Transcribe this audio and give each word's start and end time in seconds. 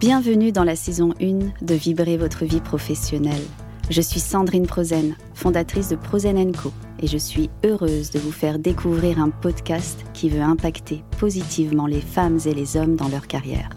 Bienvenue 0.00 0.50
dans 0.50 0.64
la 0.64 0.76
saison 0.76 1.12
1 1.20 1.62
de 1.62 1.74
Vibrer 1.74 2.16
votre 2.16 2.46
vie 2.46 2.62
professionnelle. 2.62 3.42
Je 3.90 4.00
suis 4.00 4.18
Sandrine 4.18 4.66
Prozen, 4.66 5.14
fondatrice 5.34 5.90
de 5.90 5.96
Prozen 5.96 6.56
Co. 6.56 6.72
Et 7.00 7.06
je 7.06 7.18
suis 7.18 7.50
heureuse 7.66 8.08
de 8.08 8.18
vous 8.18 8.32
faire 8.32 8.58
découvrir 8.58 9.20
un 9.20 9.28
podcast 9.28 10.02
qui 10.14 10.30
veut 10.30 10.40
impacter 10.40 11.04
positivement 11.18 11.86
les 11.86 12.00
femmes 12.00 12.38
et 12.46 12.54
les 12.54 12.78
hommes 12.78 12.96
dans 12.96 13.08
leur 13.08 13.26
carrière. 13.26 13.68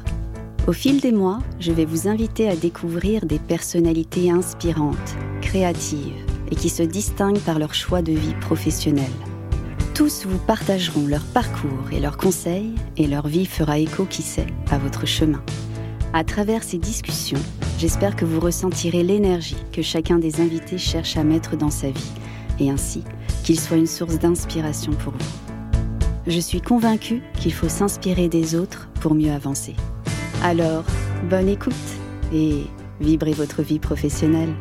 Au 0.66 0.72
fil 0.72 1.02
des 1.02 1.12
mois, 1.12 1.40
je 1.60 1.74
vais 1.74 1.84
vous 1.84 2.08
inviter 2.08 2.48
à 2.48 2.56
découvrir 2.56 3.26
des 3.26 3.40
personnalités 3.40 4.32
inspirantes, 4.32 5.18
créatives 5.42 6.26
et 6.50 6.56
qui 6.56 6.70
se 6.70 6.84
distinguent 6.84 7.44
par 7.44 7.60
leur 7.60 7.74
choix 7.74 8.02
de 8.02 8.14
vie 8.14 8.36
professionnelle. 8.40 9.12
Tous 9.94 10.26
vous 10.26 10.40
partageront 10.40 11.06
leur 11.06 11.26
parcours 11.26 11.92
et 11.92 12.00
leurs 12.00 12.16
conseils 12.16 12.76
et 12.96 13.08
leur 13.08 13.28
vie 13.28 13.46
fera 13.46 13.78
écho, 13.78 14.06
qui 14.06 14.22
sait, 14.22 14.48
à 14.72 14.78
votre 14.78 15.06
chemin. 15.06 15.44
À 16.16 16.24
travers 16.24 16.64
ces 16.64 16.78
discussions, 16.78 17.42
j'espère 17.80 18.16
que 18.16 18.24
vous 18.24 18.40
ressentirez 18.40 19.02
l'énergie 19.02 19.58
que 19.72 19.82
chacun 19.82 20.20
des 20.20 20.42
invités 20.42 20.78
cherche 20.78 21.18
à 21.18 21.24
mettre 21.24 21.58
dans 21.58 21.72
sa 21.72 21.90
vie 21.90 22.12
et 22.60 22.70
ainsi 22.70 23.04
qu'il 23.44 23.60
soit 23.60 23.78
une 23.78 23.88
source 23.88 24.20
d'inspiration 24.20 24.92
pour 24.94 25.14
vous. 25.14 25.54
Je 26.28 26.40
suis 26.40 26.62
convaincue 26.62 27.24
qu'il 27.40 27.52
faut 27.52 27.68
s'inspirer 27.68 28.30
des 28.30 28.54
autres 28.54 28.90
pour 29.02 29.16
mieux 29.16 29.32
avancer. 29.32 29.76
Alors, 30.44 30.84
bonne 31.32 31.50
écoute 31.50 31.74
et 32.32 32.62
vibrez 33.02 33.34
votre 33.34 33.64
vie 33.64 33.80
professionnelle. 33.80 34.54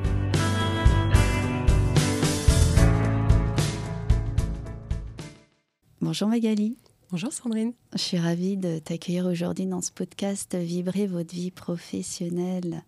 Bonjour 6.01 6.29
Magali. 6.29 6.79
Bonjour 7.12 7.30
Sandrine. 7.30 7.75
Je 7.93 7.98
suis 7.98 8.16
ravie 8.16 8.57
de 8.57 8.79
t'accueillir 8.79 9.27
aujourd'hui 9.27 9.66
dans 9.66 9.83
ce 9.83 9.93
podcast 9.93 10.55
Vibrer 10.55 11.07
votre 11.07 11.35
vie 11.35 11.51
professionnelle. 11.51 12.85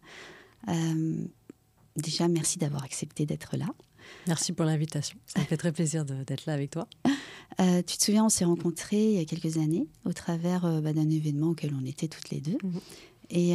Euh, 0.69 1.27
déjà, 1.97 2.27
merci 2.27 2.59
d'avoir 2.59 2.85
accepté 2.85 3.27
d'être 3.27 3.59
là. 3.59 3.67
Merci 4.27 4.55
pour 4.55 4.65
l'invitation. 4.65 5.19
Ça 5.27 5.41
me 5.41 5.45
fait 5.45 5.59
très 5.59 5.73
plaisir 5.73 6.07
d'être 6.07 6.47
là 6.47 6.55
avec 6.55 6.71
toi. 6.71 6.89
Euh, 7.61 7.83
tu 7.83 7.99
te 7.99 8.03
souviens, 8.03 8.25
on 8.25 8.29
s'est 8.31 8.47
rencontrés 8.47 9.13
il 9.13 9.19
y 9.19 9.21
a 9.21 9.27
quelques 9.27 9.59
années 9.59 9.87
au 10.07 10.15
travers 10.15 10.65
euh, 10.65 10.81
bah, 10.81 10.95
d'un 10.95 11.11
événement 11.11 11.49
auquel 11.49 11.75
on 11.79 11.85
était 11.85 12.09
toutes 12.09 12.31
les 12.31 12.41
deux. 12.41 12.57
Mhm. 12.63 12.81
Et 13.29 13.55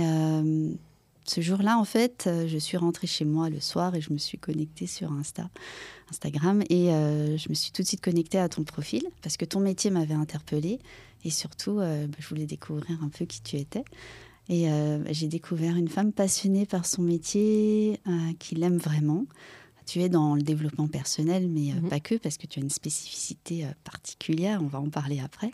ce 1.29 1.41
jour-là, 1.41 1.77
en 1.77 1.85
fait, 1.85 2.29
je 2.47 2.57
suis 2.57 2.77
rentrée 2.77 3.07
chez 3.07 3.25
moi 3.25 3.49
le 3.49 3.59
soir 3.59 3.95
et 3.95 4.01
je 4.01 4.11
me 4.11 4.17
suis 4.17 4.37
connectée 4.37 4.87
sur 4.87 5.11
Insta, 5.11 5.49
Instagram 6.09 6.63
et 6.69 6.87
je 6.87 7.49
me 7.49 7.53
suis 7.53 7.71
tout 7.71 7.81
de 7.81 7.87
suite 7.87 8.01
connectée 8.01 8.39
à 8.39 8.49
ton 8.49 8.63
profil 8.63 9.03
parce 9.21 9.37
que 9.37 9.45
ton 9.45 9.59
métier 9.59 9.91
m'avait 9.91 10.13
interpellée 10.13 10.79
et 11.23 11.29
surtout, 11.29 11.75
bah, 11.75 12.07
je 12.17 12.27
voulais 12.27 12.45
découvrir 12.45 13.03
un 13.03 13.09
peu 13.09 13.25
qui 13.25 13.41
tu 13.41 13.57
étais. 13.57 13.83
Et 14.49 14.67
j'ai 15.11 15.27
découvert 15.27 15.75
une 15.75 15.89
femme 15.89 16.11
passionnée 16.11 16.65
par 16.65 16.85
son 16.85 17.03
métier, 17.03 17.99
qui 18.39 18.55
l'aime 18.55 18.77
vraiment, 18.77 19.25
tu 19.89 20.01
es 20.01 20.09
dans 20.09 20.35
le 20.35 20.43
développement 20.43 20.87
personnel, 20.87 21.49
mais 21.49 21.71
euh, 21.71 21.81
mhm. 21.81 21.89
pas 21.89 21.99
que, 21.99 22.15
parce 22.15 22.37
que 22.37 22.45
tu 22.45 22.59
as 22.59 22.61
une 22.61 22.69
spécificité 22.69 23.65
euh, 23.65 23.69
particulière, 23.83 24.61
on 24.61 24.67
va 24.67 24.79
en 24.79 24.89
parler 24.89 25.19
après. 25.19 25.51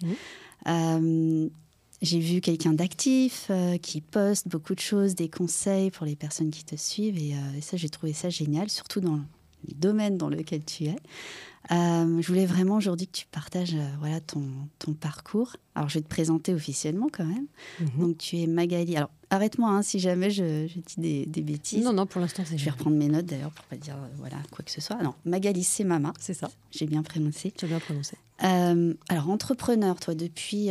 Euh, 1.95 2.05
j'ai 2.05 2.19
vu 2.19 2.41
quelqu'un 2.41 2.73
d'actif 2.73 3.51
qui 3.81 4.01
poste 4.01 4.47
beaucoup 4.47 4.75
de 4.75 4.79
choses, 4.79 5.15
des 5.15 5.29
conseils 5.29 5.91
pour 5.91 6.05
les 6.05 6.15
personnes 6.15 6.51
qui 6.51 6.63
te 6.63 6.75
suivent, 6.75 7.17
et, 7.17 7.35
et 7.57 7.61
ça, 7.61 7.77
j'ai 7.77 7.89
trouvé 7.89 8.13
ça 8.13 8.29
génial, 8.29 8.69
surtout 8.69 9.01
dans 9.01 9.15
le 9.15 9.73
domaine 9.75 10.17
dans 10.17 10.29
lequel 10.29 10.63
tu 10.63 10.85
es. 10.85 10.95
Euh, 11.71 12.21
je 12.21 12.27
voulais 12.27 12.45
vraiment 12.45 12.75
aujourd'hui 12.75 13.07
que 13.07 13.17
tu 13.17 13.25
partages 13.31 13.73
euh, 13.73 13.87
voilà, 13.99 14.19
ton, 14.19 14.43
ton, 14.77 14.93
parcours. 14.93 15.55
Alors, 15.73 15.89
je 15.89 15.95
vais 15.95 16.03
te 16.03 16.07
présenter 16.07 16.53
officiellement 16.53 17.07
quand 17.11 17.25
même. 17.25 17.47
Mhm. 17.79 17.89
Donc, 17.99 18.17
tu 18.17 18.37
es 18.37 18.47
Magali. 18.47 18.95
Alors, 18.95 19.09
arrête-moi 19.31 19.69
hein, 19.69 19.81
si 19.81 19.99
jamais 19.99 20.29
je, 20.29 20.67
je 20.67 20.79
dis 20.79 20.95
des, 20.97 21.25
des, 21.25 21.41
bêtises. 21.41 21.83
Non, 21.83 21.93
non, 21.93 22.05
pour 22.05 22.21
l'instant, 22.21 22.43
c'est 22.45 22.57
Je 22.57 22.65
vais 22.65 22.71
reprendre 22.71 22.95
mes 22.95 23.07
notes 23.07 23.25
d'ailleurs 23.25 23.51
pour 23.51 23.65
pas 23.65 23.77
dire 23.77 23.95
euh, 23.95 24.07
voilà, 24.19 24.37
quoi 24.51 24.63
que 24.63 24.71
ce 24.71 24.79
soit. 24.79 25.01
Non, 25.01 25.15
Magali, 25.25 25.63
c'est 25.63 25.83
Mama. 25.83 26.13
C'est 26.19 26.35
ça. 26.35 26.51
J'ai 26.71 26.85
bien 26.85 27.01
prononcé. 27.01 27.51
Tu 27.51 27.65
as 27.65 27.67
bien 27.67 27.79
prononcé. 27.79 28.15
alors, 28.39 29.29
entrepreneur, 29.29 29.99
toi, 29.99 30.13
depuis 30.13 30.69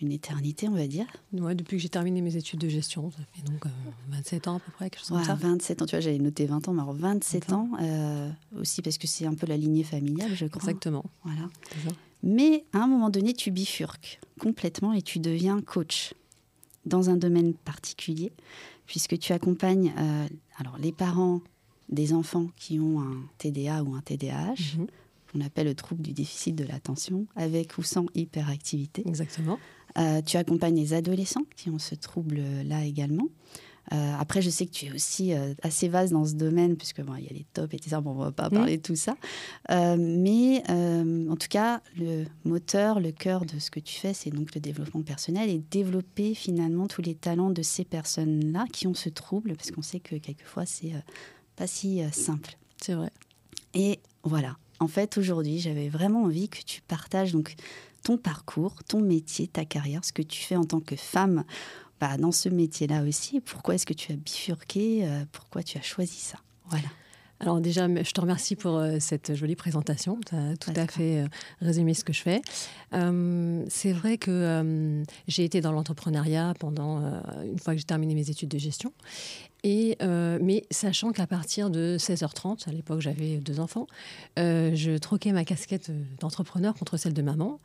une 0.00 0.12
éternité, 0.12 0.68
on 0.68 0.74
va 0.74 0.86
dire. 0.86 1.06
Ouais, 1.32 1.54
depuis 1.54 1.76
que 1.76 1.82
j'ai 1.82 1.88
terminé 1.88 2.20
mes 2.20 2.36
études 2.36 2.60
de 2.60 2.68
gestion, 2.68 3.10
ça 3.10 3.18
fait 3.32 3.42
donc 3.42 3.64
27 4.08 4.46
euh, 4.46 4.50
ans 4.50 4.56
à 4.56 4.60
peu 4.60 4.72
près, 4.72 4.90
quelque 4.90 5.00
chose 5.00 5.08
comme 5.08 5.24
ça. 5.24 5.34
27 5.34 5.82
ans, 5.82 5.86
tu 5.86 5.96
vois, 5.96 6.00
j'avais 6.00 6.18
noté 6.18 6.46
20 6.46 6.68
ans, 6.68 6.72
mais 6.72 6.82
alors 6.82 6.94
27 6.94 7.52
ans, 7.52 7.70
euh, 7.80 8.30
aussi 8.58 8.82
parce 8.82 8.98
que 8.98 9.06
c'est 9.06 9.26
un 9.26 9.34
peu 9.34 9.46
la 9.46 9.56
lignée 9.56 9.84
familiale, 9.84 10.34
je 10.34 10.46
crois. 10.46 10.62
Exactement. 10.62 11.04
Voilà. 11.24 11.48
Mais 12.22 12.64
à 12.72 12.78
un 12.78 12.86
moment 12.86 13.10
donné, 13.10 13.32
tu 13.32 13.50
bifurques 13.50 14.20
complètement 14.38 14.92
et 14.92 15.02
tu 15.02 15.18
deviens 15.18 15.60
coach 15.60 16.14
dans 16.86 17.10
un 17.10 17.16
domaine 17.16 17.54
particulier, 17.54 18.32
puisque 18.86 19.18
tu 19.18 19.32
accompagnes 19.32 19.92
euh, 19.98 20.26
alors, 20.58 20.76
les 20.78 20.92
parents 20.92 21.40
des 21.88 22.12
enfants 22.12 22.46
qui 22.56 22.78
ont 22.78 23.00
un 23.00 23.22
TDA 23.38 23.82
ou 23.82 23.94
un 23.94 24.00
TDAH. 24.00 24.78
Mhm. 24.78 24.86
On 25.34 25.40
appelle 25.40 25.66
le 25.66 25.74
trouble 25.74 26.02
du 26.02 26.12
déficit 26.12 26.56
de 26.56 26.64
l'attention, 26.64 27.26
avec 27.36 27.78
ou 27.78 27.82
sans 27.82 28.06
hyperactivité. 28.14 29.06
Exactement. 29.06 29.58
Euh, 29.98 30.22
tu 30.22 30.36
accompagnes 30.36 30.76
les 30.76 30.94
adolescents 30.94 31.44
qui 31.56 31.70
ont 31.70 31.78
ce 31.78 31.94
trouble-là 31.94 32.84
également. 32.84 33.28
Euh, 33.92 34.14
après, 34.20 34.40
je 34.40 34.50
sais 34.50 34.66
que 34.66 34.70
tu 34.70 34.86
es 34.86 34.92
aussi 34.92 35.32
euh, 35.32 35.54
assez 35.62 35.88
vaste 35.88 36.12
dans 36.12 36.24
ce 36.24 36.34
domaine, 36.34 36.76
puisque 36.76 37.00
bon, 37.02 37.16
il 37.16 37.24
y 37.24 37.28
a 37.28 37.32
les 37.32 37.46
tops 37.52 37.74
et 37.74 37.78
tout 37.78 37.88
ça, 37.88 38.00
bon, 38.00 38.12
on 38.12 38.18
ne 38.18 38.24
va 38.24 38.32
pas 38.32 38.48
parler 38.48 38.76
de 38.76 38.82
tout 38.82 38.94
ça. 38.94 39.16
mais 39.68 40.62
en 40.68 41.36
tout 41.36 41.48
cas, 41.48 41.80
le 41.98 42.24
moteur, 42.44 43.00
le 43.00 43.10
cœur 43.10 43.44
de 43.44 43.58
ce 43.58 43.70
que 43.70 43.80
tu 43.80 43.98
fais, 43.98 44.14
c'est 44.14 44.30
donc 44.30 44.54
le 44.54 44.60
développement 44.60 45.02
personnel 45.02 45.50
et 45.50 45.58
développer 45.70 46.34
finalement 46.34 46.86
tous 46.86 47.02
les 47.02 47.14
talents 47.14 47.50
de 47.50 47.62
ces 47.62 47.84
personnes-là 47.84 48.66
qui 48.72 48.86
ont 48.86 48.94
ce 48.94 49.08
trouble, 49.08 49.56
parce 49.56 49.70
qu'on 49.72 49.82
sait 49.82 50.00
que 50.00 50.16
quelquefois, 50.16 50.66
c'est 50.66 50.92
pas 51.56 51.66
si 51.66 52.00
simple. 52.12 52.56
C'est 52.80 52.94
vrai. 52.94 53.10
Et 53.74 53.98
voilà. 54.22 54.56
En 54.78 54.88
fait, 54.88 55.18
aujourd'hui, 55.18 55.58
j'avais 55.58 55.88
vraiment 55.90 56.22
envie 56.22 56.48
que 56.48 56.62
tu 56.64 56.80
partages 56.80 57.32
donc 57.32 57.54
ton 58.02 58.16
parcours, 58.16 58.82
ton 58.84 59.00
métier, 59.00 59.46
ta 59.46 59.64
carrière, 59.64 60.04
ce 60.04 60.12
que 60.12 60.22
tu 60.22 60.42
fais 60.42 60.56
en 60.56 60.64
tant 60.64 60.80
que 60.80 60.96
femme 60.96 61.44
bah, 62.00 62.16
dans 62.16 62.32
ce 62.32 62.48
métier-là 62.48 63.02
aussi. 63.02 63.40
Pourquoi 63.40 63.74
est-ce 63.74 63.86
que 63.86 63.92
tu 63.92 64.12
as 64.12 64.16
bifurqué 64.16 65.04
euh, 65.04 65.24
Pourquoi 65.32 65.62
tu 65.62 65.76
as 65.76 65.82
choisi 65.82 66.16
ça? 66.16 66.38
Voilà. 66.70 66.88
Alors 67.40 67.60
déjà, 67.60 67.88
je 67.88 68.10
te 68.10 68.20
remercie 68.20 68.56
pour 68.56 68.76
euh, 68.76 68.96
cette 69.00 69.34
jolie 69.34 69.56
présentation. 69.56 70.18
Tu 70.26 70.34
as 70.34 70.56
tout 70.56 70.72
à 70.76 70.86
fait 70.86 71.20
euh, 71.20 71.28
résumé 71.60 71.94
ce 71.94 72.04
que 72.04 72.12
je 72.12 72.22
fais. 72.22 72.40
c'est 72.90 73.92
vrai 73.92 74.16
que 74.18 75.04
j'ai 75.28 75.44
été 75.44 75.60
dans 75.60 75.72
l'entrepreneuriat 75.72 76.54
pendant 76.58 77.00
une 77.44 77.58
fois 77.58 77.74
que 77.74 77.78
j'ai 77.78 77.84
terminé 77.84 78.14
mes 78.14 78.30
études 78.30 78.50
de 78.50 78.58
gestion. 78.58 78.92
Et, 79.62 79.96
euh, 80.02 80.38
mais 80.40 80.64
sachant 80.70 81.12
qu'à 81.12 81.26
partir 81.26 81.70
de 81.70 81.96
16h30, 81.98 82.68
à 82.68 82.72
l'époque 82.72 83.00
j'avais 83.00 83.38
deux 83.38 83.60
enfants, 83.60 83.86
euh, 84.38 84.74
je 84.74 84.96
troquais 84.96 85.32
ma 85.32 85.44
casquette 85.44 85.90
d'entrepreneur 86.18 86.74
contre 86.74 86.96
celle 86.96 87.12
de 87.12 87.22
maman 87.22 87.60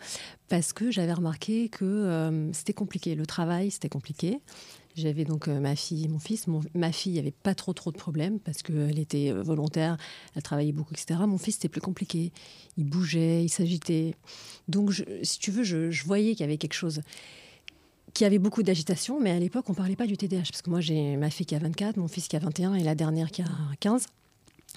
parce 0.49 0.73
que 0.73 0.91
j'avais 0.91 1.13
remarqué 1.13 1.69
que 1.69 1.85
euh, 1.85 2.51
c'était 2.53 2.73
compliqué. 2.73 3.15
Le 3.15 3.25
travail, 3.25 3.71
c'était 3.71 3.89
compliqué. 3.89 4.39
J'avais 4.95 5.25
donc 5.25 5.47
ma 5.47 5.75
fille 5.75 6.05
et 6.05 6.07
mon 6.07 6.19
fils. 6.19 6.45
ma 6.73 6.91
fille, 6.93 7.11
il 7.11 7.15
n'y 7.15 7.19
avait 7.19 7.31
pas 7.31 7.53
trop 7.53 7.73
trop 7.73 7.91
de 7.91 7.97
problèmes 7.97 8.39
parce 8.39 8.61
qu'elle 8.61 8.97
était 8.97 9.29
volontaire, 9.31 9.97
elle 10.35 10.41
travaillait 10.41 10.71
beaucoup, 10.71 10.93
etc. 10.93 11.19
Mon 11.27 11.37
fils, 11.37 11.55
c'était 11.55 11.67
plus 11.67 11.81
compliqué. 11.81 12.31
Il 12.77 12.85
bougeait, 12.85 13.43
il 13.43 13.49
s'agitait. 13.49 14.15
Donc, 14.69 14.93
si 15.21 15.39
tu 15.39 15.51
veux, 15.51 15.63
je, 15.63 15.91
je 15.91 16.05
voyais 16.05 16.31
qu'il 16.31 16.41
y 16.41 16.43
avait 16.45 16.57
quelque 16.57 16.75
chose 16.75 17.01
qui 18.15 18.23
avait 18.25 18.39
beaucoup 18.39 18.63
d'agitation, 18.63 19.19
mais 19.19 19.29
à 19.29 19.39
l'époque, 19.39 19.65
on 19.67 19.73
ne 19.73 19.77
parlait 19.77 19.97
pas 19.97 20.07
du 20.07 20.17
TDAH, 20.17 20.43
parce 20.49 20.61
que 20.61 20.69
moi, 20.69 20.79
j'ai 20.79 21.17
ma 21.17 21.29
fille 21.29 21.45
qui 21.45 21.53
a 21.53 21.59
24, 21.59 21.97
mon 21.97 22.07
fils 22.07 22.27
qui 22.27 22.35
a 22.35 22.39
21 22.39 22.73
et 22.75 22.83
la 22.83 22.95
dernière 22.95 23.29
qui 23.29 23.41
a 23.41 23.47
15. 23.81 24.07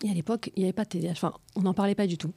Et 0.02 0.10
à 0.10 0.12
l'époque, 0.12 0.50
il 0.56 0.60
n'y 0.60 0.64
avait 0.64 0.72
pas 0.72 0.84
de 0.84 0.90
TDAH, 0.90 1.12
enfin, 1.12 1.32
on 1.54 1.62
n'en 1.62 1.72
parlait 1.72 1.94
pas 1.94 2.08
du 2.08 2.18
tout. 2.18 2.32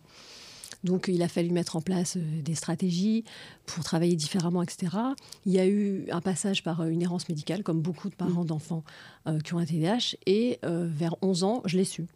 Donc 0.83 1.07
il 1.07 1.21
a 1.21 1.27
fallu 1.27 1.51
mettre 1.51 1.75
en 1.75 1.81
place 1.81 2.17
euh, 2.17 2.41
des 2.41 2.55
stratégies 2.55 3.23
pour 3.65 3.83
travailler 3.83 4.15
différemment, 4.15 4.63
etc. 4.63 4.97
Il 5.45 5.51
y 5.51 5.59
a 5.59 5.67
eu 5.67 6.05
un 6.11 6.21
passage 6.21 6.63
par 6.63 6.81
euh, 6.81 6.87
une 6.87 7.01
errance 7.01 7.29
médicale, 7.29 7.63
comme 7.63 7.81
beaucoup 7.81 8.09
de 8.09 8.15
parents 8.15 8.43
mmh. 8.43 8.47
d'enfants 8.47 8.83
euh, 9.27 9.39
qui 9.39 9.53
ont 9.53 9.59
un 9.59 9.65
TDAH. 9.65 10.15
Et 10.25 10.59
vers 10.63 11.15
11 11.21 11.43
ans, 11.43 11.61
je 11.65 11.77
l'ai 11.77 11.85
su. 11.85 12.07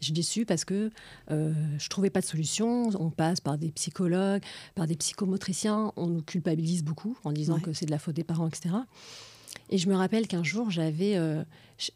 Je 0.00 0.12
l'ai 0.12 0.22
su 0.22 0.46
parce 0.46 0.64
que 0.64 0.90
je 1.28 1.34
ne 1.34 1.88
trouvais 1.88 2.10
pas 2.10 2.20
de 2.20 2.26
solution. 2.26 2.90
On 2.98 3.10
passe 3.10 3.40
par 3.40 3.58
des 3.58 3.70
psychologues, 3.70 4.42
par 4.74 4.86
des 4.86 4.96
psychomotriciens. 4.96 5.92
On 5.96 6.06
nous 6.06 6.22
culpabilise 6.22 6.84
beaucoup 6.84 7.16
en 7.24 7.32
disant 7.32 7.58
que 7.58 7.72
c'est 7.72 7.86
de 7.86 7.90
la 7.90 7.98
faute 7.98 8.14
des 8.14 8.24
parents, 8.24 8.48
etc. 8.48 8.74
Et 9.70 9.78
je 9.78 9.88
me 9.88 9.94
rappelle 9.94 10.26
qu'un 10.26 10.42
jour, 10.42 10.70
j'avais 10.70 11.18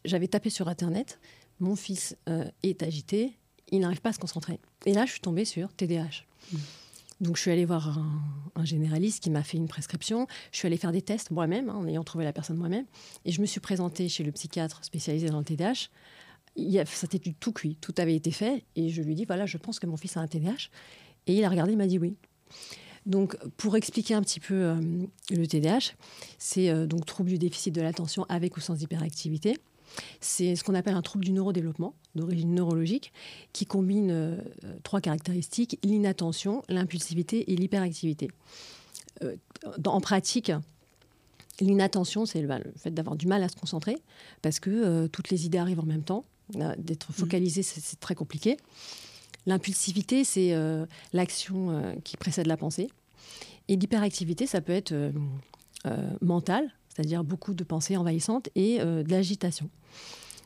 j'avais 0.05 0.27
tapé 0.27 0.49
sur 0.49 0.67
Internet, 0.67 1.19
mon 1.59 1.75
fils 1.75 2.15
est 2.63 2.83
agité, 2.83 3.37
il 3.71 3.79
n'arrive 3.79 4.01
pas 4.01 4.09
à 4.09 4.13
se 4.13 4.19
concentrer. 4.19 4.59
Et 4.85 4.93
là, 4.93 5.05
je 5.05 5.11
suis 5.11 5.21
tombée 5.21 5.45
sur 5.45 5.73
TDAH. 5.73 6.28
Donc, 7.21 7.35
je 7.35 7.41
suis 7.41 7.51
allée 7.51 7.65
voir 7.65 7.99
un, 8.55 8.65
généraliste 8.65 9.21
qui 9.21 9.29
m'a 9.29 9.43
fait 9.43 9.57
une 9.57 9.67
prescription. 9.67 10.27
Je 10.51 10.57
suis 10.57 10.67
allée 10.67 10.77
faire 10.77 10.91
des 10.91 11.01
tests 11.01 11.31
moi-même, 11.31 11.69
hein, 11.69 11.75
en 11.75 11.87
ayant 11.87 12.03
trouvé 12.03 12.23
la 12.23 12.33
personne 12.33 12.57
moi-même. 12.57 12.85
Et 13.25 13.31
je 13.31 13.41
me 13.41 13.45
suis 13.45 13.59
présentée 13.59 14.07
chez 14.09 14.23
le 14.23 14.31
psychiatre 14.31 14.83
spécialisé 14.83 15.29
dans 15.29 15.39
le 15.39 15.45
TDAH. 15.45 15.89
C'était 16.85 17.19
tout 17.39 17.51
cuit, 17.51 17.77
tout 17.79 17.93
avait 17.97 18.15
été 18.15 18.31
fait. 18.31 18.63
Et 18.75 18.89
je 18.89 19.01
lui 19.01 19.15
dit 19.15 19.25
voilà, 19.25 19.45
je 19.45 19.57
pense 19.57 19.79
que 19.79 19.87
mon 19.87 19.97
fils 19.97 20.17
a 20.17 20.21
un 20.21 20.27
TDAH. 20.27 20.69
Et 21.27 21.37
il 21.37 21.43
a 21.43 21.49
regardé, 21.49 21.73
il 21.73 21.77
m'a 21.77 21.87
dit 21.87 21.99
oui. 21.99 22.15
Donc, 23.05 23.37
pour 23.57 23.75
expliquer 23.75 24.13
un 24.13 24.21
petit 24.21 24.39
peu 24.39 24.75
le 25.29 25.47
TDAH, 25.47 25.93
c'est 26.37 26.87
donc 26.87 27.05
trouble 27.05 27.29
du 27.29 27.37
déficit 27.37 27.73
de 27.73 27.81
l'attention 27.81 28.25
avec 28.29 28.57
ou 28.57 28.59
sans 28.59 28.81
hyperactivité. 28.81 29.57
C'est 30.21 30.55
ce 30.55 30.63
qu'on 30.63 30.75
appelle 30.75 30.95
un 30.95 31.01
trouble 31.01 31.25
du 31.25 31.31
neurodéveloppement 31.31 31.93
d'origine 32.15 32.53
neurologique 32.53 33.13
qui 33.53 33.65
combine 33.65 34.37
trois 34.83 35.01
caractéristiques 35.01 35.79
l'inattention, 35.83 36.63
l'impulsivité 36.69 37.51
et 37.51 37.55
l'hyperactivité. 37.55 38.29
en 39.85 40.01
pratique, 40.01 40.51
L'inattention, 41.61 42.25
c'est 42.25 42.41
le, 42.41 42.49
fait 42.77 42.91
d'avoir 42.91 43.15
du 43.15 43.27
mal 43.27 43.43
à 43.43 43.49
se 43.49 43.55
concentrer 43.55 43.97
parce 44.41 44.59
que 44.59 44.69
euh, 44.69 45.07
toutes 45.07 45.29
les 45.29 45.45
idées 45.45 45.57
arrivent 45.57 45.79
en 45.79 45.85
même 45.85 46.03
temps. 46.03 46.25
Euh, 46.55 46.73
d'être 46.77 47.11
focalisé, 47.13 47.61
c'est 47.63 47.99
très 47.99 48.15
compliqué. 48.15 48.57
L'impulsivité, 49.45 50.23
c'est 50.23 50.53
euh, 50.53 50.85
l'action 51.13 51.95
qui 52.03 52.17
précède 52.17 52.47
la 52.47 52.57
pensée. 52.57 52.89
Et 53.67 53.75
l'hyperactivité, 53.75 54.47
ça 54.47 54.61
peut 54.61 54.73
être 54.73 54.93
mental, 56.21 56.69
c'est-à-dire 56.89 57.23
beaucoup 57.23 57.53
de 57.53 57.63
pensées 57.63 57.97
envahissantes 57.97 58.49
et 58.55 58.79
de 58.79 59.09
l'agitation. 59.09 59.69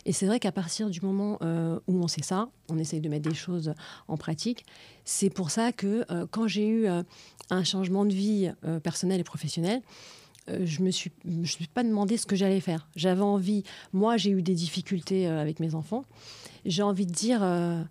Et 0.05 0.11
c'est 0.11 0.25
vrai 0.25 0.39
qu'à 0.39 0.51
partir 0.51 0.89
du 0.89 0.99
moment 0.99 1.39
où 1.87 2.03
on 2.03 2.07
sait 2.09 2.23
ça, 2.23 2.49
on 2.67 2.77
essaye 2.77 2.99
de 2.99 3.07
mettre 3.07 3.29
des 3.29 3.35
choses 3.35 3.73
en 4.09 4.17
pratique. 4.17 4.65
C'est 5.05 5.29
pour 5.29 5.49
ça 5.49 5.71
que 5.71 6.05
quand 6.31 6.45
j'ai 6.45 6.67
eu 6.67 6.87
un 7.49 7.63
changement 7.63 8.03
de 8.03 8.13
vie 8.13 8.51
personnel 8.83 9.21
et 9.21 9.23
professionnel, 9.23 9.81
euh, 10.49 10.65
je 10.65 10.81
me 10.81 10.91
suis, 10.91 11.11
me 11.25 11.45
suis 11.45 11.67
pas 11.67 11.83
demandé 11.83 12.17
ce 12.17 12.25
que 12.25 12.35
j'allais 12.35 12.59
faire. 12.59 12.87
J'avais 12.95 13.21
envie. 13.21 13.63
Moi, 13.93 14.17
j'ai 14.17 14.31
eu 14.31 14.41
des 14.41 14.55
difficultés 14.55 15.27
euh, 15.27 15.41
avec 15.41 15.59
mes 15.59 15.75
enfants. 15.75 16.05
J'ai 16.65 16.83
envie 16.83 17.05
de 17.05 17.13
dire. 17.13 17.41
Euh, 17.43 17.83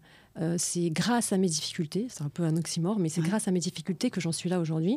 c'est 0.56 0.88
grâce 0.88 1.34
à 1.34 1.36
mes 1.36 1.46
difficultés, 1.46 2.06
c'est 2.08 2.22
un 2.22 2.30
peu 2.30 2.42
un 2.44 2.56
oxymore, 2.56 2.98
mais 2.98 3.10
c'est 3.10 3.20
grâce 3.20 3.48
à 3.48 3.50
mes 3.50 3.58
difficultés 3.58 4.08
que 4.08 4.18
j'en 4.18 4.32
suis 4.32 4.48
là 4.48 4.60
aujourd'hui, 4.60 4.96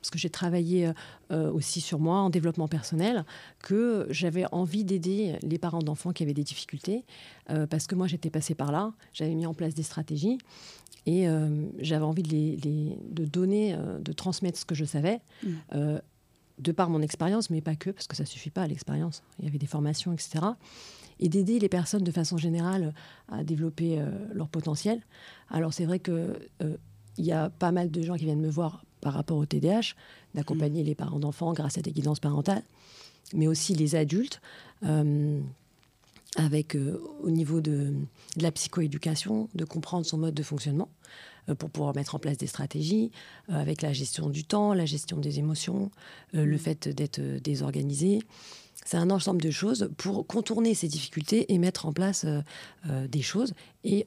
parce 0.00 0.10
que 0.10 0.18
j'ai 0.18 0.30
travaillé 0.30 0.90
aussi 1.30 1.80
sur 1.80 1.98
moi 1.98 2.18
en 2.20 2.30
développement 2.30 2.68
personnel, 2.68 3.24
que 3.58 4.06
j'avais 4.10 4.46
envie 4.52 4.84
d'aider 4.84 5.36
les 5.42 5.58
parents 5.58 5.82
d'enfants 5.82 6.12
qui 6.12 6.22
avaient 6.22 6.34
des 6.34 6.44
difficultés, 6.44 7.04
parce 7.68 7.86
que 7.86 7.94
moi 7.94 8.06
j'étais 8.06 8.30
passée 8.30 8.54
par 8.54 8.72
là, 8.72 8.92
j'avais 9.12 9.34
mis 9.34 9.46
en 9.46 9.54
place 9.54 9.74
des 9.74 9.82
stratégies, 9.82 10.38
et 11.06 11.26
j'avais 11.78 12.04
envie 12.04 12.22
de, 12.22 12.30
les, 12.30 12.96
de 13.10 13.24
donner, 13.24 13.76
de 14.00 14.12
transmettre 14.12 14.58
ce 14.58 14.64
que 14.64 14.74
je 14.74 14.84
savais. 14.84 15.20
Mmh 15.42 15.98
de 16.58 16.72
par 16.72 16.90
mon 16.90 17.02
expérience, 17.02 17.50
mais 17.50 17.60
pas 17.60 17.76
que, 17.76 17.90
parce 17.90 18.06
que 18.06 18.16
ça 18.16 18.24
suffit 18.24 18.50
pas 18.50 18.62
à 18.62 18.66
l'expérience. 18.66 19.22
Il 19.38 19.44
y 19.44 19.48
avait 19.48 19.58
des 19.58 19.66
formations, 19.66 20.12
etc. 20.12 20.44
Et 21.20 21.28
d'aider 21.28 21.58
les 21.58 21.68
personnes 21.68 22.04
de 22.04 22.10
façon 22.10 22.36
générale 22.36 22.94
à 23.28 23.44
développer 23.44 23.98
euh, 23.98 24.10
leur 24.32 24.48
potentiel. 24.48 25.00
Alors 25.50 25.72
c'est 25.72 25.84
vrai 25.84 25.98
que 25.98 26.38
euh, 26.62 26.76
il 27.16 27.24
y 27.24 27.32
a 27.32 27.50
pas 27.50 27.72
mal 27.72 27.90
de 27.90 28.02
gens 28.02 28.14
qui 28.14 28.24
viennent 28.24 28.40
me 28.40 28.50
voir 28.50 28.84
par 29.00 29.14
rapport 29.14 29.38
au 29.38 29.46
TDAH, 29.46 29.94
d'accompagner 30.34 30.82
mmh. 30.82 30.86
les 30.86 30.94
parents 30.94 31.18
d'enfants 31.18 31.52
grâce 31.52 31.78
à 31.78 31.82
des 31.82 31.92
guidances 31.92 32.20
parentales, 32.20 32.62
mais 33.34 33.46
aussi 33.46 33.74
les 33.74 33.94
adultes. 33.94 34.40
Euh, 34.84 35.40
avec 36.36 36.76
au 37.22 37.30
niveau 37.30 37.62
de, 37.62 37.94
de 38.36 38.42
la 38.42 38.52
psychoéducation, 38.52 39.48
de 39.54 39.64
comprendre 39.64 40.04
son 40.04 40.18
mode 40.18 40.34
de 40.34 40.42
fonctionnement. 40.42 40.90
Euh, 41.48 41.54
pour 41.54 41.70
pouvoir 41.70 41.94
mettre 41.94 42.14
en 42.14 42.18
place 42.18 42.38
des 42.38 42.46
stratégies, 42.46 43.10
euh, 43.50 43.54
avec 43.54 43.82
la 43.82 43.92
gestion 43.92 44.28
du 44.28 44.44
temps, 44.44 44.74
la 44.74 44.86
gestion 44.86 45.18
des 45.18 45.38
émotions, 45.38 45.90
euh, 46.34 46.44
le 46.44 46.56
mm. 46.56 46.58
fait 46.58 46.88
d'être 46.88 47.20
désorganisé. 47.20 48.20
C'est 48.84 48.96
un 48.96 49.10
ensemble 49.10 49.42
de 49.42 49.50
choses 49.50 49.90
pour 49.98 50.26
contourner 50.26 50.74
ces 50.74 50.88
difficultés 50.88 51.52
et 51.52 51.58
mettre 51.58 51.84
en 51.84 51.92
place 51.92 52.24
des 52.86 53.20
choses 53.20 53.52
et 53.84 54.06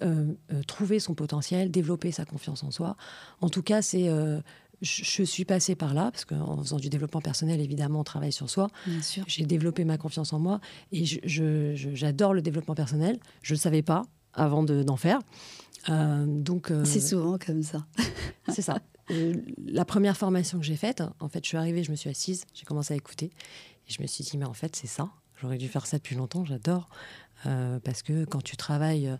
trouver 0.65 0.99
son 0.99 1.13
potentiel, 1.13 1.69
développer 1.69 2.11
sa 2.11 2.25
confiance 2.25 2.63
en 2.63 2.71
soi. 2.71 2.95
En 3.41 3.49
tout 3.49 3.61
cas, 3.61 3.83
c'est 3.83 4.09
je 4.81 5.23
suis 5.23 5.45
passée 5.45 5.75
par 5.75 5.93
là, 5.93 6.11
parce 6.11 6.25
qu'en 6.25 6.57
faisant 6.57 6.77
du 6.77 6.89
développement 6.89 7.21
personnel, 7.21 7.61
évidemment, 7.61 7.99
on 7.99 8.03
travaille 8.03 8.31
sur 8.31 8.49
soi. 8.49 8.69
J'ai 9.27 9.45
développé 9.45 9.85
ma 9.85 9.97
confiance 9.97 10.33
en 10.33 10.39
moi 10.39 10.59
et 10.91 11.05
j'adore 11.05 12.33
le 12.33 12.41
développement 12.41 12.75
personnel. 12.75 13.19
Je 13.43 13.53
ne 13.53 13.57
le 13.57 13.61
savais 13.61 13.83
pas 13.83 14.03
avant 14.33 14.63
d'en 14.63 14.97
faire. 14.97 15.19
Euh, 15.89 16.25
donc, 16.27 16.71
euh, 16.71 16.85
c'est 16.85 16.99
souvent 16.99 17.37
comme 17.37 17.63
ça. 17.63 17.85
c'est 18.49 18.61
ça. 18.61 18.79
Euh, 19.11 19.35
la 19.65 19.85
première 19.85 20.17
formation 20.17 20.59
que 20.59 20.65
j'ai 20.65 20.75
faite, 20.75 21.03
en 21.19 21.27
fait, 21.27 21.43
je 21.43 21.49
suis 21.49 21.57
arrivée, 21.57 21.83
je 21.83 21.91
me 21.91 21.95
suis 21.95 22.09
assise, 22.09 22.45
j'ai 22.53 22.65
commencé 22.65 22.93
à 22.93 22.97
écouter, 22.97 23.31
et 23.87 23.91
je 23.91 24.01
me 24.01 24.07
suis 24.07 24.23
dit, 24.23 24.37
mais 24.37 24.45
en 24.45 24.53
fait, 24.53 24.75
c'est 24.75 24.87
ça. 24.87 25.09
J'aurais 25.41 25.57
dû 25.57 25.67
faire 25.67 25.87
ça 25.87 25.97
depuis 25.97 26.15
longtemps, 26.15 26.45
j'adore. 26.45 26.89
parce 27.43 28.03
que 28.03 28.25
quand 28.25 28.43
tu 28.43 28.57
travailles 28.57 29.11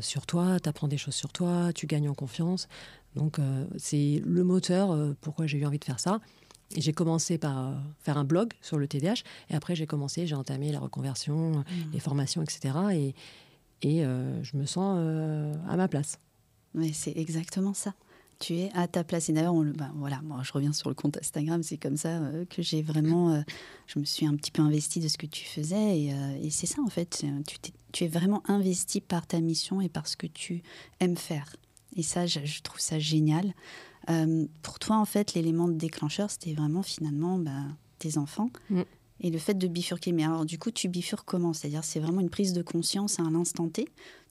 sur 0.00 0.24
toi, 0.24 0.60
tu 0.60 0.68
apprends 0.68 0.86
des 0.86 0.98
choses 0.98 1.16
sur 1.16 1.32
toi, 1.32 1.72
tu 1.74 1.88
gagnes 1.88 2.08
en 2.08 2.14
confiance. 2.14 2.68
Donc, 3.14 3.38
c'est 3.76 4.22
le 4.24 4.42
moteur 4.44 5.14
pourquoi 5.20 5.46
j'ai 5.46 5.58
eu 5.58 5.66
envie 5.66 5.78
de 5.78 5.84
faire 5.84 6.00
ça. 6.00 6.20
Et 6.74 6.80
j'ai 6.80 6.92
commencé 6.92 7.36
par 7.38 7.74
faire 8.00 8.16
un 8.16 8.24
blog 8.24 8.52
sur 8.62 8.78
le 8.78 8.88
TDAH, 8.88 9.22
et 9.50 9.54
après, 9.54 9.74
j'ai 9.74 9.86
commencé, 9.86 10.26
j'ai 10.26 10.34
entamé 10.34 10.72
la 10.72 10.80
reconversion, 10.80 11.50
mmh. 11.50 11.64
les 11.92 12.00
formations, 12.00 12.42
etc. 12.42 12.74
Et, 12.92 13.14
et 13.82 14.04
euh, 14.04 14.42
je 14.42 14.56
me 14.56 14.64
sens 14.64 14.96
euh, 14.98 15.52
à 15.68 15.76
ma 15.76 15.88
place. 15.88 16.18
Mais 16.74 16.92
c'est 16.92 17.16
exactement 17.16 17.74
ça. 17.74 17.94
Tu 18.38 18.54
es 18.54 18.70
à 18.74 18.88
ta 18.88 19.04
place. 19.04 19.28
Et 19.28 19.32
d'ailleurs, 19.32 19.54
ben, 19.54 19.92
voilà, 19.96 20.20
moi, 20.22 20.40
je 20.42 20.52
reviens 20.52 20.72
sur 20.72 20.88
le 20.88 20.94
compte 20.94 21.16
Instagram. 21.18 21.62
C'est 21.62 21.76
comme 21.76 21.96
ça 21.96 22.08
euh, 22.08 22.44
que 22.46 22.62
j'ai 22.62 22.82
vraiment, 22.82 23.44
je 23.86 23.98
me 23.98 24.04
suis 24.04 24.26
un 24.26 24.34
petit 24.34 24.50
peu 24.50 24.62
investie 24.62 25.00
de 25.00 25.08
ce 25.08 25.18
que 25.18 25.26
tu 25.26 25.44
faisais. 25.44 25.98
Et, 25.98 26.14
et 26.42 26.50
c'est 26.50 26.66
ça, 26.66 26.80
en 26.82 26.88
fait. 26.88 27.24
Tu, 27.46 27.58
tu, 27.92 28.04
es 28.04 28.08
vraiment 28.08 28.42
investi 28.48 29.00
par 29.00 29.26
ta 29.26 29.40
mission 29.40 29.80
et 29.80 29.88
par 29.88 30.06
ce 30.06 30.16
que 30.16 30.26
tu 30.26 30.62
aimes 31.00 31.16
faire. 31.16 31.54
Et 31.96 32.02
ça, 32.02 32.26
je, 32.26 32.62
trouve 32.62 32.80
ça 32.80 32.98
génial. 32.98 33.52
pour 34.62 34.78
toi, 34.78 34.96
en 34.96 35.04
fait, 35.04 35.34
l'élément 35.34 35.68
déclencheur, 35.68 36.30
c'était 36.30 36.54
vraiment 36.54 36.82
finalement 36.82 37.38
ben, 37.38 37.76
tes 37.98 38.18
enfants. 38.18 38.50
Mm 38.70 38.82
et 39.22 39.30
le 39.30 39.38
fait 39.38 39.54
de 39.54 39.66
bifurquer. 39.66 40.12
Mais 40.12 40.24
alors, 40.24 40.44
du 40.44 40.58
coup, 40.58 40.70
tu 40.70 40.88
bifurques 40.88 41.26
comment? 41.26 41.52
C'est-à-dire, 41.52 41.84
c'est 41.84 42.00
vraiment 42.00 42.20
une 42.20 42.30
prise 42.30 42.52
de 42.52 42.62
conscience 42.62 43.18
à 43.18 43.22
un 43.22 43.34
instant 43.34 43.68
T? 43.68 43.88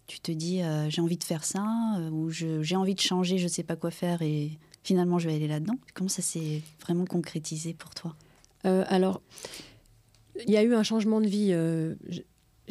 Tu 0.07 0.19
te 0.19 0.31
dis, 0.31 0.61
euh, 0.61 0.89
j'ai 0.89 1.01
envie 1.01 1.17
de 1.17 1.23
faire 1.23 1.43
ça, 1.43 1.65
euh, 1.97 2.09
ou 2.09 2.29
j'ai 2.29 2.75
envie 2.75 2.95
de 2.95 2.99
changer, 2.99 3.37
je 3.37 3.45
ne 3.45 3.49
sais 3.49 3.63
pas 3.63 3.77
quoi 3.77 3.91
faire, 3.91 4.21
et 4.21 4.51
finalement, 4.83 5.19
je 5.19 5.29
vais 5.29 5.35
aller 5.35 5.47
là-dedans. 5.47 5.77
Comment 5.93 6.09
ça 6.09 6.21
s'est 6.21 6.61
vraiment 6.81 7.05
concrétisé 7.05 7.73
pour 7.73 7.95
toi? 7.95 8.15
Euh, 8.65 8.83
Alors, 8.87 9.21
il 10.45 10.51
y 10.51 10.57
a 10.57 10.63
eu 10.63 10.73
un 10.75 10.83
changement 10.83 11.21
de 11.21 11.27
vie 11.27 11.53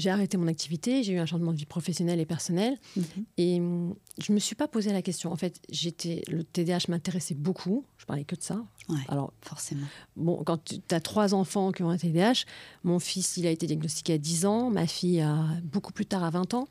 j'ai 0.00 0.10
arrêté 0.10 0.36
mon 0.36 0.46
activité, 0.46 1.02
j'ai 1.02 1.12
eu 1.12 1.18
un 1.18 1.26
changement 1.26 1.52
de 1.52 1.58
vie 1.58 1.66
professionnelle 1.66 2.18
et 2.20 2.26
personnelle. 2.26 2.78
Mhm. 2.96 3.04
Et 3.36 3.60
hum, 3.60 3.94
je 4.18 4.32
ne 4.32 4.34
me 4.34 4.40
suis 4.40 4.54
pas 4.54 4.66
posé 4.66 4.92
la 4.92 5.02
question. 5.02 5.30
En 5.30 5.36
fait, 5.36 5.60
j'étais, 5.70 6.22
le 6.28 6.42
TDAH 6.42 6.86
m'intéressait 6.88 7.34
beaucoup. 7.34 7.84
Je 7.98 8.06
parlais 8.06 8.24
que 8.24 8.34
de 8.34 8.42
ça. 8.42 8.64
Alors, 9.08 9.32
forcément. 9.42 9.86
Bon, 10.16 10.42
quand 10.44 10.64
tu 10.64 10.80
as 10.90 11.00
trois 11.00 11.34
enfants 11.34 11.70
qui 11.70 11.82
ont 11.82 11.90
un 11.90 11.96
TDAH, 11.96 12.44
mon 12.82 12.98
fils, 12.98 13.36
il 13.36 13.46
a 13.46 13.50
été 13.50 13.66
diagnostiqué 13.66 14.14
à 14.14 14.18
10 14.18 14.46
ans, 14.46 14.70
ma 14.70 14.86
fille 14.86 15.20
a 15.20 15.46
beaucoup 15.64 15.92
plus 15.92 16.06
tard 16.06 16.24
à 16.24 16.30
20 16.30 16.54
ans. 16.54 16.68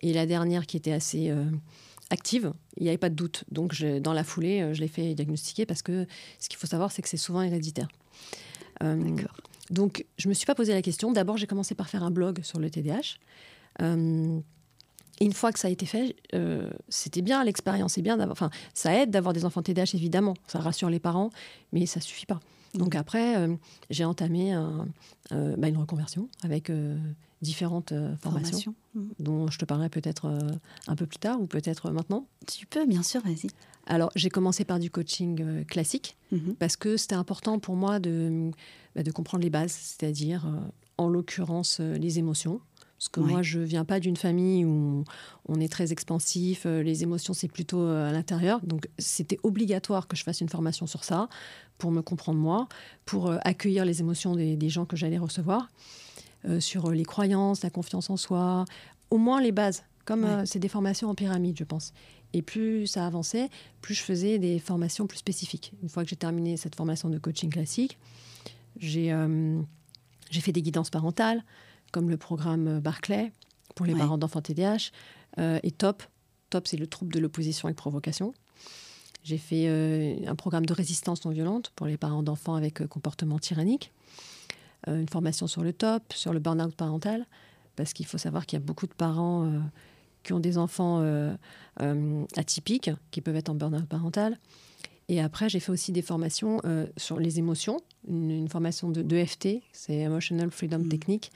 Et 0.00 0.12
la 0.12 0.24
dernière 0.26 0.66
qui 0.66 0.76
était 0.76 0.92
assez 0.92 1.28
euh, 1.28 1.44
active, 2.08 2.52
il 2.76 2.84
n'y 2.84 2.88
avait 2.88 2.98
pas 2.98 3.10
de 3.10 3.14
doute. 3.14 3.44
Donc, 3.50 3.74
je, 3.74 3.98
dans 3.98 4.14
la 4.14 4.24
foulée, 4.24 4.62
euh, 4.62 4.74
je 4.74 4.80
l'ai 4.80 4.88
fait 4.88 5.14
diagnostiquer 5.14 5.66
parce 5.66 5.82
que 5.82 6.06
ce 6.38 6.48
qu'il 6.48 6.58
faut 6.58 6.66
savoir, 6.66 6.92
c'est 6.92 7.02
que 7.02 7.08
c'est 7.08 7.18
souvent 7.18 7.42
héréditaire. 7.42 7.88
Euh, 8.82 8.96
D'accord. 8.96 9.36
Donc, 9.70 10.04
je 10.18 10.26
ne 10.26 10.30
me 10.30 10.34
suis 10.34 10.46
pas 10.46 10.54
posé 10.54 10.74
la 10.74 10.82
question. 10.82 11.12
D'abord, 11.12 11.36
j'ai 11.36 11.46
commencé 11.46 11.74
par 11.74 11.88
faire 11.88 12.02
un 12.02 12.10
blog 12.10 12.42
sur 12.42 12.58
le 12.58 12.68
TDAH. 12.68 13.18
Euh, 13.80 14.40
une 15.20 15.32
fois 15.32 15.52
que 15.52 15.58
ça 15.58 15.68
a 15.68 15.70
été 15.70 15.86
fait, 15.86 16.16
euh, 16.34 16.68
c'était 16.88 17.22
bien 17.22 17.44
l'expérience, 17.44 17.94
c'est 17.94 18.02
bien 18.02 18.16
d'avoir. 18.16 18.32
Enfin, 18.32 18.50
ça 18.74 18.94
aide 18.94 19.10
d'avoir 19.10 19.32
des 19.32 19.44
enfants 19.44 19.62
TDAH 19.62 19.94
évidemment, 19.94 20.34
ça 20.48 20.58
rassure 20.58 20.90
les 20.90 20.98
parents, 20.98 21.30
mais 21.72 21.86
ça 21.86 22.00
suffit 22.00 22.26
pas. 22.26 22.40
Donc 22.74 22.94
après, 22.94 23.36
euh, 23.36 23.54
j'ai 23.90 24.04
entamé 24.04 24.54
bah, 25.30 25.68
une 25.68 25.76
reconversion 25.76 26.28
avec 26.42 26.72
différentes 27.42 27.92
formations, 28.22 28.74
mmh. 28.94 29.02
dont 29.18 29.48
je 29.48 29.58
te 29.58 29.64
parlerai 29.64 29.88
peut-être 29.88 30.38
un 30.86 30.96
peu 30.96 31.06
plus 31.06 31.18
tard 31.18 31.40
ou 31.40 31.46
peut-être 31.46 31.90
maintenant. 31.90 32.26
Tu 32.46 32.66
peux, 32.66 32.86
bien 32.86 33.02
sûr, 33.02 33.20
vas-y. 33.22 33.48
Alors, 33.86 34.10
j'ai 34.14 34.30
commencé 34.30 34.64
par 34.64 34.78
du 34.78 34.90
coaching 34.90 35.64
classique 35.66 36.16
mmh 36.32 36.52
parce 36.58 36.76
que 36.76 36.96
c'était 36.96 37.14
important 37.14 37.58
pour 37.58 37.76
moi 37.76 37.98
de 37.98 38.52
bah, 38.94 39.02
de 39.02 39.10
comprendre 39.10 39.44
les 39.44 39.50
bases, 39.50 39.72
c'est-à-dire, 39.72 40.46
euh, 40.46 40.58
en 40.98 41.08
l'occurrence, 41.08 41.78
euh, 41.80 41.96
les 41.96 42.18
émotions. 42.18 42.60
Parce 42.98 43.08
que 43.08 43.20
moi, 43.20 43.40
je 43.40 43.60
viens 43.60 43.86
pas 43.86 43.98
d'une 43.98 44.18
famille 44.18 44.66
où 44.66 45.04
on 45.48 45.58
est 45.58 45.72
très 45.72 45.90
expansif, 45.90 46.64
euh, 46.66 46.82
les 46.82 47.02
émotions, 47.02 47.32
c'est 47.32 47.48
plutôt 47.48 47.86
à 47.86 48.12
l'intérieur. 48.12 48.60
Donc, 48.62 48.88
c'était 48.98 49.38
obligatoire 49.42 50.06
que 50.06 50.16
je 50.16 50.22
fasse 50.22 50.42
une 50.42 50.50
formation 50.50 50.86
sur 50.86 51.02
ça 51.02 51.30
pour 51.78 51.92
me 51.92 52.02
comprendre 52.02 52.38
moi, 52.38 52.68
pour 53.06 53.30
accueillir 53.46 53.86
les 53.86 54.00
émotions 54.00 54.36
des, 54.36 54.68
gens 54.68 54.84
que 54.84 54.96
j'allais 54.96 55.16
recevoir, 55.16 55.70
sur 56.58 56.90
les 56.90 57.04
croyances, 57.04 57.62
la 57.62 57.70
confiance 57.70 58.10
en 58.10 58.18
soi, 58.18 58.66
au 59.10 59.16
moins 59.16 59.40
les 59.40 59.52
bases. 59.52 59.82
Comme 60.04 60.44
c'est 60.44 60.58
des 60.58 60.68
formations 60.68 61.08
en 61.08 61.14
pyramide, 61.14 61.56
je 61.58 61.64
pense. 61.64 61.94
Et 62.34 62.42
plus 62.42 62.86
ça 62.86 63.06
avançait, 63.06 63.48
plus 63.80 63.94
je 63.94 64.02
faisais 64.02 64.38
des 64.38 64.58
formations 64.58 65.06
plus 65.06 65.18
spécifiques. 65.18 65.72
Une 65.82 65.88
fois 65.88 66.04
que 66.04 66.10
j'ai 66.10 66.16
terminé 66.16 66.58
cette 66.58 66.74
formation 66.74 67.08
de 67.08 67.16
coaching 67.18 67.48
classique, 67.48 67.98
euh, 68.82 69.62
j'ai 70.30 70.40
fait 70.40 70.52
des 70.52 70.62
guidances 70.62 70.90
parentales, 70.90 71.44
comme 71.92 72.10
le 72.10 72.16
programme 72.16 72.80
Barclay 72.80 73.32
pour 73.74 73.86
les 73.86 73.94
parents 73.94 74.18
d'enfants 74.18 74.42
TDAH, 74.42 74.90
euh, 75.38 75.58
et 75.62 75.70
TOP. 75.70 76.02
TOP, 76.50 76.66
c'est 76.66 76.76
le 76.76 76.86
trouble 76.86 77.12
de 77.12 77.20
l'opposition 77.20 77.66
avec 77.66 77.76
provocation. 77.76 78.34
J'ai 79.22 79.38
fait 79.38 79.68
un 80.26 80.34
programme 80.34 80.64
de 80.64 80.72
résistance 80.72 81.24
non 81.24 81.30
violente 81.30 81.72
pour 81.76 81.86
les 81.86 81.96
parents 81.96 82.22
d'enfants 82.22 82.54
avec 82.54 82.86
comportement 82.88 83.38
tyrannique. 83.38 83.92
une 84.86 85.08
formation 85.08 85.46
sur 85.46 85.62
le 85.62 85.72
top, 85.74 86.12
sur 86.14 86.32
le 86.32 86.40
burn-out 86.40 86.74
parental, 86.74 87.26
parce 87.76 87.92
qu'il 87.92 88.06
faut 88.06 88.18
savoir 88.18 88.46
qu'il 88.46 88.58
y 88.58 88.62
a 88.62 88.64
beaucoup 88.64 88.86
de 88.86 88.94
parents 88.94 89.52
qui 90.22 90.32
ont 90.32 90.40
des 90.40 90.56
enfants 90.56 91.04
atypiques, 92.36 92.90
qui 93.10 93.20
peuvent 93.20 93.36
être 93.36 93.50
en 93.50 93.54
burn-out 93.54 93.86
parental. 93.86 94.38
Et 95.10 95.20
après, 95.20 95.48
j'ai 95.48 95.58
fait 95.58 95.72
aussi 95.72 95.90
des 95.90 96.02
formations 96.02 96.60
sur 96.96 97.18
les 97.18 97.38
émotions, 97.38 97.80
une, 98.06 98.48
formation 98.48 98.90
de, 98.90 99.02
d'EFT, 99.02 99.60
c'est 99.72 99.96
Emotional 99.96 100.50
Freedom 100.50 100.78
mmh. 100.78 100.88
Technique, 100.88 101.32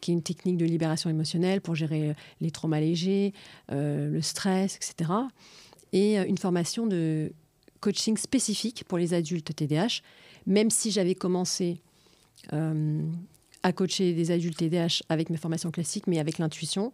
qui 0.00 0.12
est 0.12 0.14
une 0.14 0.22
technique 0.22 0.56
de 0.56 0.64
libération 0.64 1.10
émotionnelle 1.10 1.60
pour 1.60 1.74
gérer 1.74 2.14
les 2.40 2.50
traumas 2.52 2.78
légers, 2.78 3.32
le 3.68 4.20
stress, 4.20 4.76
etc 4.76 5.26
et 5.92 6.18
euh, 6.18 6.26
une 6.26 6.38
formation 6.38 6.86
de 6.86 7.32
coaching 7.80 8.16
spécifique 8.16 8.84
pour 8.84 8.98
les 8.98 9.14
adultes 9.14 9.54
TDAH, 9.54 10.02
même 10.46 10.70
si 10.70 10.90
j'avais 10.90 11.14
commencé 11.14 11.80
euh, 12.52 13.02
à 13.62 13.72
coacher 13.72 14.12
des 14.12 14.30
adultes 14.30 14.58
TDAH 14.58 15.02
avec 15.08 15.30
mes 15.30 15.36
formations 15.36 15.70
classiques, 15.70 16.06
mais 16.06 16.18
avec 16.18 16.38
l'intuition. 16.38 16.92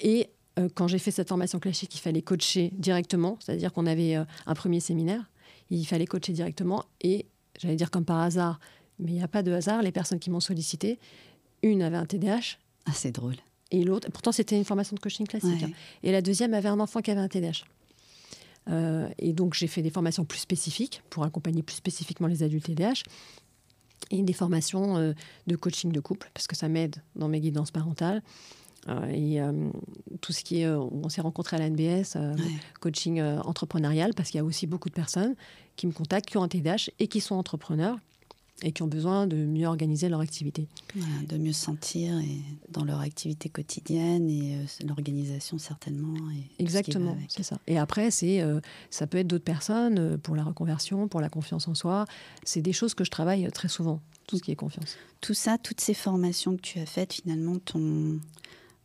Et 0.00 0.28
euh, 0.58 0.68
quand 0.74 0.88
j'ai 0.88 0.98
fait 0.98 1.10
cette 1.10 1.28
formation 1.28 1.58
classique, 1.58 1.94
il 1.94 2.00
fallait 2.00 2.22
coacher 2.22 2.70
directement, 2.74 3.38
c'est-à-dire 3.40 3.72
qu'on 3.72 3.86
avait 3.86 4.14
un 4.14 4.54
premier 4.54 4.80
séminaire, 4.80 5.30
il 5.70 5.84
fallait 5.84 6.06
coacher 6.06 6.32
directement, 6.32 6.84
et 7.00 7.26
j'allais 7.58 7.76
dire 7.76 7.90
comme 7.90 8.04
par 8.04 8.20
hasard, 8.20 8.60
mais 8.98 9.12
il 9.12 9.14
n'y 9.14 9.22
a 9.22 9.28
pas 9.28 9.42
de 9.42 9.52
hasard, 9.52 9.82
les 9.82 9.92
personnes 9.92 10.18
qui 10.18 10.30
m'ont 10.30 10.40
sollicité, 10.40 10.98
une 11.62 11.82
avait 11.82 11.96
un 11.96 12.06
TDAH. 12.06 12.58
Ah, 12.86 12.92
c'est 12.92 13.12
drôle. 13.12 13.36
Et 13.70 13.82
l'autre, 13.84 14.10
pourtant 14.10 14.32
c'était 14.32 14.56
une 14.56 14.64
formation 14.64 14.94
de 14.94 15.00
coaching 15.00 15.26
classique. 15.26 15.62
Hein. 15.62 15.70
et 16.02 16.12
la 16.12 16.22
deuxième 16.22 16.54
avait 16.54 16.68
un 16.68 16.80
enfant 16.80 17.00
qui 17.00 17.10
avait 17.10 17.20
un 17.20 17.28
TDAH. 17.28 17.64
Euh, 18.68 19.08
et 19.18 19.32
donc, 19.32 19.54
j'ai 19.54 19.66
fait 19.66 19.82
des 19.82 19.90
formations 19.90 20.24
plus 20.24 20.40
spécifiques 20.40 21.02
pour 21.10 21.24
accompagner 21.24 21.62
plus 21.62 21.76
spécifiquement 21.76 22.26
les 22.26 22.42
adultes 22.42 22.66
TDAH 22.66 23.02
et 24.10 24.22
des 24.22 24.32
formations 24.32 24.96
euh, 24.96 25.12
de 25.46 25.56
coaching 25.56 25.92
de 25.92 26.00
couple, 26.00 26.30
parce 26.34 26.46
que 26.46 26.56
ça 26.56 26.68
m'aide 26.68 26.96
dans 27.14 27.28
mes 27.28 27.40
guidances 27.40 27.70
parentales. 27.70 28.22
Euh, 28.88 29.08
et 29.08 29.40
tout 30.20 30.32
ce 30.32 30.44
qui 30.44 30.60
est, 30.60 30.68
on 30.68 31.08
s'est 31.08 31.20
rencontrés 31.20 31.56
à 31.56 31.60
la 31.60 31.70
NBS, 31.70 32.16
coaching 32.80 33.20
entrepreneurial, 33.22 34.14
parce 34.14 34.30
qu'il 34.30 34.38
y 34.38 34.40
a 34.40 34.44
aussi 34.44 34.66
beaucoup 34.66 34.88
de 34.88 34.94
personnes 34.94 35.34
qui 35.76 35.86
me 35.86 35.92
contactent, 35.92 36.26
qui 36.26 36.38
ont 36.38 36.42
un 36.42 36.48
TDAH 36.48 36.90
et 36.98 37.08
qui 37.08 37.20
sont 37.20 37.34
entrepreneurs 37.34 37.98
et 38.62 38.72
qui 38.72 38.82
ont 38.82 38.86
besoin 38.86 39.26
de 39.26 39.36
mieux 39.36 39.66
organiser 39.66 40.08
leur 40.08 40.20
activité. 40.20 40.66
de 41.28 41.36
mieux 41.36 41.52
se 41.52 41.64
sentir 41.64 42.18
et 42.18 42.40
dans 42.70 42.84
leur 42.84 43.00
activité 43.00 43.48
quotidienne 43.48 44.30
et 44.30 44.56
euh, 44.56 44.86
l'organisation 44.86 45.58
certainement. 45.58 46.14
Exactement, 46.58 47.16
c'est 47.28 47.42
ça. 47.42 47.58
Et 47.66 47.78
après, 47.78 48.10
c'est, 48.10 48.40
euh, 48.40 48.60
ça 48.90 49.06
peut 49.06 49.18
être 49.18 49.26
d'autres 49.26 49.44
personnes 49.44 49.98
euh, 49.98 50.16
pour 50.16 50.36
la 50.36 50.44
reconversion, 50.44 51.06
pour 51.06 51.20
la 51.20 51.28
confiance 51.28 51.68
en 51.68 51.74
soi. 51.74 52.06
C'est 52.44 52.62
des 52.62 52.72
choses 52.72 52.94
que 52.94 53.04
je 53.04 53.10
travaille 53.10 53.46
très 53.52 53.68
souvent, 53.68 54.00
tout 54.26 54.38
ce 54.38 54.42
qui 54.42 54.52
est 54.52 54.56
confiance. 54.56 54.96
Tout 55.20 55.34
ça, 55.34 55.58
toutes 55.58 55.80
ces 55.80 55.94
formations 55.94 56.56
que 56.56 56.62
tu 56.62 56.78
as 56.78 56.86
faites, 56.86 57.12
finalement, 57.12 57.58
t'ont 57.58 58.18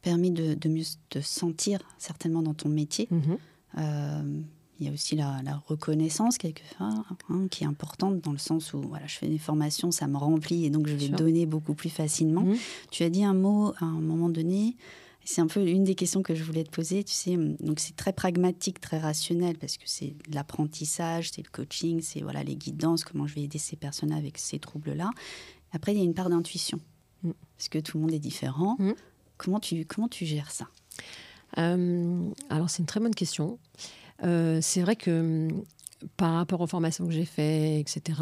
permis 0.01 0.31
de, 0.31 0.70
mieux 0.70 0.84
te 1.10 1.22
sentir 1.22 1.79
certainement 1.98 2.41
dans 2.41 2.53
ton 2.53 2.70
métier. 2.70 3.08
Mm-hmm. 3.12 4.43
Il 4.81 4.88
y 4.88 4.89
a 4.89 4.93
aussi 4.93 5.15
la, 5.15 5.62
reconnaissance, 5.67 6.39
quelquefois, 6.39 7.05
hein, 7.29 7.48
qui 7.51 7.63
est 7.63 7.67
importante 7.67 8.20
dans 8.20 8.31
le 8.31 8.39
sens 8.39 8.74
où 8.74 8.81
voilà, 8.81 9.05
je 9.05 9.15
fais 9.15 9.27
des 9.27 9.38
formations, 9.38 9.91
ça 9.91 10.08
me 10.08 10.17
remplit 10.17 10.65
et 10.65 10.72
donc 10.72 10.88
je 10.88 10.96
vais 10.96 11.10
donner 11.10 11.46
beaucoup 11.46 11.75
plus 11.75 11.91
facilement. 11.91 12.41
Mmh. 12.41 12.55
Tu 12.89 13.03
as 13.03 13.12
dit 13.12 13.24
un 13.24 13.36
mot 13.36 13.74
à 13.79 13.86
un 13.86 14.01
moment 14.01 14.27
donné, 14.27 14.75
c'est 15.24 15.41
un 15.41 15.46
peu 15.46 15.63
une 15.67 15.84
des 15.84 15.93
questions 15.93 16.24
que 16.24 16.34
je 16.34 16.43
voulais 16.43 16.63
te 16.63 16.72
poser. 16.72 17.03
Tu 17.03 17.13
sais, 17.13 17.38
donc 17.60 17.79
c'est 17.79 17.96
très 17.96 18.12
pragmatique, 18.12 18.81
très 18.81 18.98
rationnel 18.98 19.55
parce 19.60 19.77
que 19.77 19.84
c'est 19.86 20.15
l'apprentissage, 20.34 21.29
c'est 21.31 21.43
le 21.43 21.51
coaching, 21.51 22.01
c'est 22.01 22.22
voilà 22.22 22.43
les 22.43 22.55
guidances, 22.55 23.03
comment 23.03 23.27
je 23.27 23.36
vais 23.36 23.43
aider 23.43 23.60
ces 23.60 23.75
personnes 23.75 24.12
avec 24.12 24.39
ces 24.39 24.58
troubles-là. 24.58 25.12
Après, 25.74 25.93
il 25.93 26.00
y 26.00 26.01
a 26.01 26.03
une 26.03 26.15
part 26.15 26.31
d'intuition 26.31 26.79
mmh. 27.22 27.31
parce 27.55 27.70
que 27.70 27.77
tout 27.77 27.98
le 27.98 28.01
monde 28.01 28.13
est 28.13 28.20
différent. 28.20 28.77
Mmh. 28.79 28.93
Comment 29.44 29.60
tu 29.60 29.86
comment 29.86 30.08
tu 30.08 30.26
gères 30.26 30.52
ça? 30.52 30.68
Euh, 31.58 32.30
Alors 32.50 32.70
c'est 32.70 32.80
une 32.80 32.86
très 32.86 33.00
bonne 33.00 33.16
question. 33.16 33.58
Euh, 34.24 34.60
c'est 34.62 34.82
vrai 34.82 34.96
que 34.96 35.50
hum, 35.50 35.64
par 36.16 36.34
rapport 36.34 36.62
aux 36.62 36.68
formations 36.68 37.06
que 37.08 37.12
j'ai 37.12 37.26
faites, 37.26 37.80
etc., 37.80 38.20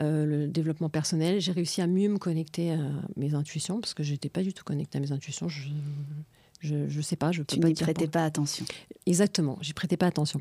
euh, 0.00 0.24
le 0.24 0.46
développement 0.46 0.88
personnel, 0.88 1.40
j'ai 1.40 1.52
réussi 1.52 1.82
à 1.82 1.88
mieux 1.88 2.08
me 2.08 2.18
connecter 2.18 2.72
à 2.72 2.78
mes 3.16 3.34
intuitions, 3.34 3.80
parce 3.80 3.94
que 3.94 4.02
je 4.02 4.12
n'étais 4.12 4.28
pas 4.28 4.42
du 4.42 4.52
tout 4.52 4.64
connectée 4.64 4.98
à 4.98 5.00
mes 5.00 5.12
intuitions. 5.12 5.48
Je 5.48 5.68
je 6.62 7.00
sais 7.00 7.14
pas, 7.16 7.30
je 7.30 7.42
peux 7.42 7.54
tu 7.54 7.60
pas 7.60 7.68
n'y 7.68 7.74
prêtais 7.74 8.08
pas 8.08 8.24
attention. 8.24 8.64
Exactement, 9.04 9.56
j'y 9.60 9.72
prêtais 9.72 9.96
pas 9.96 10.06
attention. 10.06 10.40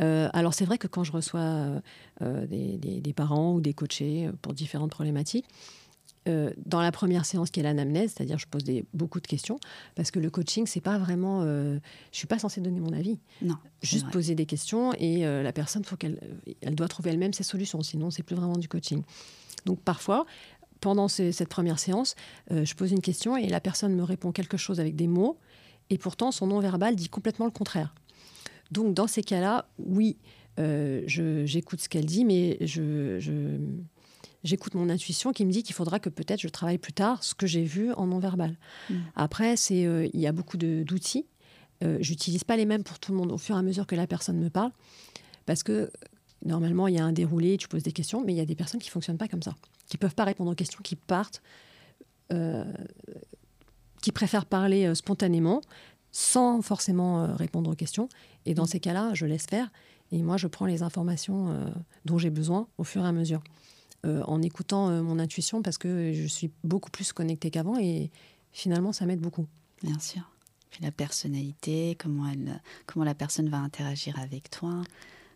Euh, 0.00 0.28
alors 0.32 0.54
c'est 0.54 0.64
vrai 0.64 0.76
que 0.76 0.88
quand 0.88 1.04
je 1.04 1.12
reçois 1.12 1.80
des, 2.20 2.78
des, 2.78 3.12
parents 3.12 3.54
ou 3.54 3.60
des 3.60 3.72
coachés 3.72 4.28
pour 4.40 4.54
différentes 4.54 4.90
problématiques, 4.90 5.46
euh, 6.28 6.52
dans 6.66 6.80
la 6.80 6.92
première 6.92 7.24
séance 7.24 7.50
qui 7.50 7.58
est 7.58 7.64
l'anamnèse, 7.64 8.12
c'est-à-dire 8.14 8.38
je 8.38 8.46
pose 8.46 8.62
des, 8.62 8.84
beaucoup 8.94 9.18
de 9.18 9.26
questions, 9.26 9.58
parce 9.96 10.12
que 10.12 10.20
le 10.20 10.30
coaching, 10.30 10.66
c'est 10.68 10.80
pas 10.80 10.96
vraiment. 10.96 11.42
Euh, 11.42 11.80
je 12.12 12.18
suis 12.18 12.28
pas 12.28 12.38
censée 12.38 12.60
donner 12.60 12.78
mon 12.78 12.92
avis. 12.92 13.18
Non. 13.40 13.56
Juste 13.82 14.08
poser 14.10 14.36
des 14.36 14.46
questions 14.46 14.92
et 14.94 15.26
euh, 15.26 15.42
la 15.42 15.52
personne, 15.52 15.82
faut 15.82 15.96
qu'elle, 15.96 16.20
elle 16.60 16.76
doit 16.76 16.86
trouver 16.86 17.10
elle-même 17.10 17.32
ses 17.32 17.42
solutions, 17.42 17.82
sinon 17.82 18.10
c'est 18.12 18.22
plus 18.22 18.36
vraiment 18.36 18.56
du 18.56 18.68
coaching. 18.68 19.02
Donc 19.66 19.80
parfois, 19.80 20.24
pendant 20.80 21.08
cette 21.08 21.48
première 21.48 21.80
séance, 21.80 22.14
je 22.50 22.74
pose 22.74 22.92
une 22.92 23.00
question 23.00 23.36
et 23.36 23.48
la 23.48 23.60
personne 23.60 23.94
me 23.94 24.02
répond 24.04 24.30
quelque 24.32 24.56
chose 24.56 24.78
avec 24.78 24.94
des 24.94 25.08
mots, 25.08 25.38
et 25.90 25.98
pourtant 25.98 26.30
son 26.30 26.46
non-verbal 26.46 26.94
dit 26.94 27.08
complètement 27.08 27.46
le 27.46 27.52
contraire. 27.52 27.94
Donc 28.70 28.94
dans 28.94 29.06
ces 29.06 29.22
cas-là, 29.22 29.68
oui, 29.78 30.18
j'écoute 30.56 31.80
ce 31.80 31.88
qu'elle 31.88 32.06
dit, 32.06 32.24
mais 32.24 32.58
je, 32.60 33.18
je 33.18 33.58
j'écoute 34.44 34.74
mon 34.74 34.88
intuition 34.88 35.32
qui 35.32 35.44
me 35.44 35.52
dit 35.52 35.62
qu'il 35.62 35.74
faudra 35.74 35.98
que 35.98 36.08
peut-être 36.08 36.40
je 36.40 36.48
travaille 36.48 36.78
plus 36.78 36.92
tard 36.92 37.22
ce 37.22 37.34
que 37.34 37.46
j'ai 37.46 37.62
vu 37.62 37.92
en 37.92 38.06
non-verbal. 38.06 38.56
Mm. 38.90 38.94
Après, 39.16 39.56
c'est 39.56 39.86
euh, 39.86 40.08
il 40.12 40.20
y 40.20 40.26
a 40.26 40.32
beaucoup 40.32 40.56
d'outils. 40.56 41.26
Euh, 41.82 41.98
J'utilise 42.00 42.44
pas 42.44 42.56
les 42.56 42.66
mêmes 42.66 42.84
pour 42.84 42.98
tout 42.98 43.12
le 43.12 43.18
monde 43.18 43.32
au 43.32 43.38
fur 43.38 43.56
et 43.56 43.58
à 43.58 43.62
mesure 43.62 43.86
que 43.86 43.94
la 43.94 44.06
personne 44.06 44.38
me 44.38 44.50
parle, 44.50 44.70
parce 45.46 45.62
que 45.62 45.90
normalement 46.44 46.88
il 46.88 46.94
y 46.94 46.98
a 46.98 47.04
un 47.04 47.12
déroulé, 47.12 47.56
tu 47.56 47.68
poses 47.68 47.82
des 47.82 47.92
questions, 47.92 48.22
mais 48.24 48.32
il 48.32 48.36
y 48.36 48.40
a 48.40 48.46
des 48.46 48.54
personnes 48.54 48.80
qui 48.80 48.90
fonctionnent 48.90 49.18
pas 49.18 49.28
comme 49.28 49.42
ça, 49.42 49.54
qui 49.88 49.96
peuvent 49.96 50.14
pas 50.14 50.24
répondre 50.24 50.50
aux 50.50 50.54
questions, 50.54 50.80
qui 50.82 50.96
partent, 50.96 51.42
euh, 52.32 52.64
qui 54.00 54.12
préfèrent 54.12 54.46
parler 54.46 54.86
euh, 54.86 54.94
spontanément 54.94 55.60
sans 56.12 56.60
forcément 56.60 57.34
répondre 57.34 57.70
aux 57.70 57.74
questions. 57.74 58.08
Et 58.44 58.52
dans 58.54 58.64
mm. 58.64 58.68
ces 58.68 58.80
cas-là, 58.80 59.14
je 59.14 59.24
laisse 59.24 59.46
faire. 59.46 59.70
Et 60.12 60.22
moi, 60.22 60.36
je 60.36 60.46
prends 60.46 60.66
les 60.66 60.82
informations 60.82 61.72
dont 62.04 62.18
j'ai 62.18 62.28
besoin 62.28 62.68
au 62.76 62.84
fur 62.84 63.02
et 63.02 63.08
à 63.08 63.12
mesure. 63.12 63.42
Euh, 64.04 64.20
en 64.24 64.42
écoutant 64.42 64.88
euh, 64.88 65.00
mon 65.00 65.20
intuition 65.20 65.62
parce 65.62 65.78
que 65.78 66.12
je 66.12 66.26
suis 66.26 66.50
beaucoup 66.64 66.90
plus 66.90 67.12
connectée 67.12 67.52
qu'avant 67.52 67.78
et 67.78 68.10
finalement 68.50 68.92
ça 68.92 69.06
m'aide 69.06 69.20
beaucoup. 69.20 69.46
Bien 69.84 69.96
sûr. 70.00 70.22
Puis 70.70 70.82
la 70.82 70.90
personnalité, 70.90 71.96
comment, 72.00 72.26
elle, 72.26 72.60
comment 72.86 73.04
la 73.04 73.14
personne 73.14 73.48
va 73.48 73.58
interagir 73.58 74.18
avec 74.18 74.50
toi, 74.50 74.82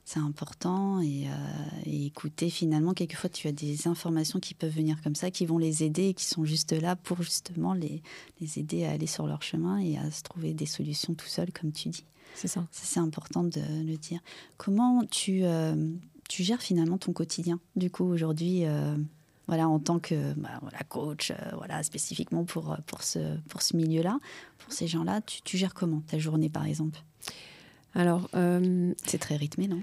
c'est 0.05 0.19
important. 0.19 1.01
Et, 1.01 1.29
euh, 1.29 1.31
écouter, 1.85 2.51
finalement, 2.51 2.93
quelquefois, 2.93 3.31
tu 3.31 3.47
as 3.47 3.53
des 3.53 3.87
informations 3.87 4.41
qui 4.41 4.55
peuvent 4.55 4.75
venir 4.75 5.01
comme 5.01 5.15
ça, 5.15 5.31
qui 5.31 5.47
vont 5.47 5.59
les 5.59 5.85
aider 5.85 6.09
et 6.09 6.15
qui 6.15 6.25
sont 6.25 6.45
juste 6.45 6.73
là 6.73 6.97
pour 6.97 7.23
justement 7.23 7.73
les, 7.73 8.03
les 8.41 8.59
aider 8.59 8.85
à 8.85 8.91
aller 8.91 9.07
sur 9.07 9.29
leur 9.29 9.43
chemin 9.43 9.79
et 9.79 9.97
à 9.97 10.11
se 10.11 10.23
trouver 10.23 10.55
des 10.55 10.67
solutions 10.67 11.15
tout 11.15 11.27
seul, 11.27 11.53
comme 11.53 11.71
tu 11.71 11.91
dis. 11.91 12.07
C'est 12.35 12.49
ça. 12.49 12.67
C'est 12.73 13.01
important 13.01 13.45
de 13.45 13.61
le 13.61 13.97
dire. 13.97 14.21
Comment 14.57 15.05
tu, 15.05 15.45
tu 16.29 16.43
gères 16.43 16.63
finalement 16.63 16.99
ton 16.99 17.13
quotidien 17.13 17.61
Du 17.77 17.91
coup, 17.91 18.05
aujourd'hui, 18.05 18.65
euh, 18.65 18.97
voilà, 19.47 19.69
en 19.69 19.79
tant 19.79 19.99
que 19.99 20.33
bah, 20.35 20.59
voilà, 20.63 20.79
coach, 20.89 21.31
euh, 21.31 21.35
voilà, 21.57 21.83
spécifiquement 21.83 22.45
pour, 22.45 22.73
euh, 22.73 22.77
pour 22.87 23.03
ce, 23.03 23.19
pour 23.49 23.63
ce 23.63 23.77
milieu-là, 23.77 24.19
pour 24.59 24.73
ces 24.73 24.87
gens-là, 24.87 25.21
tu, 25.23 25.57
gères 25.57 25.75
comment 25.75 26.03
ta 26.07 26.19
journée, 26.19 26.49
par 26.49 26.65
exemple? 26.67 27.01
Alors, 27.95 28.29
c'est 29.07 29.19
très 29.19 29.37
rythmé, 29.37 29.69
non? 29.69 29.83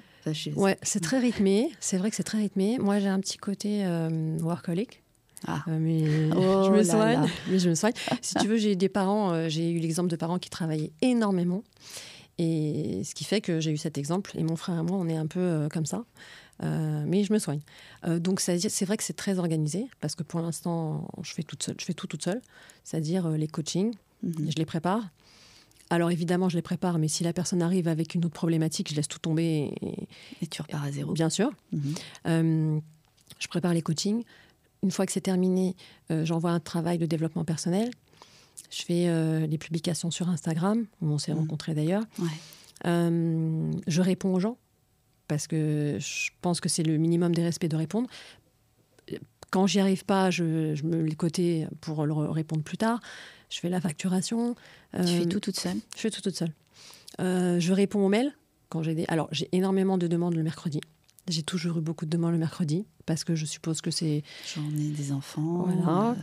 Ouais, 0.55 0.77
c'est 0.83 0.99
très 0.99 1.17
rythmé. 1.17 1.71
C'est 1.79 1.97
vrai 1.97 2.11
que 2.11 2.15
c'est 2.15 2.23
très 2.23 2.37
rythmé. 2.37 2.77
Moi, 2.77 2.99
j'ai 2.99 3.07
un 3.07 3.19
petit 3.19 3.37
côté 3.37 3.83
workaholic. 4.41 5.01
Ah. 5.45 5.63
mais, 5.67 6.29
oh 6.33 6.63
je 6.67 6.71
me 6.71 6.83
soigne, 6.83 7.27
mais 7.49 7.59
je 7.59 7.69
me 7.69 7.75
soigne. 7.75 7.93
si 8.21 8.35
tu 8.35 8.47
veux, 8.47 8.57
j'ai 8.57 8.75
des 8.75 8.87
parents, 8.87 9.49
j'ai 9.49 9.71
eu 9.71 9.79
l'exemple 9.79 10.09
de 10.09 10.15
parents 10.15 10.37
qui 10.37 10.49
travaillaient 10.49 10.93
énormément 11.01 11.63
et 12.43 13.03
ce 13.03 13.15
qui 13.15 13.23
fait 13.23 13.41
que 13.41 13.59
j'ai 13.59 13.71
eu 13.71 13.77
cet 13.77 13.97
exemple. 13.97 14.31
Et 14.37 14.43
mon 14.43 14.55
frère 14.55 14.79
et 14.79 14.83
moi, 14.83 14.97
on 14.97 15.07
est 15.07 15.15
un 15.15 15.27
peu 15.27 15.39
euh, 15.39 15.69
comme 15.69 15.85
ça. 15.85 16.03
Euh, 16.61 17.03
mais 17.07 17.23
je 17.23 17.33
me 17.33 17.39
soigne. 17.39 17.61
Euh, 18.05 18.19
donc 18.19 18.39
c'est 18.39 18.85
vrai 18.85 18.97
que 18.97 19.03
c'est 19.03 19.15
très 19.15 19.39
organisé 19.39 19.87
parce 19.99 20.15
que 20.15 20.23
pour 20.23 20.39
l'instant, 20.39 21.07
je 21.21 21.33
fais 21.33 21.43
toute 21.43 21.63
seule, 21.63 21.75
je 21.79 21.85
fais 21.85 21.93
tout 21.93 22.07
toute 22.07 22.23
seule, 22.23 22.41
c'est-à-dire 22.83 23.27
les 23.29 23.47
coachings, 23.47 23.93
mhm. 24.21 24.51
je 24.51 24.55
les 24.55 24.65
prépare. 24.65 25.09
Alors 25.89 26.11
évidemment, 26.11 26.49
je 26.49 26.55
les 26.55 26.61
prépare, 26.61 26.99
mais 26.99 27.07
si 27.07 27.23
la 27.23 27.33
personne 27.33 27.61
arrive 27.61 27.87
avec 27.87 28.15
une 28.15 28.23
autre 28.25 28.33
problématique, 28.33 28.89
je 28.89 28.95
laisse 28.95 29.07
tout 29.07 29.19
tomber. 29.19 29.73
Et, 30.41 30.47
tu 30.47 30.61
repars 30.61 30.83
à 30.83 30.91
zéro. 30.91 31.13
Bien 31.13 31.29
sûr. 31.29 31.51
Mhm. 31.71 32.81
je 33.39 33.47
prépare 33.47 33.73
les 33.73 33.81
coachings. 33.81 34.23
Une 34.83 34.91
fois 34.91 35.05
que 35.05 35.11
c'est 35.11 35.21
terminé, 35.21 35.75
j'envoie 36.09 36.51
un 36.51 36.59
travail 36.59 36.97
de 36.97 37.05
développement 37.05 37.45
personnel 37.45 37.89
je 38.69 38.83
fais 38.83 39.07
euh, 39.07 39.47
des 39.47 39.57
publications 39.57 40.11
sur 40.11 40.29
Instagram, 40.29 40.85
où 41.01 41.07
on 41.07 41.17
s'est 41.17 41.33
mmh. 41.33 41.37
rencontrés 41.37 41.73
d'ailleurs. 41.73 42.03
Euh, 42.85 43.71
je 43.87 44.01
réponds 44.01 44.33
aux 44.33 44.39
gens. 44.39 44.57
parce 45.27 45.47
que 45.47 45.97
je 45.99 46.31
pense 46.41 46.59
que 46.59 46.69
c'est 46.69 46.83
le 46.83 46.97
minimum 46.97 47.33
des 47.33 47.43
respects 47.43 47.67
de 47.67 47.75
répondre. 47.75 48.09
Quand 49.51 49.67
j'y 49.67 49.79
arrive 49.79 50.05
pas, 50.05 50.31
je, 50.31 50.73
je 50.75 50.83
me 50.83 50.97
mets 50.97 51.09
le 51.09 51.15
côté 51.15 51.67
pour 51.81 52.05
le 52.05 52.13
répondre 52.13 52.63
plus 52.63 52.77
tard. 52.77 52.99
Je 53.49 53.59
fais 53.59 53.69
la 53.69 53.79
facturation. 53.79 54.55
tu 54.95 55.03
fais 55.03 55.25
tout 55.27 55.39
toute 55.39 55.59
seule? 55.59 55.77
Je 55.95 56.01
fais 56.01 56.09
tout 56.09 56.21
toute 56.21 56.35
seule. 56.35 56.53
je 57.19 57.71
réponds 57.71 58.03
aux 58.05 58.09
mails 58.09 58.33
quand 58.69 58.81
j'ai 58.81 58.95
des. 58.95 59.05
Alors 59.07 59.27
j'ai 59.31 59.47
énormément 59.51 59.99
de 59.99 60.07
demandes 60.07 60.33
le 60.33 60.43
mercredi. 60.43 60.81
J'ai 61.27 61.43
toujours 61.43 61.77
eu 61.77 61.81
beaucoup 61.81 62.05
de 62.05 62.09
demandes 62.09 62.33
le 62.33 62.39
mercredi 62.39 62.85
parce 63.05 63.23
que 63.23 63.35
je 63.35 63.45
suppose 63.45 63.81
que 63.81 63.91
c'est. 63.91 64.23
J'en 64.55 64.67
ai 64.75 64.89
des 64.89 65.11
enfants. 65.11 65.67
Voilà. 65.67 66.15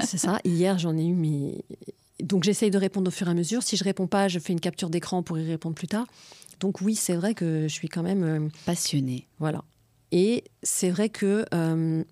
C'est 0.00 0.18
ça. 0.18 0.38
Hier, 0.44 0.78
j'en 0.78 0.96
ai 0.96 1.04
eu, 1.04 1.14
mais. 1.14 1.64
Donc, 2.22 2.44
j'essaye 2.44 2.70
de 2.70 2.78
répondre 2.78 3.08
au 3.08 3.10
fur 3.10 3.26
et 3.28 3.30
à 3.30 3.34
mesure. 3.34 3.62
Si 3.62 3.76
je 3.76 3.84
réponds 3.84 4.06
pas, 4.06 4.28
je 4.28 4.38
fais 4.38 4.52
une 4.52 4.60
capture 4.60 4.90
d'écran 4.90 5.22
pour 5.22 5.38
y 5.38 5.46
répondre 5.46 5.74
plus 5.74 5.88
tard. 5.88 6.06
Donc, 6.60 6.80
oui, 6.80 6.94
c'est 6.94 7.16
vrai 7.16 7.34
que 7.34 7.62
je 7.62 7.72
suis 7.72 7.88
quand 7.88 8.02
même. 8.02 8.22
Euh, 8.22 8.48
Passionnée. 8.64 9.26
Voilà. 9.38 9.64
Et 10.12 10.44
c'est 10.62 10.90
vrai 10.90 11.08
que 11.08 11.44
euh, 11.54 12.04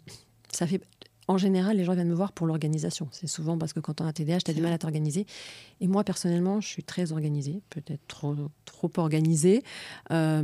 ça 0.52 0.66
fait 0.66 0.80
en 1.28 1.38
général, 1.38 1.76
les 1.76 1.84
gens 1.84 1.94
viennent 1.94 2.08
me 2.08 2.14
voir 2.14 2.32
pour 2.32 2.49
l'organisation. 2.49 3.06
C'est 3.12 3.28
souvent 3.28 3.56
parce 3.56 3.72
que 3.72 3.78
quand 3.78 4.00
on 4.00 4.04
a 4.04 4.08
un 4.08 4.12
TDAH, 4.12 4.40
tu 4.40 4.50
as 4.50 4.54
du 4.54 4.60
mal 4.60 4.72
à 4.72 4.78
t'organiser. 4.78 5.26
Et 5.80 5.87
moi, 5.87 6.02
personnellement, 6.02 6.60
je 6.60 6.66
suis 6.66 6.82
très 6.82 7.12
organisée, 7.12 7.62
peut-être 7.70 8.04
trop, 8.08 8.34
trop 8.64 8.90
organisée. 8.96 9.62
Euh, 10.10 10.42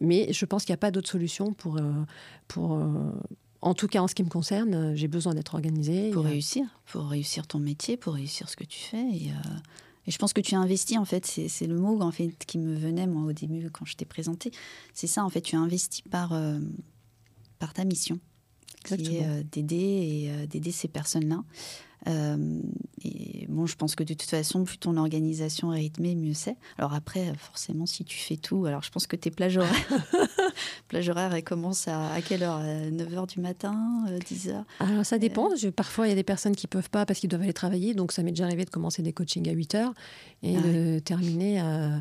mais 0.00 0.32
je 0.32 0.44
pense 0.44 0.64
qu'il 0.64 0.72
n'y 0.72 0.76
a 0.76 0.78
pas 0.78 0.92
d'autre 0.92 1.10
solution 1.10 1.52
pour. 1.54 1.80
Pour 2.46 2.80
en 3.62 3.74
tout 3.74 3.88
cas, 3.88 4.00
en 4.00 4.08
ce 4.08 4.14
qui 4.14 4.22
me 4.22 4.28
concerne, 4.28 4.94
j'ai 4.96 5.08
besoin 5.08 5.34
d'être 5.34 5.54
organisée. 5.54 6.10
Pour 6.10 6.24
réussir, 6.24 6.64
pour 6.86 7.06
réussir 7.06 7.46
ton 7.46 7.58
métier, 7.58 7.96
pour 7.96 8.14
réussir 8.14 8.48
ce 8.48 8.56
que 8.56 8.64
tu 8.64 8.80
fais. 8.80 9.06
Et, 9.12 9.30
et 10.06 10.10
je 10.10 10.18
pense 10.18 10.32
que 10.32 10.40
tu 10.40 10.54
as 10.54 10.58
investi, 10.58 10.96
en 10.96 11.04
fait, 11.04 11.26
c'est 11.26 11.66
le 11.66 11.76
mot 11.76 12.00
en 12.00 12.10
fait, 12.10 12.30
qui 12.46 12.58
me 12.58 12.74
venait, 12.74 13.06
moi, 13.06 13.28
au 13.28 13.32
début, 13.32 13.70
quand 13.70 13.84
je 13.84 13.96
t'ai 13.96 14.06
présenté. 14.06 14.50
C'est 14.94 15.06
ça, 15.06 15.24
en 15.24 15.30
fait, 15.30 15.42
tu 15.42 15.56
as 15.56 15.60
investi 15.60 16.02
par, 16.02 16.32
par 17.58 17.74
ta 17.74 17.84
mission 17.84 18.18
qui 18.84 19.16
est 19.16 19.24
euh, 19.24 19.42
d'aider 19.50 19.76
et 19.76 20.30
euh, 20.30 20.46
d'aider 20.46 20.72
ces 20.72 20.88
personnes-là. 20.88 21.42
Euh, 22.08 22.60
et 23.02 23.46
bon, 23.48 23.66
je 23.66 23.76
pense 23.76 23.94
que 23.94 24.04
de 24.04 24.14
toute 24.14 24.30
façon, 24.30 24.64
plus 24.64 24.78
ton 24.78 24.96
organisation 24.96 25.72
est 25.72 25.80
rythmée, 25.80 26.14
mieux 26.14 26.34
c'est. 26.34 26.56
Alors 26.78 26.94
après, 26.94 27.32
forcément, 27.36 27.86
si 27.86 28.04
tu 28.04 28.18
fais 28.18 28.36
tout, 28.36 28.64
alors 28.66 28.82
je 28.82 28.90
pense 28.90 29.06
que 29.06 29.16
tes 29.16 29.30
plages 29.30 29.58
horaires, 29.58 29.88
plages 30.88 31.08
horaires, 31.08 31.34
elles 31.34 31.44
commencent 31.44 31.88
à, 31.88 32.10
à 32.12 32.22
quelle 32.22 32.42
heure 32.42 32.60
9h 32.62 33.28
du 33.28 33.40
matin, 33.40 34.04
10h 34.08 34.64
Alors 34.80 35.04
ça 35.04 35.18
dépend. 35.18 35.50
parfois, 35.74 36.06
il 36.06 36.10
y 36.10 36.12
a 36.12 36.16
des 36.16 36.22
personnes 36.22 36.56
qui 36.56 36.66
peuvent 36.66 36.90
pas 36.90 37.06
parce 37.06 37.20
qu'ils 37.20 37.30
doivent 37.30 37.42
aller 37.42 37.52
travailler. 37.52 37.94
Donc 37.94 38.12
ça 38.12 38.22
m'est 38.22 38.32
déjà 38.32 38.44
arrivé 38.44 38.64
de 38.64 38.70
commencer 38.70 39.02
des 39.02 39.12
coachings 39.12 39.48
à 39.48 39.52
8h 39.52 39.92
et 40.42 40.56
ah 40.56 40.60
de 40.60 40.98
terminer 41.00 41.60
à 41.60 42.00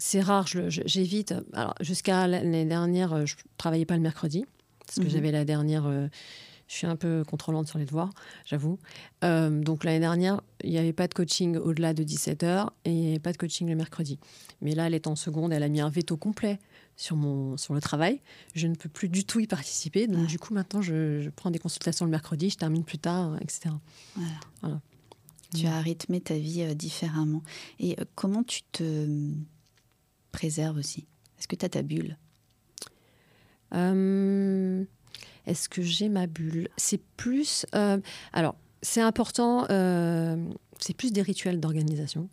c'est 0.00 0.20
rare, 0.20 0.46
j'évite. 0.46 1.34
Alors, 1.52 1.74
jusqu'à 1.80 2.28
l'année 2.28 2.64
dernière, 2.64 3.26
je 3.26 3.34
travaillais 3.56 3.84
pas 3.84 3.96
le 3.96 4.00
mercredi 4.00 4.46
parce 4.86 5.00
que 5.00 5.04
mhm. 5.04 5.10
j'avais 5.10 5.32
la 5.32 5.44
dernière. 5.44 5.90
Euh, 6.68 6.70
je 6.70 6.74
suis 6.74 6.86
un 6.86 6.96
peu 6.96 7.24
contrôlante 7.24 7.66
sur 7.66 7.78
les 7.78 7.84
devoirs, 7.84 8.10
j'avoue. 8.44 8.78
Euh, 9.24 9.50
donc 9.50 9.84
l'année 9.84 10.00
dernière, 10.00 10.40
il 10.62 10.70
n'y 10.70 10.78
avait 10.78 10.92
pas 10.92 11.08
de 11.08 11.14
coaching 11.14 11.56
au-delà 11.56 11.94
de 11.94 12.04
17h 12.04 12.68
et 12.84 13.18
pas 13.20 13.32
de 13.32 13.36
coaching 13.36 13.68
le 13.68 13.74
mercredi. 13.74 14.18
Mais 14.60 14.74
là, 14.74 14.86
elle 14.86 14.94
est 14.94 15.06
en 15.06 15.16
seconde, 15.16 15.52
elle 15.52 15.62
a 15.62 15.68
mis 15.68 15.80
un 15.80 15.88
veto 15.88 16.16
complet 16.16 16.58
sur, 16.96 17.16
mon, 17.16 17.56
sur 17.56 17.74
le 17.74 17.80
travail. 17.80 18.20
Je 18.54 18.66
ne 18.66 18.74
peux 18.74 18.88
plus 18.88 19.08
du 19.08 19.24
tout 19.24 19.40
y 19.40 19.46
participer. 19.46 20.06
Donc 20.06 20.26
du 20.26 20.38
coup, 20.38 20.54
maintenant, 20.54 20.82
je, 20.82 21.28
prends 21.30 21.50
des 21.50 21.58
consultations 21.58 22.04
le 22.04 22.10
mercredi, 22.10 22.50
je 22.50 22.56
termine 22.56 22.84
plus 22.84 22.98
tard, 22.98 23.36
etc. 23.40 23.70
Voilà. 24.60 24.80
Tu 25.54 25.66
as 25.66 25.80
rythmé 25.80 26.20
ta 26.20 26.36
vie 26.36 26.62
euh, 26.62 26.74
différemment. 26.74 27.42
Et 27.80 27.96
comment 28.14 28.42
tu 28.42 28.62
te 28.64 29.08
préserves 30.30 30.76
aussi? 30.76 31.06
Est-ce 31.38 31.48
que 31.48 31.56
tu 31.56 31.64
as 31.64 31.70
ta 31.70 31.82
bulle? 31.82 32.18
Euh, 33.74 34.84
est-ce 35.48 35.68
que 35.68 35.82
j'ai 35.82 36.08
ma 36.08 36.26
bulle? 36.26 36.68
C'est 36.76 37.00
plus. 37.16 37.66
Euh, 37.74 37.98
alors, 38.32 38.54
c'est 38.82 39.00
important. 39.00 39.66
Euh, 39.70 40.36
c'est 40.78 40.94
plus 40.94 41.12
des 41.12 41.22
rituels 41.22 41.58
d'organisation. 41.58 42.28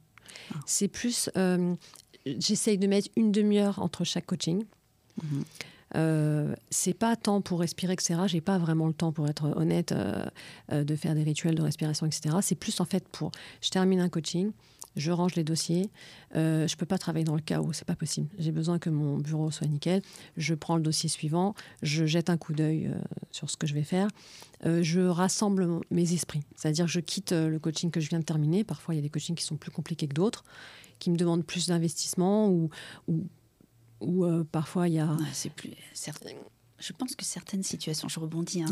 Ah. 0.53 0.59
C'est 0.65 0.87
plus. 0.87 1.29
J'essaye 2.25 2.77
de 2.77 2.87
mettre 2.87 3.09
une 3.15 3.31
demi-heure 3.31 3.79
entre 3.79 4.03
chaque 4.03 4.25
coaching. 4.25 4.63
Mhm. 5.23 6.55
c'est 6.71 6.93
pas 6.93 7.15
temps 7.15 7.39
pour 7.39 7.61
respirer, 7.61 7.93
etc. 7.93 8.23
J'ai 8.25 8.41
pas 8.41 8.57
vraiment 8.57 8.87
le 8.87 8.93
temps, 8.93 9.13
pour 9.13 9.29
être 9.29 9.45
honnête, 9.55 9.93
de 10.71 10.95
faire 10.95 11.15
des 11.15 11.23
rituels 11.23 11.55
de 11.55 11.61
respiration, 11.61 12.05
etc. 12.05 12.35
C'est 12.41 12.55
plus 12.55 12.81
en 12.81 12.85
fait 12.85 13.07
pour. 13.07 13.31
Je 13.61 13.69
termine 13.69 14.01
un 14.01 14.09
coaching, 14.09 14.51
je 14.95 15.11
range 15.11 15.35
les 15.35 15.43
dossiers. 15.43 15.89
Euh, 16.35 16.67
je 16.67 16.73
ne 16.73 16.77
peux 16.77 16.85
pas 16.85 16.97
travailler 16.97 17.25
dans 17.25 17.35
le 17.35 17.41
chaos, 17.41 17.73
c'est 17.73 17.85
pas 17.85 17.95
possible. 17.95 18.29
J'ai 18.37 18.51
besoin 18.51 18.79
que 18.79 18.89
mon 18.89 19.17
bureau 19.17 19.51
soit 19.51 19.67
nickel. 19.67 20.01
Je 20.37 20.53
prends 20.53 20.75
le 20.75 20.81
dossier 20.81 21.09
suivant, 21.09 21.55
je 21.81 22.05
jette 22.05 22.29
un 22.29 22.37
coup 22.37 22.53
d'œil 22.53 22.87
euh, 22.87 22.95
sur 23.31 23.49
ce 23.49 23.57
que 23.57 23.67
je 23.67 23.73
vais 23.73 23.83
faire. 23.83 24.07
Euh, 24.65 24.81
je 24.83 25.01
rassemble 25.01 25.81
mes 25.91 26.13
esprits, 26.13 26.43
c'est-à-dire 26.55 26.87
je 26.87 26.99
quitte 26.99 27.31
le 27.31 27.59
coaching 27.59 27.91
que 27.91 27.99
je 27.99 28.09
viens 28.09 28.19
de 28.19 28.25
terminer. 28.25 28.63
Parfois, 28.63 28.95
il 28.95 28.97
y 28.97 28.99
a 28.99 29.03
des 29.03 29.09
coachings 29.09 29.35
qui 29.35 29.43
sont 29.43 29.57
plus 29.57 29.71
compliqués 29.71 30.07
que 30.07 30.13
d'autres, 30.13 30.43
qui 30.99 31.11
me 31.11 31.17
demandent 31.17 31.45
plus 31.45 31.67
d'investissement 31.67 32.49
ou, 32.49 32.69
ou, 33.07 34.43
parfois 34.51 34.87
il 34.87 34.95
y 34.95 34.99
a. 34.99 35.17
c'est 35.33 35.51
plus 35.51 35.71
certain 35.93 36.31
je 36.79 36.93
pense 36.93 37.15
que 37.15 37.23
certaines 37.25 37.63
situations, 37.63 38.07
je 38.07 38.19
rebondis, 38.19 38.61
hein, 38.61 38.67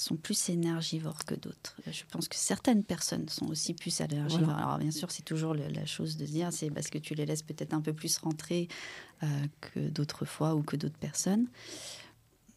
sont 0.00 0.16
plus 0.16 0.48
énergivores 0.48 1.24
que 1.24 1.34
d'autres. 1.34 1.76
Je 1.90 2.02
pense 2.10 2.28
que 2.28 2.36
certaines 2.36 2.84
personnes 2.84 3.28
sont 3.28 3.46
aussi 3.46 3.74
plus 3.74 4.00
énergivores. 4.00 4.56
Alors 4.56 4.78
bien 4.78 4.90
sûr, 4.90 5.10
c'est 5.10 5.24
toujours 5.24 5.54
la 5.54 5.86
chose 5.86 6.16
de 6.16 6.26
se 6.26 6.30
dire, 6.30 6.52
c'est 6.52 6.70
parce 6.70 6.88
que 6.88 6.98
tu 6.98 7.14
les 7.14 7.26
laisses 7.26 7.42
peut-être 7.42 7.74
un 7.74 7.80
peu 7.80 7.92
plus 7.92 8.18
rentrer 8.18 8.68
euh, 9.22 9.26
que 9.60 9.88
d'autres 9.88 10.24
fois 10.24 10.54
ou 10.54 10.62
que 10.62 10.76
d'autres 10.76 10.98
personnes. 10.98 11.46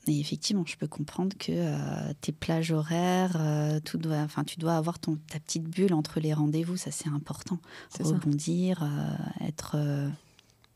Et 0.08 0.20
effectivement, 0.20 0.64
je 0.66 0.76
peux 0.76 0.88
comprendre 0.88 1.38
que 1.38 1.52
euh, 1.52 2.14
tes 2.22 2.32
plages 2.32 2.72
horaires, 2.72 3.36
euh, 3.40 3.80
tout 3.80 3.98
doit, 3.98 4.18
enfin, 4.18 4.44
tu 4.44 4.58
dois 4.58 4.76
avoir 4.76 4.98
ton, 4.98 5.18
ta 5.30 5.40
petite 5.40 5.64
bulle 5.64 5.94
entre 5.94 6.20
les 6.20 6.34
rendez-vous, 6.34 6.78
ça 6.78 6.92
c'est 6.92 7.10
important. 7.10 7.60
Rebondir, 8.00 8.88
être 9.42 9.78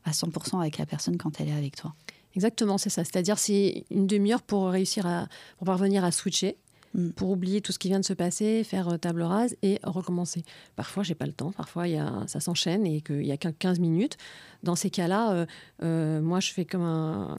à 0.04 0.10
100% 0.10 0.60
avec 0.60 0.78
la 0.78 0.86
personne 0.86 1.16
quand 1.16 1.40
elle 1.40 1.48
est 1.48 1.56
avec 1.56 1.76
toi. 1.76 1.94
Exactement, 2.36 2.78
c'est 2.78 2.90
ça. 2.90 3.04
C'est-à-dire 3.04 3.38
c'est 3.38 3.84
une 3.90 4.06
demi-heure 4.06 4.42
pour 4.42 4.68
réussir 4.68 5.06
à 5.06 5.28
pour 5.58 5.66
parvenir 5.66 6.04
à 6.04 6.10
switcher, 6.10 6.56
mm. 6.94 7.10
pour 7.10 7.30
oublier 7.30 7.60
tout 7.60 7.72
ce 7.72 7.78
qui 7.78 7.88
vient 7.88 8.00
de 8.00 8.04
se 8.04 8.12
passer, 8.12 8.64
faire 8.64 8.88
euh, 8.88 8.96
table 8.98 9.22
rase 9.22 9.56
et 9.62 9.78
recommencer. 9.82 10.42
Parfois, 10.76 11.02
j'ai 11.02 11.14
pas 11.14 11.26
le 11.26 11.32
temps. 11.32 11.52
Parfois, 11.52 11.86
y 11.88 11.96
a, 11.96 12.24
ça 12.26 12.40
s'enchaîne 12.40 12.86
et 12.86 13.00
qu'il 13.00 13.24
y 13.24 13.32
a 13.32 13.36
15 13.36 13.78
minutes. 13.78 14.16
Dans 14.62 14.76
ces 14.76 14.90
cas-là, 14.90 15.32
euh, 15.32 15.46
euh, 15.82 16.20
moi, 16.20 16.40
je 16.40 16.52
fais 16.52 16.64
comme 16.64 16.82
un 16.82 17.38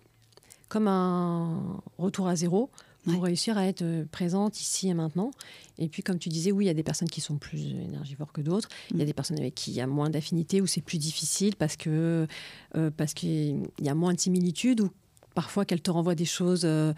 comme 0.68 0.88
un 0.88 1.82
retour 2.00 2.28
à 2.28 2.36
zéro 2.36 2.72
pour 3.06 3.24
réussir 3.24 3.58
à 3.58 3.66
être 3.66 3.82
euh, 3.82 4.06
présente 4.12 4.60
ici 4.60 4.90
et 4.90 4.94
maintenant. 4.94 5.32
Et 5.78 5.90
puis, 5.90 6.04
comme 6.04 6.20
tu 6.20 6.30
disais, 6.30 6.52
oui, 6.52 6.66
il 6.66 6.68
y 6.68 6.72
a 6.72 6.74
des 6.74 6.84
personnes 6.84 7.10
qui 7.10 7.22
sont 7.22 7.38
plus 7.38 7.72
énergivores 7.72 8.32
que 8.32 8.42
d'autres. 8.42 8.70
Il 8.92 8.98
y 8.98 9.02
a 9.02 9.04
mm. 9.04 9.08
des 9.08 9.14
personnes 9.14 9.40
avec 9.40 9.56
qui 9.56 9.72
il 9.72 9.76
y 9.76 9.82
a 9.82 9.88
moins 9.88 10.10
d'affinité 10.10 10.62
ou 10.62 10.68
c'est 10.68 10.82
plus 10.82 10.98
difficile 10.98 11.56
parce 11.56 11.76
que 11.76 12.28
euh, 12.76 12.92
parce 12.96 13.14
qu'il 13.14 13.68
y 13.82 13.90
a 13.90 13.96
moins 13.96 14.14
de 14.14 14.20
similitudes 14.20 14.82
ou 14.82 14.90
parfois 15.34 15.66
qu'elles 15.66 15.82
te 15.82 15.92
renvoient 15.92 16.16
des 16.16 16.26
choses, 16.26 16.66
euh, 16.66 16.94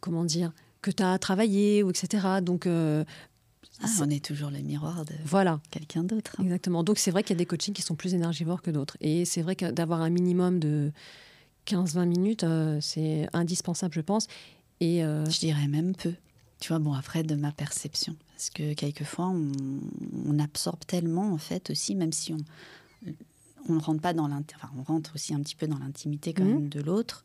comment 0.00 0.24
dire, 0.24 0.52
que 0.80 0.90
tu 0.90 1.02
as 1.02 1.18
travaillé 1.18 1.82
ou 1.82 1.90
etc. 1.90 2.40
Donc 2.42 2.66
ah, 3.82 3.86
on 4.00 4.10
est 4.10 4.24
toujours 4.24 4.50
le 4.50 4.58
miroir 4.58 5.04
de 5.04 5.14
voilà. 5.24 5.60
quelqu'un 5.70 6.04
d'autre. 6.04 6.36
Hein. 6.38 6.44
Exactement. 6.44 6.84
Donc 6.84 6.98
c'est 6.98 7.10
vrai 7.10 7.22
qu'il 7.22 7.34
y 7.34 7.38
a 7.38 7.38
des 7.38 7.46
coachings 7.46 7.74
qui 7.74 7.82
sont 7.82 7.96
plus 7.96 8.14
énergivores 8.14 8.62
que 8.62 8.70
d'autres. 8.70 8.96
Et 9.00 9.24
c'est 9.24 9.42
vrai 9.42 9.56
que 9.56 9.70
d'avoir 9.70 10.02
un 10.02 10.10
minimum 10.10 10.60
de, 10.60 10.92
15-20 11.66 12.06
minutes, 12.06 12.44
euh, 12.44 12.78
c'est 12.80 13.28
indispensable, 13.32 13.94
je 13.94 14.00
pense. 14.00 14.26
Et 14.80 15.04
euh, 15.04 15.24
Je 15.26 15.38
dirais 15.38 15.68
même 15.68 15.94
peu. 15.94 16.14
Tu 16.60 16.68
vois, 16.68 16.78
bon, 16.78 16.92
après, 16.92 17.22
de 17.22 17.34
ma 17.34 17.52
perception. 17.52 18.16
Parce 18.32 18.50
que 18.50 18.74
quelquefois, 18.74 19.32
on, 19.32 20.38
absorbe 20.38 20.80
tellement, 20.86 21.32
en 21.32 21.38
fait, 21.38 21.70
aussi, 21.70 21.94
même 21.94 22.12
si 22.12 22.32
on 22.32 22.38
on 23.68 23.74
ne 23.74 23.80
rentre 23.80 24.00
pas 24.00 24.12
dans 24.12 24.26
l'intimité, 24.26 24.54
enfin, 24.56 24.72
on 24.76 24.82
rentre 24.82 25.12
aussi 25.14 25.34
un 25.34 25.40
petit 25.40 25.54
peu 25.54 25.68
dans 25.68 25.78
l'intimité 25.78 26.32
quand 26.32 26.44
mhm. 26.44 26.54
même 26.54 26.68
de 26.68 26.80
l'autre. 26.80 27.24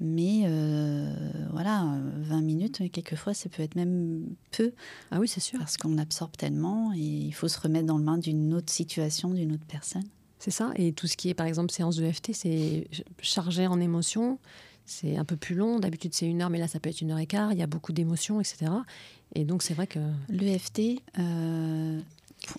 Mais 0.00 0.42
euh, 0.46 1.14
voilà, 1.52 1.94
20 2.16 2.40
minutes, 2.40 2.90
quelquefois, 2.90 3.32
ça 3.32 3.48
peut 3.48 3.62
être 3.62 3.76
même 3.76 4.26
peu. 4.50 4.72
Ah 5.10 5.20
oui, 5.20 5.28
c'est 5.28 5.40
sûr. 5.40 5.58
Parce 5.58 5.76
qu'on 5.76 5.98
absorbe 5.98 6.32
tellement 6.36 6.92
et 6.94 6.98
il 6.98 7.32
faut 7.32 7.48
se 7.48 7.60
remettre 7.60 7.86
dans 7.86 7.98
le 7.98 8.04
main 8.04 8.18
d'une 8.18 8.54
autre 8.54 8.72
situation, 8.72 9.32
d'une 9.32 9.52
autre 9.52 9.66
personne. 9.68 10.04
C'est 10.44 10.50
ça. 10.50 10.72
Et 10.76 10.92
tout 10.92 11.06
ce 11.06 11.16
qui 11.16 11.30
est, 11.30 11.34
par 11.34 11.46
exemple, 11.46 11.72
séance 11.72 11.96
de 11.96 12.12
FT, 12.12 12.34
c'est 12.34 12.86
chargé 13.22 13.66
en 13.66 13.80
émotions. 13.80 14.38
C'est 14.84 15.16
un 15.16 15.24
peu 15.24 15.36
plus 15.36 15.54
long. 15.54 15.78
D'habitude, 15.78 16.12
c'est 16.12 16.26
une 16.26 16.42
heure, 16.42 16.50
mais 16.50 16.58
là, 16.58 16.68
ça 16.68 16.80
peut 16.80 16.90
être 16.90 17.00
une 17.00 17.12
heure 17.12 17.18
et 17.18 17.24
quart. 17.24 17.54
Il 17.54 17.58
y 17.58 17.62
a 17.62 17.66
beaucoup 17.66 17.94
d'émotions, 17.94 18.42
etc. 18.42 18.70
Et 19.34 19.46
donc, 19.46 19.62
c'est 19.62 19.72
vrai 19.72 19.86
que. 19.86 20.00
L'EFT, 20.28 21.00
euh, 21.18 21.98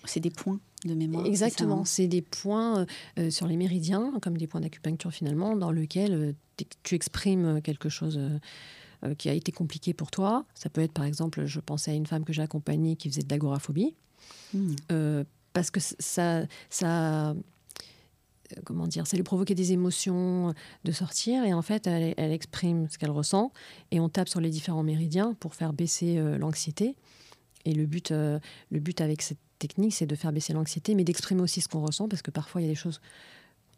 c'est 0.04 0.18
des 0.18 0.30
points 0.30 0.58
de 0.84 0.94
mémoire. 0.94 1.26
Exactement. 1.26 1.82
Hein 1.82 1.84
c'est 1.84 2.08
des 2.08 2.22
points 2.22 2.80
euh, 2.80 2.86
euh, 3.20 3.30
sur 3.30 3.46
les 3.46 3.56
méridiens, 3.56 4.14
comme 4.20 4.36
des 4.36 4.48
points 4.48 4.60
d'acupuncture, 4.60 5.12
finalement, 5.12 5.54
dans 5.54 5.70
lesquels 5.70 6.34
tu 6.82 6.96
exprimes 6.96 7.62
quelque 7.62 7.88
chose 7.88 8.18
qui 9.16 9.28
a 9.28 9.32
été 9.32 9.52
compliqué 9.52 9.94
pour 9.94 10.10
toi. 10.10 10.44
Ça 10.56 10.70
peut 10.70 10.80
être, 10.80 10.92
par 10.92 11.04
exemple, 11.04 11.46
je 11.46 11.60
pensais 11.60 11.92
à 11.92 11.94
une 11.94 12.06
femme 12.06 12.24
que 12.24 12.32
j'ai 12.32 12.42
accompagnée 12.42 12.96
qui 12.96 13.08
faisait 13.08 13.22
de 13.22 13.30
l'agoraphobie. 13.30 13.94
Hmm. 14.52 14.74
parce 15.52 15.70
que 15.70 15.78
ça, 15.78 16.46
ça 16.68 17.36
comment 18.66 18.86
dire, 18.86 19.06
ça 19.06 19.16
lui 19.16 19.22
provoquait 19.22 19.54
des 19.54 19.72
émotions 19.72 20.52
de 20.84 20.92
sortir 20.92 21.44
et 21.44 21.54
en 21.54 21.62
fait 21.62 21.86
elle, 21.86 22.32
exprime 22.32 22.88
ce 22.90 22.98
qu'elle 22.98 23.10
ressent 23.10 23.52
et 23.90 24.00
on 24.00 24.08
tape 24.08 24.28
sur 24.28 24.40
les 24.40 24.50
différents 24.50 24.82
méridiens 24.82 25.34
pour 25.34 25.54
faire 25.54 25.72
baisser 25.72 26.20
l'anxiété. 26.38 26.96
Et 27.64 27.72
le 27.72 27.86
but, 27.86 28.10
le 28.10 28.40
but 28.80 29.00
avec 29.00 29.22
cette 29.22 29.38
technique, 29.58 29.94
c'est 29.94 30.06
de 30.06 30.14
faire 30.14 30.32
baisser 30.32 30.52
l'anxiété, 30.52 30.94
mais 30.94 31.04
d'exprimer 31.04 31.42
aussi 31.42 31.60
ce 31.60 31.68
qu'on 31.68 31.80
ressent 31.80 32.08
parce 32.08 32.22
que 32.22 32.30
parfois 32.30 32.60
il 32.60 32.64
y 32.64 32.68
a 32.68 32.70
des 32.70 32.76
choses 32.76 33.00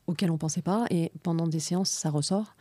auxquelles 0.07 0.31
on 0.31 0.35
ne 0.35 0.39
pensait 0.39 0.63
pas 0.63 0.87
et 0.91 1.13
pendant 1.23 1.47
des 1.47 1.61
séances 1.61 1.91
ça 1.91 2.11
ressort. 2.11 2.57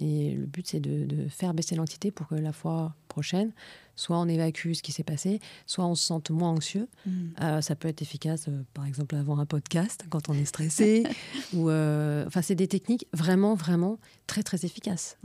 Et 0.00 0.32
le 0.32 0.46
but, 0.46 0.66
c'est 0.66 0.80
de, 0.80 1.28
faire 1.28 1.54
baisser 1.54 1.76
l'anxiété 1.76 2.10
pour 2.10 2.28
que 2.28 2.34
la 2.34 2.52
fois 2.52 2.94
prochaine, 3.08 3.52
soit 3.96 4.18
on 4.18 4.26
évacue 4.28 4.72
ce 4.72 4.82
qui 4.82 4.92
s'est 4.92 5.04
passé, 5.04 5.40
soit 5.66 5.86
on 5.86 5.94
se 5.94 6.04
sente 6.04 6.30
moins 6.30 6.50
anxieux. 6.50 6.88
Mm. 7.06 7.10
Euh, 7.40 7.60
ça 7.60 7.76
peut 7.76 7.88
être 7.88 8.02
efficace, 8.02 8.46
euh, 8.48 8.62
par 8.74 8.86
exemple, 8.86 9.14
avant 9.14 9.38
un 9.38 9.46
podcast, 9.46 10.04
quand 10.10 10.28
on 10.28 10.34
est 10.34 10.44
stressé. 10.44 11.04
ou, 11.54 11.70
euh, 11.70 12.24
enfin, 12.26 12.42
c'est 12.42 12.56
des 12.56 12.68
techniques 12.68 13.06
vraiment, 13.12 13.54
vraiment 13.54 13.98
très, 14.26 14.42
très 14.42 14.64
efficaces. 14.64 15.16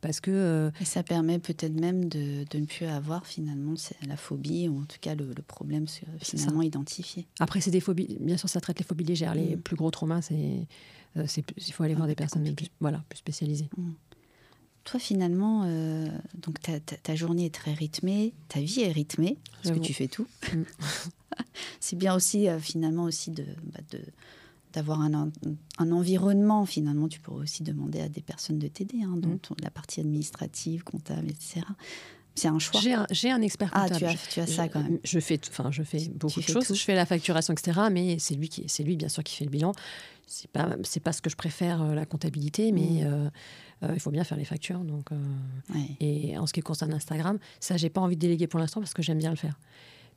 Parce 0.00 0.20
que, 0.20 0.70
Et 0.80 0.86
ça 0.86 1.02
permet 1.02 1.38
peut-être 1.38 1.78
même 1.78 2.08
de, 2.08 2.46
ne 2.54 2.64
plus 2.64 2.86
avoir 2.86 3.26
finalement 3.26 3.74
la 4.08 4.16
phobie, 4.16 4.66
ou 4.66 4.78
en 4.78 4.84
tout 4.84 4.96
cas 4.98 5.14
le, 5.14 5.26
problème 5.46 5.84
finalement 6.22 6.62
identifié. 6.62 7.26
Après, 7.38 7.60
c'est 7.60 7.70
des 7.70 7.80
phobies, 7.80 8.16
bien 8.18 8.38
sûr, 8.38 8.48
ça 8.48 8.62
traite 8.62 8.78
les 8.78 8.84
phobies 8.84 9.04
légères. 9.04 9.34
Les 9.34 9.56
mm. 9.56 9.60
plus 9.60 9.76
gros 9.76 9.90
traumas, 9.90 10.22
c'est 10.22 10.66
euh, 11.16 11.26
il 11.56 11.72
faut 11.72 11.82
aller 11.82 11.94
voir 11.94 12.06
des 12.06 12.14
personnes 12.14 12.54
plus, 12.54 12.68
voilà, 12.80 13.02
plus 13.08 13.18
spécialisées. 13.18 13.68
Mmh. 13.76 13.90
Toi, 14.84 14.98
finalement, 14.98 15.64
euh, 15.66 16.08
donc 16.34 16.58
ta, 16.60 17.14
journée 17.14 17.46
est 17.46 17.54
très 17.54 17.74
rythmée, 17.74 18.32
ta 18.48 18.60
vie 18.60 18.80
est 18.80 18.92
rythmée, 18.92 19.36
parce 19.62 19.74
que 19.76 19.82
tu 19.82 19.92
fais 19.92 20.08
tout. 20.08 20.26
Mmh. 20.52 20.62
c'est 21.80 21.96
bien 21.96 22.14
aussi, 22.14 22.48
euh, 22.48 22.58
finalement, 22.58 23.04
aussi 23.04 23.30
de, 23.30 23.44
bah, 23.72 23.80
de 23.90 24.00
d'avoir 24.72 25.00
un, 25.00 25.32
un, 25.78 25.90
environnement. 25.90 26.64
Finalement, 26.64 27.08
tu 27.08 27.18
pourrais 27.18 27.42
aussi 27.42 27.64
demander 27.64 28.00
à 28.00 28.08
des 28.08 28.20
personnes 28.20 28.60
de 28.60 28.68
t'aider, 28.68 29.02
hein, 29.02 29.16
dans 29.16 29.30
mmh. 29.30 29.62
la 29.64 29.70
partie 29.70 29.98
administrative, 29.98 30.84
comptable, 30.84 31.28
etc. 31.28 31.62
C'est 32.40 32.48
un 32.48 32.58
choix. 32.58 32.80
J'ai 33.10 33.30
un, 33.30 33.42
expert 33.42 33.70
comptable. 33.70 33.92
Ah, 33.94 33.98
tu 33.98 34.04
as, 34.06 34.16
tu 34.32 34.40
as 34.40 34.46
ça 34.46 34.68
quand 34.68 34.82
même. 34.82 34.98
Je 35.04 35.20
fais, 35.20 35.38
enfin, 35.50 35.70
je 35.70 35.82
fais 35.82 36.08
beaucoup 36.08 36.40
de 36.40 36.46
choses. 36.46 36.74
Je 36.74 36.82
fais 36.82 36.94
la 36.94 37.04
facturation, 37.04 37.52
etc. 37.52 37.78
Mais 37.92 38.18
c'est 38.18 38.34
lui 38.34 38.48
qui, 38.48 38.64
c'est 38.66 38.82
lui 38.82 38.96
bien 38.96 39.08
sûr 39.08 39.22
qui 39.22 39.36
fait 39.36 39.44
le 39.44 39.50
bilan. 39.50 39.72
C'est 40.26 40.50
pas, 40.50 40.76
c'est 40.84 41.00
pas 41.00 41.12
ce 41.12 41.20
que 41.20 41.28
je 41.28 41.36
préfère 41.36 41.82
euh, 41.82 41.94
la 41.94 42.06
comptabilité, 42.06 42.72
mais 42.72 42.80
mm. 42.80 43.06
euh, 43.06 43.30
euh, 43.82 43.90
il 43.92 44.00
faut 44.00 44.10
bien 44.10 44.24
faire 44.24 44.38
les 44.38 44.44
factures. 44.44 44.78
Donc, 44.80 45.10
et 46.00 46.38
en 46.38 46.46
ce 46.46 46.52
qui 46.52 46.60
concerne 46.60 46.94
Instagram, 46.94 47.38
ça, 47.58 47.76
j'ai 47.76 47.90
pas 47.90 48.00
envie 48.00 48.16
de 48.16 48.20
déléguer 48.20 48.46
pour 48.46 48.58
l'instant 48.58 48.80
parce 48.80 48.94
que 48.94 49.02
j'aime 49.02 49.18
bien 49.18 49.30
le 49.30 49.36
faire. 49.36 49.58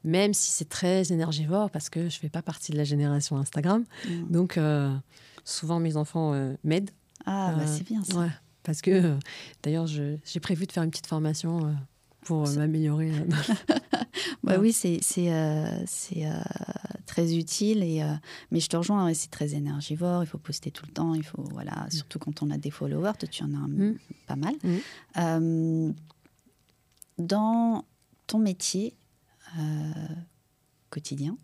Même 0.05 0.33
si 0.33 0.51
c'est 0.51 0.69
très 0.69 1.11
énergivore 1.11 1.71
parce 1.71 1.89
que 1.89 2.09
je 2.09 2.19
fais 2.19 2.29
pas 2.29 2.41
partie 2.41 2.71
de 2.71 2.77
la 2.77 2.83
génération 2.85 3.37
Instagram. 3.37 3.83
Mm. 4.07 4.31
Donc, 4.31 4.59
souvent 5.43 5.79
mes 5.81 5.97
enfants 5.97 6.55
m'aident. 6.63 6.91
Ah, 7.25 7.55
bah 7.57 7.67
c'est 7.67 7.85
bien 7.85 8.03
ça. 8.03 8.27
parce 8.63 8.81
que 8.81 9.17
d'ailleurs, 9.61 9.87
j'ai 9.87 10.39
prévu 10.41 10.65
de 10.67 10.71
faire 10.71 10.83
une 10.83 10.91
petite 10.91 11.07
formation 11.07 11.73
pour 12.23 12.47
euh, 12.47 12.55
m'améliorer. 12.55 13.11
Euh, 13.11 13.25
bah 14.43 14.57
oui, 14.59 14.73
c'est 14.73 14.99
euh, 15.17 15.85
très 17.05 17.35
utile. 17.35 17.83
Et, 17.83 18.03
mais 18.51 18.59
je 18.59 18.67
te 18.67 18.77
rejoins, 18.77 19.13
c'est 19.13 19.31
très 19.31 19.53
énergivore. 19.53 20.23
Il 20.23 20.27
faut 20.27 20.37
poster 20.37 20.71
tout 20.71 20.85
le 20.85 20.93
temps. 20.93 21.13
Il 21.13 21.23
faut, 21.23 21.43
voilà, 21.51 21.85
mm. 21.87 21.91
surtout 21.91 22.19
quand 22.19 22.43
on 22.43 22.49
a 22.51 22.57
des 22.57 22.71
followers. 22.71 23.13
Tu 23.29 23.43
en 23.43 23.53
as 23.53 23.67
mm. 23.67 23.97
pas 24.27 24.35
mal. 24.35 24.55
Mm. 25.15 25.93
dans 27.17 27.85
ton 28.27 28.39
métier 28.39 28.95
quotidien, 30.89 31.37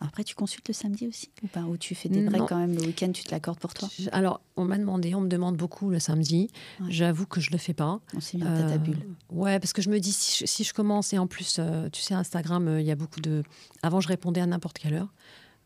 après, 0.00 0.24
tu 0.24 0.34
consultes 0.34 0.68
le 0.68 0.74
samedi 0.74 1.08
aussi 1.08 1.30
ou 1.42 1.46
pas? 1.46 1.62
Ou 1.62 1.78
tu 1.78 1.94
fais 1.94 2.10
des 2.10 2.22
breaks 2.22 2.46
quand 2.48 2.58
même 2.58 2.74
le 2.74 2.82
week-end, 2.82 3.10
tu 3.12 3.24
te 3.24 3.30
l'accordes 3.30 3.58
pour 3.58 3.72
toi? 3.72 3.88
Alors, 4.12 4.40
on 4.56 4.64
m'a 4.64 4.76
demandé, 4.76 5.14
on 5.14 5.22
me 5.22 5.28
demande 5.28 5.56
beaucoup 5.56 5.88
le 5.88 5.98
samedi. 5.98 6.50
J'avoue 6.88 7.26
que 7.26 7.40
je 7.40 7.50
le 7.50 7.56
fais 7.56 7.72
pas. 7.72 8.00
On 8.14 8.20
s'est 8.20 8.36
mis 8.36 8.44
en 8.44 8.54
tête 8.54 8.72
à 8.72 8.78
bulle. 8.78 8.98
Ouais, 9.30 9.58
parce 9.58 9.72
que 9.72 9.80
je 9.80 9.88
me 9.88 9.98
dis, 9.98 10.12
si 10.12 10.64
je, 10.64 10.74
commence, 10.74 11.12
et 11.14 11.18
en 11.18 11.26
plus, 11.26 11.56
euh, 11.58 11.88
tu 11.90 12.02
sais, 12.02 12.14
Instagram, 12.14 12.68
euh, 12.68 12.80
il 12.80 12.86
y 12.86 12.90
a 12.90 12.94
beaucoup 12.94 13.20
de. 13.20 13.42
Avant, 13.82 14.00
je 14.00 14.08
répondais 14.08 14.40
à 14.40 14.46
n'importe 14.46 14.78
quelle 14.78 14.94
heure. 14.94 15.12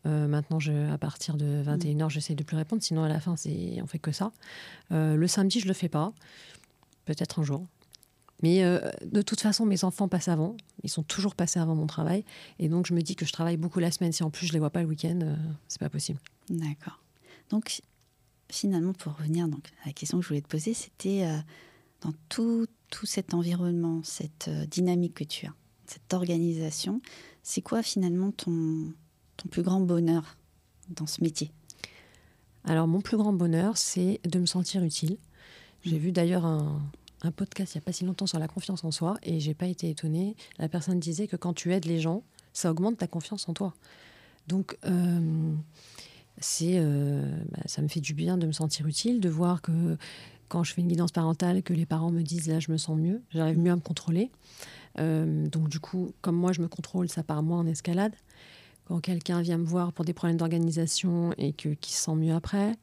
Euh, 0.07 0.27
maintenant, 0.27 0.59
je, 0.59 0.91
à 0.91 0.97
partir 0.97 1.35
de 1.35 1.61
21h, 1.63 2.05
mm. 2.05 2.09
j'essaie 2.09 2.35
de 2.35 2.43
plus 2.43 2.55
répondre. 2.55 2.81
Sinon, 2.81 3.03
à 3.03 3.09
la 3.09 3.19
fin, 3.19 3.33
on 3.33 3.87
fait 3.87 3.99
que 3.99 4.11
ça. 4.11 4.31
le 4.91 5.27
samedi, 5.27 5.59
je 5.59 5.67
le 5.67 5.73
fais 5.73 5.89
pas. 5.89 6.13
Peut-être 7.05 7.39
un 7.39 7.43
jour. 7.43 7.65
Mais 8.41 8.63
euh, 8.63 8.79
de 9.05 9.21
toute 9.21 9.41
façon, 9.41 9.65
mes 9.65 9.83
enfants 9.83 10.07
passent 10.07 10.27
avant. 10.27 10.55
Ils 10.83 10.89
sont 10.89 11.03
toujours 11.03 11.35
passés 11.35 11.59
avant 11.59 11.75
mon 11.75 11.87
travail. 11.87 12.25
Et 12.59 12.69
donc, 12.69 12.87
je 12.87 12.93
me 12.93 13.01
dis 13.01 13.15
que 13.15 13.25
je 13.25 13.33
travaille 13.33 13.57
beaucoup 13.57 13.79
la 13.79 13.91
semaine. 13.91 14.11
Si 14.11 14.23
en 14.23 14.29
plus, 14.29 14.47
je 14.47 14.51
ne 14.51 14.53
les 14.53 14.59
vois 14.59 14.69
pas 14.69 14.81
le 14.81 14.87
week-end, 14.87 15.19
euh, 15.21 15.35
c'est 15.67 15.79
pas 15.79 15.89
possible. 15.89 16.19
D'accord. 16.49 16.99
Donc, 17.49 17.81
finalement, 18.49 18.93
pour 18.93 19.17
revenir 19.17 19.47
donc, 19.47 19.71
à 19.83 19.87
la 19.87 19.93
question 19.93 20.17
que 20.17 20.23
je 20.23 20.29
voulais 20.29 20.41
te 20.41 20.47
poser, 20.47 20.73
c'était 20.73 21.23
euh, 21.25 21.37
dans 22.01 22.13
tout, 22.29 22.65
tout, 22.89 23.05
cet 23.05 23.33
environnement, 23.33 24.01
cette 24.03 24.49
dynamique 24.69 25.15
que 25.15 25.23
tu 25.23 25.45
as, 25.45 25.53
cette 25.85 26.13
organisation, 26.13 27.01
c'est 27.43 27.61
quoi 27.61 27.83
finalement 27.83 28.31
ton, 28.31 28.93
ton 29.37 29.49
plus 29.49 29.61
grand 29.61 29.81
bonheur 29.81 30.37
dans 30.89 31.05
ce 31.05 31.21
métier? 31.21 31.51
Alors, 32.63 32.87
mon 32.87 33.01
plus 33.01 33.17
grand 33.17 33.33
bonheur, 33.33 33.77
c'est 33.77 34.19
de 34.23 34.39
me 34.39 34.45
sentir 34.45 34.83
utile. 34.83 35.17
J'ai 35.83 35.97
mmh. 35.97 36.01
vu 36.01 36.11
d'ailleurs 36.11 36.45
un, 36.45 36.81
un 37.23 37.31
podcast 37.31 37.73
il 37.73 37.77
n'y 37.77 37.83
a 37.83 37.85
pas 37.85 37.91
si 37.91 38.05
longtemps 38.05 38.27
sur 38.27 38.39
la 38.39 38.47
confiance 38.47 38.83
en 38.83 38.91
soi 38.91 39.17
et 39.23 39.39
j'ai 39.39 39.53
pas 39.53 39.67
été 39.67 39.89
étonnée. 39.89 40.35
La 40.57 40.69
personne 40.69 40.99
disait 40.99 41.27
que 41.27 41.35
quand 41.35 41.53
tu 41.53 41.73
aides 41.73 41.85
les 41.85 41.99
gens, 41.99 42.23
ça 42.53 42.71
augmente 42.71 42.97
ta 42.97 43.07
confiance 43.07 43.47
en 43.47 43.53
toi. 43.53 43.73
Donc, 44.47 44.77
euh, 44.85 45.53
euh, 46.61 47.43
bah, 47.51 47.61
ça 47.65 47.81
me 47.81 47.87
fait 47.87 47.99
du 47.99 48.13
bien 48.13 48.37
de 48.37 48.47
me 48.47 48.51
sentir 48.51 48.87
utile, 48.87 49.19
de 49.19 49.29
voir 49.29 49.61
que 49.61 49.97
quand 50.47 50.63
je 50.63 50.73
fais 50.73 50.81
une 50.81 50.87
guidance 50.87 51.11
parentale, 51.11 51.63
que 51.63 51.73
les 51.73 51.85
parents 51.85 52.11
me 52.11 52.23
disent 52.23 52.47
là, 52.47 52.59
je 52.59 52.71
me 52.71 52.77
sens 52.77 52.97
mieux, 52.97 53.21
j'arrive 53.29 53.57
mieux 53.57 53.71
à 53.71 53.75
me 53.75 53.81
contrôler. 53.81 54.31
Euh, 54.99 55.47
donc, 55.47 55.69
du 55.69 55.79
coup, 55.79 56.11
comme 56.21 56.35
moi, 56.35 56.51
je 56.51 56.61
me 56.61 56.67
contrôle, 56.67 57.07
ça 57.07 57.23
part 57.23 57.43
moins 57.43 57.59
en 57.59 57.67
escalade. 57.67 58.13
Quand 58.85 58.99
quelqu'un 58.99 59.41
vient 59.41 59.57
me 59.57 59.65
voir 59.65 59.93
pour 59.93 60.03
des 60.03 60.13
problèmes 60.13 60.37
d'organisation 60.37 61.33
et 61.37 61.53
que, 61.53 61.69
qui 61.69 61.93
se 61.93 62.03
sent 62.03 62.15
mieux 62.15 62.33
après, 62.33 62.75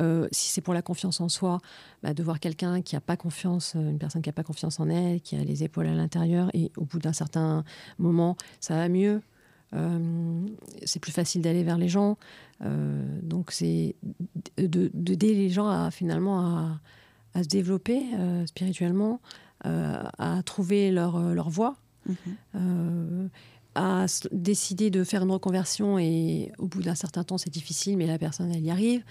euh, 0.00 0.28
si 0.32 0.48
c'est 0.50 0.60
pour 0.60 0.74
la 0.74 0.82
confiance 0.82 1.20
en 1.20 1.28
soi, 1.28 1.60
bah, 2.02 2.14
de 2.14 2.22
voir 2.22 2.40
quelqu'un 2.40 2.80
qui 2.82 2.94
n'a 2.94 3.00
pas 3.00 3.16
confiance, 3.16 3.74
euh, 3.76 3.90
une 3.90 3.98
personne 3.98 4.22
qui 4.22 4.28
n'a 4.28 4.34
pas 4.34 4.42
confiance 4.44 4.80
en 4.80 4.88
elle, 4.88 5.20
qui 5.20 5.36
a 5.36 5.44
les 5.44 5.62
épaules 5.64 5.86
à 5.86 5.94
l'intérieur, 5.94 6.50
et 6.54 6.70
au 6.76 6.84
bout 6.84 6.98
d'un 6.98 7.12
certain 7.12 7.64
moment, 7.98 8.36
ça 8.60 8.76
va 8.76 8.88
mieux. 8.88 9.20
Euh, 9.74 10.46
c'est 10.84 11.00
plus 11.00 11.12
facile 11.12 11.42
d'aller 11.42 11.62
vers 11.62 11.78
les 11.78 11.88
gens. 11.88 12.16
donc, 13.22 13.52
c'est 13.52 13.94
d'aider 14.58 15.34
les 15.34 15.48
gens 15.48 15.68
à 15.68 15.90
finalement 15.90 16.78
à, 17.34 17.42
se 17.42 17.48
développer 17.48 18.02
spirituellement, 18.46 19.20
à 19.64 20.42
trouver 20.44 20.90
leur, 20.90 21.18
leur 21.32 21.48
voie. 21.48 21.76
Mm-hmm. 22.08 23.28
à 23.74 24.06
décider 24.32 24.90
de 24.90 25.04
faire 25.04 25.22
une 25.22 25.30
reconversion 25.30 25.98
et 25.98 26.50
au 26.56 26.66
bout 26.66 26.82
d'un 26.82 26.94
certain 26.94 27.24
temps 27.24 27.36
c'est 27.36 27.50
difficile 27.50 27.98
mais 27.98 28.06
la 28.06 28.18
personne 28.18 28.50
elle 28.50 28.64
y 28.64 28.70
arrive 28.70 29.04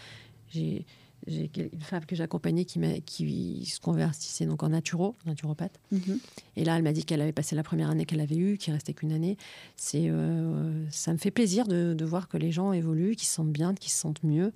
j'ai 0.52 0.86
une 1.28 1.82
femme 1.82 2.06
que 2.06 2.16
j'accompagnais 2.16 2.66
qui, 2.66 2.80
qui 3.06 3.66
se 3.66 3.80
convertissait 3.80 4.46
donc 4.46 4.64
en 4.64 4.70
naturo, 4.70 5.16
naturopathe. 5.26 5.80
Mhm. 5.92 6.20
Et 6.56 6.64
là, 6.64 6.78
elle 6.78 6.84
m'a 6.84 6.94
dit 6.94 7.04
qu'elle 7.06 7.22
avait 7.22 7.34
passé 7.34 7.56
la 7.56 7.64
première 7.64 7.90
année 7.90 8.06
qu'elle 8.06 8.22
avait 8.22 8.38
eue, 8.38 8.58
qu'il 8.58 8.74
restait 8.74 8.94
qu'une 8.94 9.12
année. 9.12 9.38
C'est, 9.76 10.10
euh, 10.10 10.86
ça 10.92 11.14
me 11.14 11.18
fait 11.18 11.32
plaisir 11.32 11.68
de, 11.68 11.94
de, 11.94 12.06
voir 12.06 12.28
que 12.28 12.38
les 12.38 12.52
gens 12.52 12.72
évoluent, 12.74 13.16
qu'ils 13.16 13.28
se 13.28 13.36
sentent 13.36 13.52
bien, 13.52 13.74
qu'ils 13.74 13.92
se 13.92 13.98
sentent 13.98 14.24
mieux, 14.24 14.54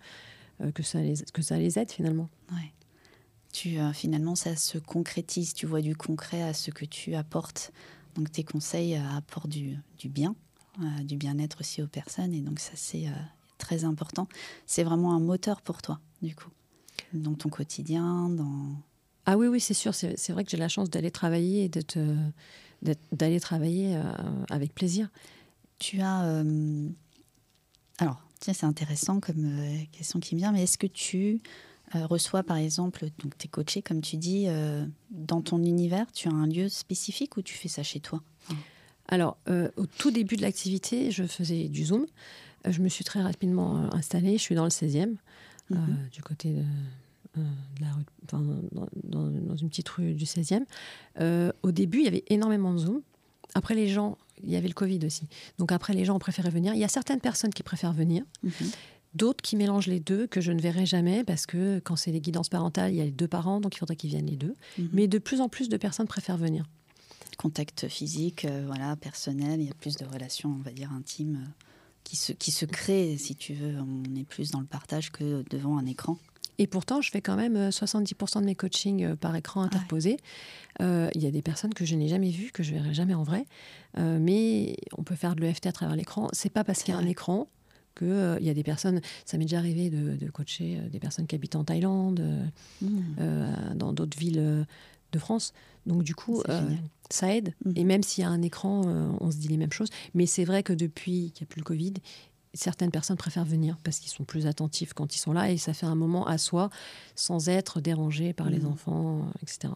euh, 0.61 0.71
que, 0.71 0.83
ça 0.83 1.01
les, 1.01 1.15
que 1.33 1.41
ça 1.41 1.57
les 1.57 1.77
aide 1.77 1.91
finalement. 1.91 2.29
Ouais. 2.51 2.71
Tu, 3.51 3.77
euh, 3.77 3.93
finalement, 3.93 4.35
ça 4.35 4.55
se 4.55 4.77
concrétise. 4.77 5.53
Tu 5.53 5.65
vois 5.65 5.81
du 5.81 5.95
concret 5.95 6.41
à 6.41 6.53
ce 6.53 6.71
que 6.71 6.85
tu 6.85 7.15
apportes. 7.15 7.71
Donc 8.15 8.31
tes 8.31 8.43
conseils 8.43 8.95
apportent 8.95 9.49
du, 9.49 9.77
du 9.97 10.07
bien, 10.07 10.35
du 11.03 11.17
bien-être 11.17 11.61
aussi 11.61 11.81
aux 11.81 11.87
personnes. 11.87 12.33
Et 12.33 12.41
donc 12.41 12.59
ça, 12.59 12.73
c'est 12.75 13.05
très 13.63 13.85
important. 13.85 14.27
C'est 14.65 14.83
vraiment 14.83 15.13
un 15.13 15.19
moteur 15.19 15.61
pour 15.61 15.81
toi, 15.81 15.99
du 16.21 16.35
coup, 16.35 16.49
dans 17.13 17.33
ton 17.33 17.49
quotidien, 17.49 18.29
dans... 18.29 18.75
Ah 19.25 19.37
oui, 19.37 19.47
oui, 19.47 19.61
c'est 19.61 19.73
sûr. 19.73 19.95
C'est 19.95 20.31
vrai 20.33 20.43
que 20.43 20.51
j'ai 20.51 20.57
la 20.57 20.67
chance 20.67 20.89
d'aller 20.89 21.11
travailler 21.11 21.63
et 21.63 21.71
d'aller 23.13 23.39
travailler 23.39 23.95
euh, 23.95 24.03
avec 24.49 24.75
plaisir. 24.75 25.07
Tu 25.79 26.01
as... 26.01 26.25
Euh, 26.25 26.89
alors, 27.99 28.19
tiens, 28.41 28.53
c'est 28.53 28.65
intéressant 28.65 29.21
comme 29.21 29.45
euh, 29.45 29.77
question 29.93 30.19
qui 30.19 30.35
me 30.35 30.39
vient, 30.41 30.51
mais 30.51 30.63
est-ce 30.63 30.77
que 30.77 30.87
tu 30.87 31.41
reçois, 31.93 32.43
par 32.43 32.57
exemple, 32.57 33.05
donc 33.19 33.37
tu 33.37 33.45
es 33.45 33.49
coaché, 33.49 33.81
comme 33.81 34.01
tu 34.01 34.17
dis, 34.17 34.47
dans 35.11 35.41
ton 35.43 35.63
univers, 35.63 36.11
tu 36.11 36.27
as 36.27 36.31
un 36.31 36.47
lieu 36.47 36.67
spécifique 36.67 37.37
ou 37.37 37.43
tu 37.43 37.53
fais 37.53 37.69
ça 37.69 37.83
chez 37.83 37.99
toi? 37.99 38.23
Alors, 39.07 39.37
au 39.77 39.85
tout 39.85 40.09
début 40.09 40.35
de 40.35 40.41
l'activité, 40.41 41.11
je 41.11 41.23
faisais 41.23 41.69
du 41.69 41.85
Zoom. 41.85 42.07
Je 42.65 42.81
me 42.81 42.89
suis 42.89 43.03
très 43.03 43.21
rapidement 43.21 43.77
euh, 43.77 43.89
installée. 43.91 44.37
Je 44.37 44.41
suis 44.41 44.55
dans 44.55 44.63
le 44.63 44.69
16e, 44.69 45.15
euh, 45.71 45.75
mhm. 45.75 46.09
du 46.11 46.21
côté 46.21 46.53
de, 46.53 46.63
euh, 47.37 47.43
la 47.81 47.91
rue, 47.91 48.03
enfin, 48.25 48.43
dans, 49.03 49.55
une 49.55 49.69
petite 49.69 49.89
rue 49.89 50.13
du 50.13 50.25
16e. 50.25 50.63
au 51.63 51.71
début, 51.71 51.99
il 51.99 52.05
y 52.05 52.07
avait 52.07 52.23
énormément 52.27 52.73
de 52.73 52.79
Zoom. 52.79 53.01
Après, 53.55 53.75
les 53.75 53.87
gens, 53.87 54.17
il 54.43 54.49
y 54.49 54.55
avait 54.55 54.67
le 54.67 54.73
Covid 54.73 54.99
aussi. 55.05 55.27
Donc 55.57 55.71
après, 55.71 55.93
les 55.93 56.05
gens 56.05 56.15
ont 56.15 56.19
préféré 56.19 56.49
venir. 56.49 56.73
Il 56.73 56.79
y 56.79 56.83
a 56.83 56.89
certaines 56.89 57.21
personnes 57.21 57.53
qui 57.53 57.63
préfèrent 57.63 57.93
venir. 57.93 58.23
Mhm. 58.43 58.51
d'autres 59.13 59.43
qui 59.43 59.55
mélangent 59.55 59.85
les 59.85 59.99
deux 59.99 60.25
que 60.25 60.41
je 60.41 60.51
ne 60.51 60.59
verrai 60.59 60.87
jamais 60.87 61.23
parce 61.23 61.45
que 61.45 61.77
quand 61.83 61.95
c'est 61.95 62.11
les 62.11 62.19
guidances 62.19 62.49
parentales, 62.49 62.91
il 62.91 62.97
y 62.97 63.01
a 63.01 63.05
les 63.05 63.11
deux 63.11 63.27
parents, 63.27 63.61
donc 63.61 63.75
il 63.75 63.77
faudrait 63.77 63.95
qu'ils 63.95 64.09
viennent 64.09 64.25
les 64.25 64.37
deux. 64.37 64.55
Mhm. 64.79 64.89
Mais 64.91 65.07
de 65.07 65.19
plus 65.19 65.39
en 65.39 65.49
plus 65.49 65.69
de 65.69 65.77
personnes 65.77 66.07
préfèrent 66.07 66.37
venir. 66.37 66.65
Contact 67.37 67.87
physique, 67.87 68.45
euh, 68.45 68.63
voilà, 68.65 68.95
personnel, 68.95 69.59
il 69.59 69.67
y 69.67 69.69
a 69.69 69.73
plus 69.73 69.97
de 69.97 70.05
relations, 70.05 70.49
on 70.49 70.63
va 70.63 70.71
dire, 70.71 70.91
intimes 70.91 71.45
qui, 72.03 72.15
se, 72.15 72.33
qui 72.33 72.51
se 72.51 72.65
créent, 72.65 73.17
si 73.17 73.35
tu 73.35 73.53
veux. 73.53 73.75
On 73.79 74.15
est 74.15 74.23
plus 74.23 74.51
dans 74.51 74.59
le 74.59 74.65
partage 74.65 75.11
que 75.11 75.43
devant 75.49 75.77
un 75.77 75.85
écran. 75.85 76.17
Et 76.59 76.67
pourtant, 76.67 77.01
je 77.01 77.09
fais 77.09 77.21
quand 77.21 77.35
même 77.35 77.69
70% 77.69 78.41
de 78.41 78.45
mes 78.45 78.53
coachings 78.53 79.15
par 79.15 79.35
écran 79.35 79.63
interposé. 79.63 80.17
il 80.79 81.21
y 81.21 81.25
a 81.25 81.31
des 81.31 81.41
personnes 81.41 81.73
que 81.73 81.83
je 81.83 81.95
n'ai 81.95 82.07
jamais 82.07 82.29
vues, 82.29 82.51
que 82.51 82.61
je 82.61 82.73
verrai 82.73 82.93
jamais 82.93 83.15
en 83.15 83.23
vrai, 83.23 83.47
mais 83.97 84.75
on 84.95 85.03
peut 85.03 85.15
faire 85.15 85.35
de 85.35 85.41
l'EFT 85.41 85.65
à 85.65 85.71
travers 85.71 85.95
l'écran. 85.95 86.27
C'est 86.31 86.51
pas 86.51 86.63
parce 86.63 86.83
qu'il 86.83 86.93
y 86.93 86.97
a 86.97 86.99
un 86.99 87.07
écran 87.07 87.47
qu'il 87.95 88.07
euh, 88.07 88.39
y 88.39 88.49
a 88.49 88.53
des 88.53 88.63
personnes, 88.63 89.01
ça 89.25 89.37
m'est 89.37 89.45
déjà 89.45 89.57
arrivé 89.57 89.89
de, 89.89 90.29
coacher 90.29 90.77
euh, 90.77 90.89
des 90.89 90.99
personnes 90.99 91.27
qui 91.27 91.35
habitent 91.35 91.55
en 91.55 91.63
Thaïlande, 91.63 92.19
euh, 92.19 92.45
mmh. 92.81 93.75
dans 93.75 93.93
d'autres 93.93 94.17
villes 94.17 94.65
de 95.13 95.19
France. 95.19 95.53
Donc 95.85 96.03
du 96.03 96.15
coup, 96.15 96.43
ça 97.09 97.33
aide. 97.33 97.53
Mmh. 97.65 97.71
Et 97.75 97.83
même 97.83 98.03
s'il 98.03 98.23
y 98.23 98.25
a 98.25 98.29
un 98.29 98.41
écran, 98.41 98.81
on 99.19 99.31
se 99.31 99.37
dit 99.37 99.47
les 99.47 99.57
mêmes 99.57 99.71
choses. 99.71 99.89
Mais 100.13 100.25
c'est 100.25 100.43
vrai 100.43 100.63
que 100.63 100.73
depuis 100.73 101.31
qu'il 101.31 101.45
n'y 101.45 101.49
a 101.49 101.51
plus 101.51 101.59
le 101.59 101.65
Covid, 101.65 101.93
certaines 102.53 102.91
personnes 102.91 103.17
préfèrent 103.17 103.45
venir 103.45 103.77
parce 103.83 103.99
qu'ils 103.99 104.11
sont 104.11 104.23
plus 104.25 104.45
attentifs 104.45 104.93
quand 104.93 105.15
ils 105.15 105.19
sont 105.19 105.33
là 105.33 105.49
et 105.51 105.57
ça 105.57 105.73
fait 105.73 105.85
un 105.85 105.95
moment 105.95 106.27
à 106.27 106.37
soi 106.37 106.69
sans 107.15 107.49
être 107.49 107.81
dérangé 107.81 108.33
par 108.33 108.49
les 108.49 108.59
mmh. 108.59 108.67
enfants, 108.67 109.27
etc. 109.41 109.73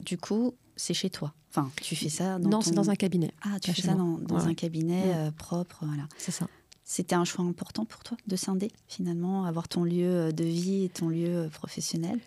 Du 0.00 0.18
coup, 0.18 0.54
c'est 0.76 0.94
chez 0.94 1.10
toi. 1.10 1.34
Enfin, 1.50 1.70
tu 1.80 1.96
fais 1.96 2.10
ça 2.10 2.38
dans 2.38 2.48
Non, 2.48 2.60
c'est 2.60 2.74
dans 2.74 2.90
un 2.90 2.96
cabinet. 2.96 3.32
Ah, 3.42 3.58
tu 3.60 3.72
fais 3.72 3.82
ça 3.82 3.94
dans, 3.94 4.46
un 4.46 4.54
cabinet 4.54 5.30
propre, 5.36 5.84
voilà. 5.86 6.06
C'est 6.18 6.32
ça. 6.32 6.46
C'était 6.88 7.16
un 7.16 7.24
choix 7.24 7.44
important 7.44 7.84
pour 7.84 8.04
toi 8.04 8.16
de 8.28 8.36
scinder, 8.36 8.70
finalement, 8.86 9.44
avoir 9.44 9.66
ton 9.66 9.82
lieu 9.82 10.08
euh, 10.08 10.30
de 10.30 10.44
vie 10.44 10.84
et 10.84 10.88
ton 10.88 11.08
lieu 11.08 11.36
euh, 11.36 11.48
professionnel? 11.48 12.20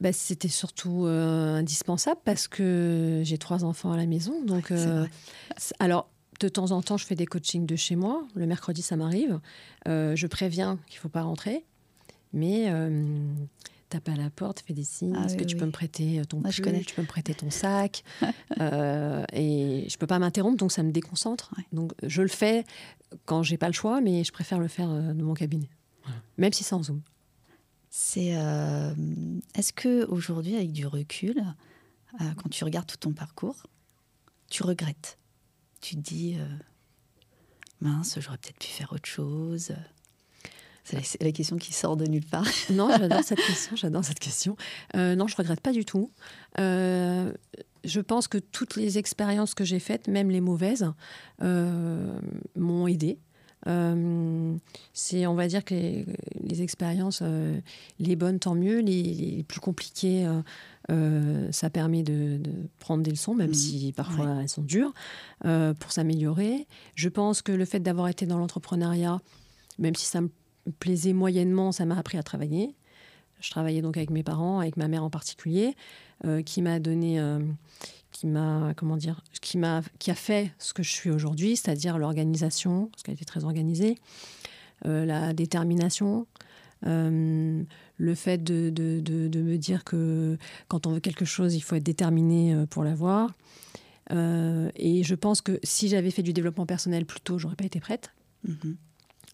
Bah, 0.00 0.12
C'était 0.12 0.48
surtout 0.48 1.06
euh, 1.06 1.56
indispensable 1.56 2.20
parce 2.24 2.48
que 2.48 3.22
j'ai 3.24 3.38
trois 3.38 3.64
enfants 3.64 3.92
à 3.92 3.96
la 3.96 4.06
maison. 4.06 4.42
Donc, 4.44 4.72
alors, 5.78 6.08
de 6.40 6.48
temps 6.48 6.70
en 6.70 6.82
temps, 6.82 6.96
je 6.96 7.04
fais 7.04 7.16
des 7.16 7.26
coachings 7.26 7.66
de 7.66 7.76
chez 7.76 7.96
moi. 7.96 8.26
Le 8.34 8.46
mercredi, 8.46 8.82
ça 8.82 8.96
m'arrive. 8.96 9.40
je 9.86 10.26
préviens 10.26 10.78
qu'il 10.86 10.96
ne 10.96 11.00
faut 11.00 11.08
pas 11.08 11.22
rentrer. 11.22 11.64
Mais 12.32 12.70
tape 13.88 14.08
à 14.08 14.14
la 14.14 14.30
porte, 14.30 14.62
fais 14.64 14.72
des 14.72 14.84
signes. 14.84 15.16
Ah 15.18 15.26
Est-ce 15.26 15.36
que 15.36 15.42
tu 15.42 15.56
peux 15.56 15.66
me 15.66 15.72
prêter 15.72 16.22
ton 16.28 16.40
pull, 16.40 16.52
Tu 16.52 16.94
peux 16.94 17.02
me 17.02 17.06
prêter 17.06 17.34
ton 17.34 17.50
sac? 17.50 18.04
Et 18.62 19.86
je 19.88 19.98
peux 19.98 20.06
pas 20.06 20.18
m'interrompre, 20.18 20.56
donc 20.56 20.72
ça 20.72 20.82
me 20.82 20.92
déconcentre. 20.92 21.52
Donc 21.72 21.92
je 22.04 22.22
le 22.22 22.28
fais 22.28 22.64
quand 23.24 23.42
j'ai 23.42 23.56
pas 23.56 23.66
le 23.66 23.72
choix, 23.72 24.00
mais 24.00 24.24
je 24.24 24.32
préfère 24.32 24.58
le 24.58 24.68
faire 24.68 24.90
euh, 24.90 25.12
dans 25.12 25.24
mon 25.24 25.34
cabinet, 25.34 25.68
même 26.38 26.52
si 26.52 26.64
c'est 26.64 26.74
en 26.74 26.82
Zoom. 26.82 27.02
C'est 27.90 28.36
euh, 28.36 28.94
est-ce 29.56 29.72
que 29.72 30.06
aujourd'hui, 30.06 30.54
avec 30.54 30.72
du 30.72 30.86
recul, 30.86 31.42
euh, 32.20 32.24
quand 32.36 32.48
tu 32.48 32.62
regardes 32.62 32.86
tout 32.86 32.96
ton 32.96 33.12
parcours, 33.12 33.66
tu 34.48 34.62
regrettes? 34.62 35.18
Tu 35.80 35.96
te 35.96 36.00
dis 36.00 36.36
mince, 37.80 38.18
j'aurais 38.20 38.38
peut-être 38.38 38.58
pu 38.58 38.68
faire 38.68 38.92
autre 38.92 39.08
chose. 39.08 39.72
C'est 40.84 41.22
la, 41.22 41.32
question 41.32 41.56
qui 41.56 41.72
sort 41.72 41.96
de 41.96 42.06
nulle 42.06 42.24
part. 42.24 42.46
non, 42.70 42.90
j'adore 42.96 43.24
cette 43.24 43.40
question. 43.40 43.76
J'adore 43.76 44.04
cette 44.04 44.18
question. 44.18 44.56
non, 44.94 45.26
je 45.26 45.36
regrette 45.36 45.60
pas 45.60 45.72
du 45.72 45.84
tout. 45.84 46.12
je 46.58 48.00
pense 48.00 48.28
que 48.28 48.38
toutes 48.38 48.76
les 48.76 48.98
expériences 48.98 49.54
que 49.54 49.64
j'ai 49.64 49.80
faites, 49.80 50.06
même 50.06 50.30
les 50.30 50.40
mauvaises, 50.40 50.92
m'ont 51.40 52.86
aidé. 52.86 53.18
Euh, 53.66 54.56
c'est, 54.92 55.26
on 55.26 55.34
va 55.34 55.46
dire 55.46 55.64
que 55.64 55.74
les, 55.74 56.62
expériences, 56.62 57.20
euh, 57.22 57.58
les 57.98 58.16
bonnes 58.16 58.38
tant 58.38 58.54
mieux, 58.54 58.80
les, 58.80 59.44
plus 59.48 59.60
compliquées, 59.60 60.26
euh, 60.90 61.52
ça 61.52 61.70
permet 61.70 62.02
de, 62.02 62.40
prendre 62.78 63.02
des 63.02 63.10
leçons, 63.10 63.34
même 63.34 63.50
mmh. 63.50 63.54
si 63.54 63.92
parfois 63.94 64.38
elles 64.40 64.48
sont 64.48 64.62
dures, 64.62 64.92
pour 65.42 65.92
s'améliorer. 65.92 66.66
Je 66.94 67.08
pense 67.08 67.42
que 67.42 67.52
le 67.52 67.64
fait 67.64 67.80
d'avoir 67.80 68.08
été 68.08 68.26
dans 68.26 68.38
l'entrepreneuriat, 68.38 69.20
même 69.78 69.94
si 69.94 70.06
ça 70.06 70.20
me 70.20 70.30
plaisait 70.78 71.12
moyennement, 71.12 71.72
ça 71.72 71.84
m'a 71.84 71.98
appris 71.98 72.18
à 72.18 72.22
travailler. 72.22 72.74
Je 73.40 73.50
travaillais 73.50 73.80
donc 73.80 73.96
avec 73.96 74.10
mes 74.10 74.22
parents, 74.22 74.60
avec 74.60 74.76
ma 74.76 74.88
mère 74.88 75.02
en 75.02 75.10
particulier, 75.10 75.74
qui 76.44 76.60
m'a 76.60 76.78
donné 76.80 77.18
qui 78.12 78.26
m'a 78.26 78.72
comment 78.76 78.96
dire 78.96 79.22
qui 79.40 79.58
m'a 79.58 79.82
qui 79.98 80.10
a 80.10 80.14
fait 80.14 80.52
ce 80.58 80.72
que 80.72 80.82
je 80.82 80.90
suis 80.90 81.10
aujourd'hui, 81.10 81.56
c'est-à-dire 81.56 81.98
l'organisation, 81.98 82.86
parce 82.86 83.02
qu'elle 83.02 83.14
était 83.14 83.24
très 83.24 83.44
organisée, 83.44 83.96
euh, 84.86 85.04
la 85.04 85.32
détermination, 85.32 86.26
euh, 86.86 87.62
le 87.96 88.14
fait 88.14 88.42
de, 88.42 88.70
de, 88.70 89.00
de, 89.00 89.42
me 89.42 89.56
dire 89.58 89.84
que 89.84 90.38
quand 90.68 90.86
on 90.86 90.92
veut 90.92 91.00
quelque 91.00 91.26
chose, 91.26 91.54
il 91.54 91.60
faut 91.60 91.76
être 91.76 91.82
déterminé 91.82 92.54
euh, 92.54 92.66
pour 92.66 92.82
l'avoir. 92.84 93.30
et 94.10 95.02
je 95.04 95.14
pense 95.14 95.40
que 95.40 95.60
si 95.62 95.88
j'avais 95.88 96.10
fait 96.10 96.22
du 96.22 96.32
développement 96.32 96.66
personnel 96.66 97.04
plus 97.04 97.20
tôt, 97.20 97.38
j'aurais 97.38 97.56
pas 97.56 97.66
été 97.66 97.78
prête. 97.78 98.10
Mm-hmm. 98.48 98.76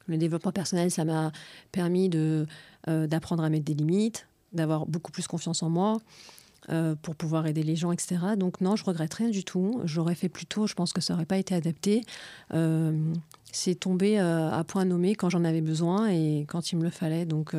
Le 0.09 0.19
développement 0.19 0.53
personnel, 0.53 0.91
ça 0.91 1.05
m'a 1.05 1.33
permis 1.73 2.09
de 2.09 2.47
d'apprendre 2.87 3.43
à 3.43 3.51
mettre 3.51 3.65
des 3.65 3.75
limites, 3.75 4.29
d'avoir 4.53 4.87
beaucoup 4.87 5.11
plus 5.11 5.27
confiance 5.27 5.63
en 5.65 5.71
moi. 5.71 5.99
Euh, 6.69 6.97
pour 7.01 7.15
pouvoir 7.15 7.47
aider 7.47 7.63
les 7.63 7.77
gens, 7.77 7.93
etc. 7.93 8.19
Donc 8.37 8.61
non, 8.61 8.75
je 8.75 8.83
regrette 8.83 9.15
rien 9.15 9.29
du 9.29 9.45
tout. 9.45 9.81
J'aurais 9.85 10.17
fait 10.17 10.29
plus 10.29 10.47
tôt, 10.47 10.67
je 10.67 10.75
pense 10.75 10.93
que 10.93 11.01
ça 11.01 11.15
n'aurait 11.15 11.27
pas 11.27 11.39
été 11.39 11.55
adapté. 11.55 12.03
Euh, 12.55 13.15
c'est 13.53 13.77
tombé 13.77 14.19
euh, 14.19 14.51
à 14.51 14.65
point 14.65 14.85
nommé 14.85 15.15
quand 15.15 15.31
j'en 15.31 15.45
avais 15.45 15.61
besoin 15.61 16.09
et 16.09 16.45
quand 16.49 16.73
il 16.73 16.79
me 16.79 16.83
le 16.83 16.91
fallait. 16.91 17.25
Donc 17.25 17.55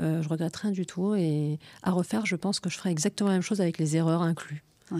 je 0.00 0.28
regrette 0.28 0.56
rien 0.56 0.72
du 0.72 0.84
tout. 0.84 1.14
Et 1.14 1.60
à 1.84 1.92
refaire, 1.92 2.26
je 2.26 2.34
pense 2.34 2.58
que 2.58 2.68
je 2.68 2.76
ferai 2.76 2.90
exactement 2.90 3.28
la 3.28 3.36
même 3.36 3.42
chose 3.42 3.60
avec 3.60 3.78
les 3.78 3.96
erreurs 3.96 4.22
incluses. 4.22 4.62
Ouais, 4.90 4.98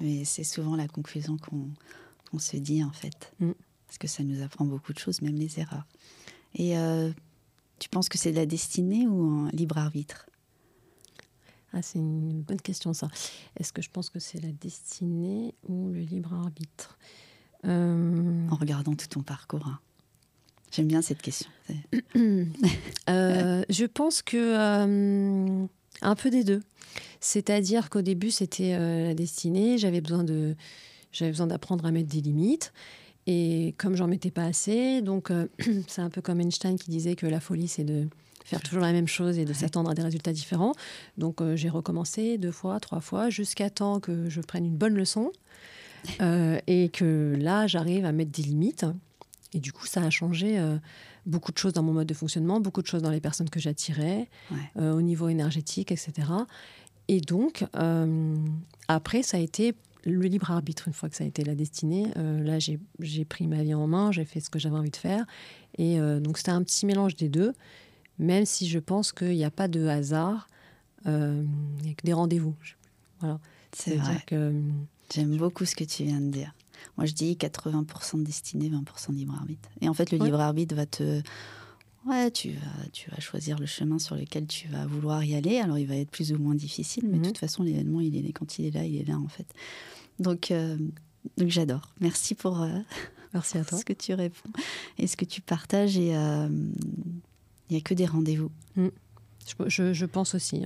mais 0.00 0.24
c'est 0.26 0.44
souvent 0.44 0.76
la 0.76 0.88
conclusion 0.88 1.38
qu'on 1.38 2.38
se 2.38 2.58
dit 2.58 2.84
en 2.84 2.92
fait. 2.92 3.32
Mm. 3.40 3.52
Parce 3.86 3.98
que 3.98 4.08
ça 4.08 4.22
nous 4.24 4.42
apprend 4.42 4.66
beaucoup 4.66 4.92
de 4.92 4.98
choses, 4.98 5.22
même 5.22 5.36
les 5.36 5.58
erreurs. 5.58 5.86
Et 6.54 6.74
tu 7.78 7.88
penses 7.88 8.10
que 8.10 8.18
c'est 8.18 8.30
de 8.30 8.36
la 8.36 8.46
destinée 8.46 9.06
ou 9.06 9.46
un 9.46 9.50
libre 9.52 9.78
arbitre? 9.78 10.26
Ah, 11.72 11.80
c'est 11.80 11.98
une 11.98 12.42
bonne 12.42 12.60
question 12.60 12.92
ça. 12.92 13.08
Est-ce 13.58 13.72
que 13.72 13.80
je 13.80 13.90
pense 13.90 14.10
que 14.10 14.18
c'est 14.18 14.40
la 14.42 14.52
destinée 14.52 15.54
ou 15.68 15.90
le 15.90 16.00
libre 16.00 16.34
arbitre? 16.34 16.98
Euh, 17.66 18.48
En 18.50 18.56
regardant 18.56 18.94
tout 18.94 19.06
ton 19.06 19.22
parcours. 19.22 19.66
Hein. 19.66 19.78
J'aime 20.70 20.88
bien 20.88 21.02
cette 21.02 21.22
question. 21.22 21.50
Euh, 23.08 23.64
je 23.68 23.84
pense 23.84 24.22
que 24.22 24.36
euh, 24.36 25.66
un 26.02 26.14
peu 26.14 26.30
des 26.30 26.44
deux. 26.44 26.62
C'est-à-dire 27.20 27.90
qu'au 27.90 28.00
début 28.00 28.30
c'était 28.30 28.78
la 28.78 29.14
destinée. 29.14 29.76
J'avais 29.76 30.00
besoin 30.00 30.22
de, 30.22 30.54
j'avais 31.10 31.32
besoin 31.32 31.48
d'apprendre 31.48 31.84
à 31.84 31.90
mettre 31.90 32.08
des 32.08 32.20
limites. 32.20 32.72
Et 33.26 33.74
comme 33.76 33.96
j'en 33.96 34.06
mettais 34.06 34.30
pas 34.30 34.44
assez, 34.44 35.02
donc 35.02 35.32
c'est 35.88 36.00
un 36.00 36.10
peu 36.10 36.22
comme 36.22 36.40
Einstein 36.40 36.78
qui 36.78 36.90
disait 36.90 37.16
que 37.16 37.26
la 37.26 37.40
folie 37.40 37.68
c'est 37.68 37.84
de 37.84 38.08
faire 38.44 38.60
toujours 38.60 38.82
la 38.82 38.92
même 38.92 39.08
chose 39.08 39.38
et 39.38 39.44
de 39.44 39.52
s'attendre 39.52 39.90
à 39.90 39.94
des 39.94 40.02
résultats 40.02 40.32
différents. 40.32 40.72
Donc 41.18 41.40
euh, 41.40 41.56
j'ai 41.56 41.68
recommencé 41.68 42.38
deux 42.38 42.50
fois, 42.50 42.80
trois 42.80 43.00
fois, 43.00 43.30
jusqu'à 43.30 43.70
temps 43.70 44.00
que 44.00 44.28
je 44.28 44.40
prenne 44.40 44.64
une 44.64 44.76
bonne 44.76 44.94
leçon 44.94 45.32
euh, 46.20 46.58
et 46.66 46.88
que 46.88 47.36
là, 47.38 47.66
j'arrive 47.66 48.04
à 48.04 48.12
mettre 48.12 48.30
des 48.30 48.42
limites. 48.42 48.86
Et 49.54 49.60
du 49.60 49.72
coup, 49.72 49.86
ça 49.86 50.02
a 50.02 50.10
changé 50.10 50.58
euh, 50.58 50.78
beaucoup 51.26 51.52
de 51.52 51.58
choses 51.58 51.74
dans 51.74 51.82
mon 51.82 51.92
mode 51.92 52.06
de 52.06 52.14
fonctionnement, 52.14 52.60
beaucoup 52.60 52.82
de 52.82 52.86
choses 52.86 53.02
dans 53.02 53.10
les 53.10 53.20
personnes 53.20 53.50
que 53.50 53.60
j'attirais, 53.60 54.28
au 54.76 55.02
niveau 55.02 55.28
énergétique, 55.28 55.92
etc. 55.92 56.12
Et 57.08 57.20
donc, 57.20 57.66
après, 58.88 59.22
ça 59.22 59.36
a 59.36 59.40
été 59.40 59.74
le 60.04 60.22
libre 60.22 60.50
arbitre, 60.50 60.88
une 60.88 60.94
fois 60.94 61.10
que 61.10 61.14
ça 61.14 61.22
a 61.22 61.26
été 61.26 61.44
la 61.44 61.54
destinée. 61.54 62.06
là, 62.16 62.58
j'ai 62.58 63.24
pris 63.26 63.46
ma 63.46 63.62
vie 63.62 63.74
en 63.74 63.86
main, 63.86 64.10
j'ai 64.10 64.24
fait 64.24 64.40
ce 64.40 64.48
que 64.48 64.58
j'avais 64.58 64.76
envie 64.76 64.90
de 64.90 64.96
faire. 64.96 65.26
Et 65.76 65.98
donc, 65.98 66.38
c'était 66.38 66.50
un 66.50 66.62
petit 66.62 66.86
mélange 66.86 67.14
des 67.14 67.28
deux 67.28 67.52
même 68.18 68.44
si 68.44 68.68
je 68.68 68.78
pense 68.78 69.12
qu'il 69.12 69.36
n'y 69.36 69.44
a 69.44 69.50
pas 69.50 69.68
de 69.68 69.86
hasard, 69.86 70.48
euh, 71.06 71.44
il 71.78 71.84
n'y 71.84 71.90
a 71.90 71.94
que 71.94 72.04
des 72.04 72.12
rendez-vous. 72.12 72.54
Voilà. 73.20 73.40
C'est 73.72 73.96
vrai. 73.96 74.22
Que... 74.26 74.52
J'aime 75.12 75.36
beaucoup 75.36 75.64
ce 75.64 75.74
que 75.74 75.84
tu 75.84 76.04
viens 76.04 76.20
de 76.20 76.30
dire. 76.30 76.54
Moi, 76.96 77.06
je 77.06 77.12
dis 77.12 77.34
80% 77.34 78.18
de 78.18 78.24
destinée, 78.24 78.70
20% 78.70 79.14
libre 79.14 79.34
arbitre. 79.34 79.68
Et 79.80 79.88
en 79.88 79.94
fait, 79.94 80.10
le 80.10 80.18
libre 80.18 80.40
arbitre 80.40 80.74
va 80.74 80.86
te. 80.86 81.22
Ouais, 82.04 82.32
tu 82.32 82.50
vas, 82.50 82.88
tu 82.92 83.10
vas 83.10 83.20
choisir 83.20 83.58
le 83.58 83.66
chemin 83.66 84.00
sur 84.00 84.16
lequel 84.16 84.46
tu 84.46 84.66
vas 84.66 84.86
vouloir 84.86 85.22
y 85.22 85.36
aller. 85.36 85.58
Alors, 85.58 85.78
il 85.78 85.86
va 85.86 85.94
être 85.94 86.10
plus 86.10 86.32
ou 86.32 86.38
moins 86.38 86.56
difficile, 86.56 87.04
mais 87.06 87.18
de 87.18 87.18
mhm. 87.18 87.26
toute 87.26 87.38
façon, 87.38 87.62
l'événement, 87.62 88.00
il 88.00 88.16
est 88.16 88.32
quand 88.32 88.58
il 88.58 88.66
est 88.66 88.70
là, 88.72 88.84
il 88.84 88.96
est 88.96 89.04
là, 89.04 89.18
en 89.18 89.28
fait. 89.28 89.46
Donc, 90.18 90.50
euh, 90.50 90.76
donc 91.36 91.48
j'adore. 91.48 91.94
Merci 92.00 92.34
pour, 92.34 92.60
euh, 92.60 92.78
Merci 93.32 93.58
à 93.58 93.64
toi. 93.64 93.78
ce 93.78 93.84
que 93.84 93.92
tu 93.92 94.14
réponds 94.14 94.50
et 94.98 95.06
ce 95.06 95.16
que 95.16 95.24
tu 95.24 95.40
partages. 95.40 95.96
Et 95.96 96.12
il 97.72 97.76
n'y 97.76 97.80
a 97.80 97.82
que 97.82 97.94
des 97.94 98.04
rendez-vous. 98.06 98.50
Mm. 98.76 98.88
Je, 99.66 100.04
pense 100.04 100.34
aussi. 100.34 100.62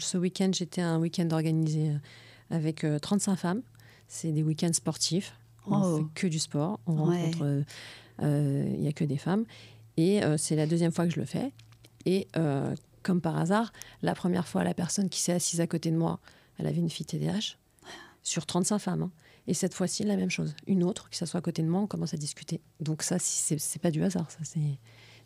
ce 0.00 0.18
week-end, 0.18 0.50
j'étais 0.52 0.82
un 0.82 0.98
week-end 0.98 1.28
organisé 1.30 1.88
euh, 1.90 1.96
avec 2.50 2.86
35 3.00 3.32
euh, 3.32 3.36
femmes. 3.36 3.62
C'est 4.06 4.32
des 4.32 4.42
week-ends 4.42 4.72
sportifs. 4.72 5.34
On 5.66 5.80
oh. 5.80 5.96
fait 5.96 6.04
que 6.14 6.26
du 6.26 6.38
sport. 6.38 6.78
On 6.86 6.96
rencontre. 6.96 7.64
Euh, 8.22 8.66
il 8.74 8.80
n'y 8.80 8.88
a 8.88 8.92
que 8.92 9.04
des 9.04 9.16
femmes. 9.16 9.44
Et 9.96 10.20
c'est 10.38 10.56
la 10.56 10.66
deuxième 10.66 10.92
fois 10.92 11.06
que 11.06 11.12
je 11.12 11.20
le 11.20 11.26
fais. 11.26 11.52
Et 12.06 12.28
comme 13.02 13.20
par 13.20 13.38
hasard, 13.38 13.72
la 14.02 14.14
première 14.14 14.46
fois, 14.46 14.64
la 14.64 14.74
personne 14.74 15.08
qui 15.08 15.20
s'est 15.20 15.32
assise 15.32 15.60
à 15.60 15.66
côté 15.66 15.90
de 15.90 15.96
moi, 15.96 16.20
elle 16.58 16.66
avait 16.66 16.78
une 16.78 16.90
fille 16.90 17.06
TDAH 17.06 17.56
sur 18.22 18.46
35 18.46 18.78
femmes. 18.78 19.02
Hein. 19.02 19.10
Et 19.46 19.54
cette 19.54 19.74
fois-ci, 19.74 20.04
la 20.04 20.16
même 20.16 20.30
chose. 20.30 20.54
Une 20.66 20.84
autre 20.84 21.10
qui 21.10 21.18
s'assoit 21.18 21.38
à 21.38 21.42
côté 21.42 21.62
de 21.62 21.68
moi, 21.68 21.80
on 21.80 21.86
commence 21.86 22.14
à 22.14 22.16
discuter. 22.16 22.60
Donc 22.80 23.02
ça, 23.02 23.16
c'est 23.18 23.80
pas 23.80 23.90
du 23.90 24.02
hasard. 24.04 24.30
Ça, 24.30 24.38
c'est 24.44 24.78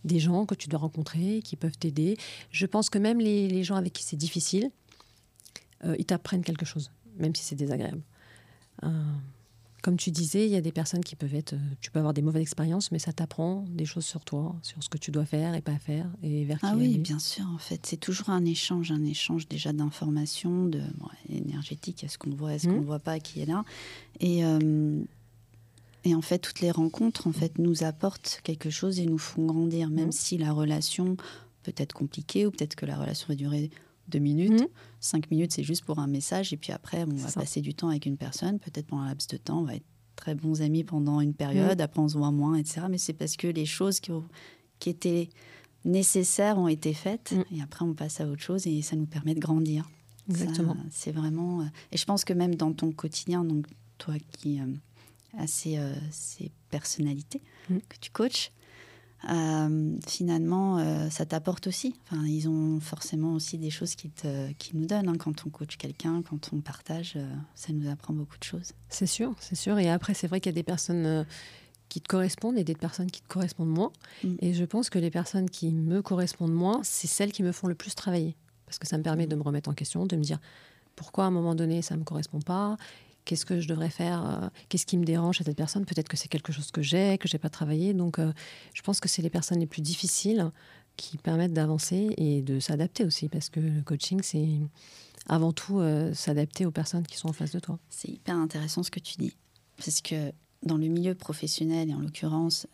des 0.06 0.18
gens 0.18 0.46
que 0.46 0.54
tu 0.54 0.68
dois 0.68 0.80
rencontrer, 0.80 1.40
qui 1.42 1.56
peuvent 1.56 1.78
t'aider. 1.78 2.16
Je 2.50 2.66
pense 2.66 2.90
que 2.90 2.98
même 2.98 3.18
les, 3.20 3.62
gens 3.64 3.76
avec 3.76 3.92
qui 3.92 4.04
c'est 4.04 4.16
difficile, 4.16 4.70
euh, 5.84 5.96
ils 5.98 6.04
t'apprennent 6.06 6.44
quelque 6.44 6.64
chose, 6.64 6.90
même 7.18 7.34
si 7.34 7.42
c'est 7.42 7.56
désagréable. 7.56 8.02
Euh, 8.84 8.88
comme 9.86 9.96
tu 9.96 10.10
disais, 10.10 10.46
il 10.46 10.50
y 10.50 10.56
a 10.56 10.60
des 10.60 10.72
personnes 10.72 11.04
qui 11.04 11.14
peuvent 11.14 11.36
être. 11.36 11.52
Euh, 11.52 11.58
tu 11.80 11.92
peux 11.92 12.00
avoir 12.00 12.12
des 12.12 12.20
mauvaises 12.20 12.42
expériences, 12.42 12.90
mais 12.90 12.98
ça 12.98 13.12
t'apprend 13.12 13.64
des 13.68 13.84
choses 13.84 14.04
sur 14.04 14.24
toi, 14.24 14.56
sur 14.62 14.82
ce 14.82 14.88
que 14.88 14.98
tu 14.98 15.12
dois 15.12 15.24
faire 15.24 15.54
et 15.54 15.60
pas 15.60 15.78
faire, 15.78 16.10
et 16.24 16.44
vers 16.44 16.58
Ah 16.62 16.74
oui, 16.76 16.98
bien 16.98 17.20
sûr. 17.20 17.46
En 17.54 17.58
fait, 17.58 17.86
c'est 17.86 17.96
toujours 17.96 18.30
un 18.30 18.44
échange, 18.44 18.90
un 18.90 19.04
échange 19.04 19.46
déjà 19.46 19.72
d'informations, 19.72 20.64
de 20.64 20.82
énergétique, 21.28 22.02
est-ce 22.02 22.18
qu'on 22.18 22.30
voit, 22.30 22.54
est-ce 22.54 22.66
qu'on 22.66 22.74
ne 22.74 22.80
mmh. 22.80 22.84
voit 22.84 22.98
pas, 22.98 23.20
qui 23.20 23.42
est 23.42 23.46
là, 23.46 23.64
et 24.18 24.44
euh, 24.44 25.04
et 26.06 26.14
en 26.14 26.22
fait, 26.22 26.38
toutes 26.38 26.60
les 26.60 26.70
rencontres 26.70 27.26
en 27.26 27.32
fait 27.32 27.58
nous 27.58 27.82
apportent 27.82 28.40
quelque 28.44 28.70
chose 28.70 29.00
et 29.00 29.06
nous 29.06 29.18
font 29.18 29.44
grandir, 29.44 29.90
même 29.90 30.10
mmh. 30.10 30.12
si 30.12 30.38
la 30.38 30.52
relation 30.52 31.16
peut 31.64 31.74
être 31.76 31.94
compliquée 31.94 32.46
ou 32.46 32.52
peut-être 32.52 32.76
que 32.76 32.86
la 32.86 32.96
relation 32.96 33.26
va 33.26 33.34
durer 33.34 33.70
deux 34.06 34.20
minutes. 34.20 34.62
Mmh. 34.62 34.68
Cinq 35.00 35.28
minutes, 35.32 35.52
c'est 35.52 35.64
juste 35.64 35.84
pour 35.84 35.98
un 35.98 36.06
message. 36.06 36.52
Et 36.52 36.56
puis 36.56 36.70
après, 36.70 37.02
on 37.02 37.16
va 37.16 37.32
passer 37.32 37.60
du 37.60 37.74
temps 37.74 37.88
avec 37.88 38.06
une 38.06 38.16
personne. 38.16 38.60
Peut-être 38.60 38.86
pendant 38.86 39.02
un 39.02 39.08
laps 39.08 39.26
de 39.26 39.36
temps, 39.36 39.58
on 39.62 39.64
va 39.64 39.74
être 39.74 39.86
très 40.14 40.36
bons 40.36 40.62
amis 40.62 40.84
pendant 40.84 41.20
une 41.20 41.34
période. 41.34 41.80
Mmh. 41.80 41.82
Après, 41.82 42.00
on 42.00 42.08
se 42.08 42.16
voit 42.16 42.30
moins, 42.30 42.54
etc. 42.54 42.82
Mais 42.88 42.98
c'est 42.98 43.12
parce 43.12 43.36
que 43.36 43.48
les 43.48 43.66
choses 43.66 43.98
qui, 43.98 44.12
qui, 44.78 44.90
étaient 44.90 45.28
nécessaires 45.84 46.56
ont 46.56 46.68
été 46.68 46.94
faites. 46.94 47.32
Mmh. 47.32 47.56
Et 47.56 47.62
après, 47.62 47.84
on 47.84 47.94
passe 47.94 48.20
à 48.20 48.28
autre 48.28 48.42
chose 48.42 48.68
et 48.68 48.80
ça 48.82 48.94
nous 48.94 49.06
permet 49.06 49.34
de 49.34 49.40
grandir. 49.40 49.90
Exactement. 50.30 50.76
C'est 50.92 51.10
vraiment. 51.10 51.62
Euh, 51.62 51.64
et 51.90 51.96
je 51.96 52.04
pense 52.04 52.24
que 52.24 52.32
même 52.32 52.54
dans 52.54 52.72
ton 52.72 52.92
quotidien, 52.92 53.42
donc 53.42 53.66
toi 53.98 54.14
qui 54.38 54.60
euh, 54.60 54.66
as 55.38 55.46
ces, 55.46 55.78
euh, 55.78 55.92
ces 56.10 56.50
personnalités 56.70 57.42
que 57.68 57.96
tu 58.00 58.10
coaches, 58.10 58.52
euh, 59.30 59.96
finalement, 60.06 60.78
euh, 60.78 61.08
ça 61.10 61.26
t'apporte 61.26 61.66
aussi. 61.66 61.94
Enfin, 62.04 62.24
ils 62.26 62.48
ont 62.48 62.80
forcément 62.80 63.32
aussi 63.32 63.58
des 63.58 63.70
choses 63.70 63.94
qui, 63.94 64.10
te, 64.10 64.52
qui 64.52 64.76
nous 64.76 64.86
donnent. 64.86 65.08
Hein. 65.08 65.16
Quand 65.18 65.46
on 65.46 65.50
coach 65.50 65.76
quelqu'un, 65.76 66.22
quand 66.22 66.50
on 66.52 66.60
partage, 66.60 67.18
ça 67.54 67.72
nous 67.72 67.88
apprend 67.88 68.14
beaucoup 68.14 68.38
de 68.38 68.44
choses. 68.44 68.72
C'est 68.88 69.06
sûr, 69.06 69.34
c'est 69.40 69.56
sûr. 69.56 69.78
Et 69.78 69.88
après, 69.88 70.14
c'est 70.14 70.26
vrai 70.26 70.40
qu'il 70.40 70.50
y 70.50 70.54
a 70.54 70.60
des 70.60 70.62
personnes 70.62 71.26
qui 71.88 72.00
te 72.00 72.08
correspondent 72.08 72.58
et 72.58 72.64
des 72.64 72.74
personnes 72.74 73.10
qui 73.10 73.22
te 73.22 73.28
correspondent 73.28 73.70
moins. 73.70 73.92
Mm. 74.22 74.34
Et 74.40 74.54
je 74.54 74.64
pense 74.64 74.90
que 74.90 74.98
les 74.98 75.10
personnes 75.10 75.48
qui 75.48 75.72
me 75.72 76.02
correspondent 76.02 76.54
moins, 76.54 76.80
c'est 76.82 77.06
celles 77.06 77.32
qui 77.32 77.42
me 77.42 77.52
font 77.52 77.68
le 77.68 77.74
plus 77.74 77.94
travailler. 77.94 78.36
Parce 78.66 78.78
que 78.78 78.86
ça 78.86 78.98
me 78.98 79.02
permet 79.02 79.26
de 79.26 79.36
me 79.36 79.42
remettre 79.42 79.70
en 79.70 79.74
question, 79.74 80.06
de 80.06 80.16
me 80.16 80.22
dire 80.22 80.40
pourquoi 80.96 81.24
à 81.24 81.26
un 81.28 81.30
moment 81.30 81.54
donné 81.54 81.82
ça 81.82 81.94
ne 81.94 82.00
me 82.00 82.04
correspond 82.04 82.40
pas 82.40 82.76
qu'est-ce 83.26 83.44
que 83.44 83.60
je 83.60 83.68
devrais 83.68 83.90
faire, 83.90 84.24
euh, 84.24 84.48
qu'est-ce 84.70 84.86
qui 84.86 84.96
me 84.96 85.04
dérange 85.04 85.42
à 85.42 85.44
cette 85.44 85.56
personne? 85.56 85.84
Peut-être 85.84 86.08
que 86.08 86.16
c'est 86.16 86.28
quelque 86.28 86.52
chose 86.52 86.70
que 86.70 86.80
j'ai, 86.80 87.18
que 87.18 87.28
j'ai 87.28 87.38
pas 87.38 87.50
travaillé. 87.50 87.92
Donc, 87.92 88.18
euh, 88.18 88.32
je 88.72 88.80
pense 88.80 89.00
que 89.00 89.08
c'est 89.08 89.20
les 89.20 89.28
personnes 89.28 89.60
les 89.60 89.66
plus 89.66 89.82
difficiles 89.82 90.50
qui 90.96 91.18
permettent 91.18 91.52
d'avancer 91.52 92.14
et 92.16 92.40
de 92.40 92.58
s'adapter 92.58 93.04
aussi, 93.04 93.28
parce 93.28 93.50
que 93.50 93.60
le 93.60 93.82
coaching, 93.82 94.20
c'est 94.22 94.48
avant 95.28 95.52
tout 95.52 95.80
euh, 95.80 96.14
s'adapter 96.14 96.64
aux 96.64 96.70
personnes 96.70 97.06
qui 97.06 97.18
sont 97.18 97.28
en 97.28 97.34
face 97.34 97.50
de 97.50 97.58
toi. 97.58 97.78
C'est 97.90 98.08
hyper 98.08 98.36
intéressant 98.36 98.82
ce 98.82 98.90
que 98.90 99.00
tu 99.00 99.16
dis, 99.18 99.36
parce 99.76 100.00
que 100.00 100.32
dans 100.62 100.78
le 100.78 100.86
milieu 100.86 101.14
professionnel 101.14 101.90
et 101.90 101.94
en 101.94 102.00
l'occurrence 102.00 102.66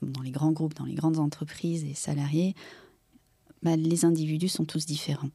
dans 0.00 0.22
les 0.22 0.30
grands 0.30 0.52
groupes, 0.52 0.74
dans 0.74 0.84
les 0.84 0.94
grandes 0.94 1.18
entreprises 1.18 1.84
et 1.84 1.94
salariés, 1.94 2.54
bah, 3.62 3.76
les 3.76 4.04
individus 4.04 4.48
sont 4.48 4.64
tous 4.64 4.86
différents. 4.86 5.30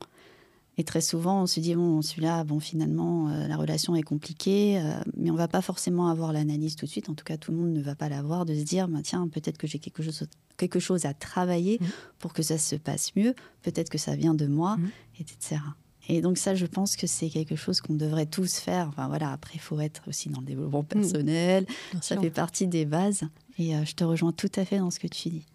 Et 0.79 0.85
très 0.85 1.01
souvent, 1.01 1.41
on 1.41 1.45
se 1.45 1.59
dit, 1.59 1.75
bon, 1.75 2.01
celui-là, 2.01 2.45
bon, 2.45 2.61
finalement, 2.61 3.27
euh, 3.27 3.49
la 3.49 3.57
relation 3.57 3.97
est 3.97 4.01
compliquée, 4.01 4.79
euh, 4.79 4.93
mais 5.17 5.29
on 5.29 5.35
va 5.35 5.49
pas 5.49 5.61
forcément 5.61 6.07
avoir 6.07 6.31
l'analyse 6.31 6.77
tout 6.77 6.85
de 6.85 6.89
suite. 6.89 7.09
En 7.09 7.15
tout 7.15 7.25
cas, 7.25 7.35
tout 7.35 7.51
le 7.51 7.57
monde 7.57 7.73
ne 7.73 7.81
va 7.81 7.95
pas 7.95 8.07
l'avoir, 8.07 8.45
de 8.45 8.55
se 8.55 8.63
dire, 8.63 8.87
bah, 8.87 8.99
tiens, 9.03 9.27
peut-être 9.27 9.57
que 9.57 9.67
j'ai 9.67 9.79
quelque 9.79 10.01
chose, 10.01 10.23
quelque 10.55 10.79
chose 10.79 11.03
à 11.03 11.13
travailler 11.13 11.79
mmh. 11.81 11.85
pour 12.19 12.31
que 12.31 12.41
ça 12.43 12.57
se 12.57 12.77
passe 12.77 13.13
mieux. 13.17 13.35
Peut-être 13.61 13.89
que 13.89 13.97
ça 13.97 14.15
vient 14.15 14.33
de 14.33 14.47
moi, 14.47 14.77
mmh. 14.77 14.89
etc. 15.19 15.61
Et 16.07 16.21
donc 16.21 16.37
ça, 16.37 16.55
je 16.55 16.65
pense 16.65 16.95
que 16.95 17.07
c'est 17.07 17.29
quelque 17.29 17.57
chose 17.57 17.81
qu'on 17.81 17.95
devrait 17.95 18.27
tous 18.27 18.59
faire. 18.59 18.87
Enfin 18.87 19.09
voilà, 19.09 19.33
après, 19.33 19.55
il 19.55 19.61
faut 19.61 19.81
être 19.81 20.07
aussi 20.07 20.29
dans 20.29 20.39
le 20.39 20.45
développement 20.45 20.83
mmh. 20.83 21.01
personnel. 21.01 21.65
ça 22.01 22.17
fait 22.17 22.31
partie 22.31 22.67
des 22.67 22.85
bases. 22.85 23.23
Et 23.57 23.75
euh, 23.75 23.83
je 23.83 23.95
te 23.95 24.05
rejoins 24.05 24.31
tout 24.31 24.51
à 24.55 24.63
fait 24.63 24.77
dans 24.77 24.91
ce 24.91 24.99
que 24.99 25.07
tu 25.07 25.27
dis. 25.27 25.45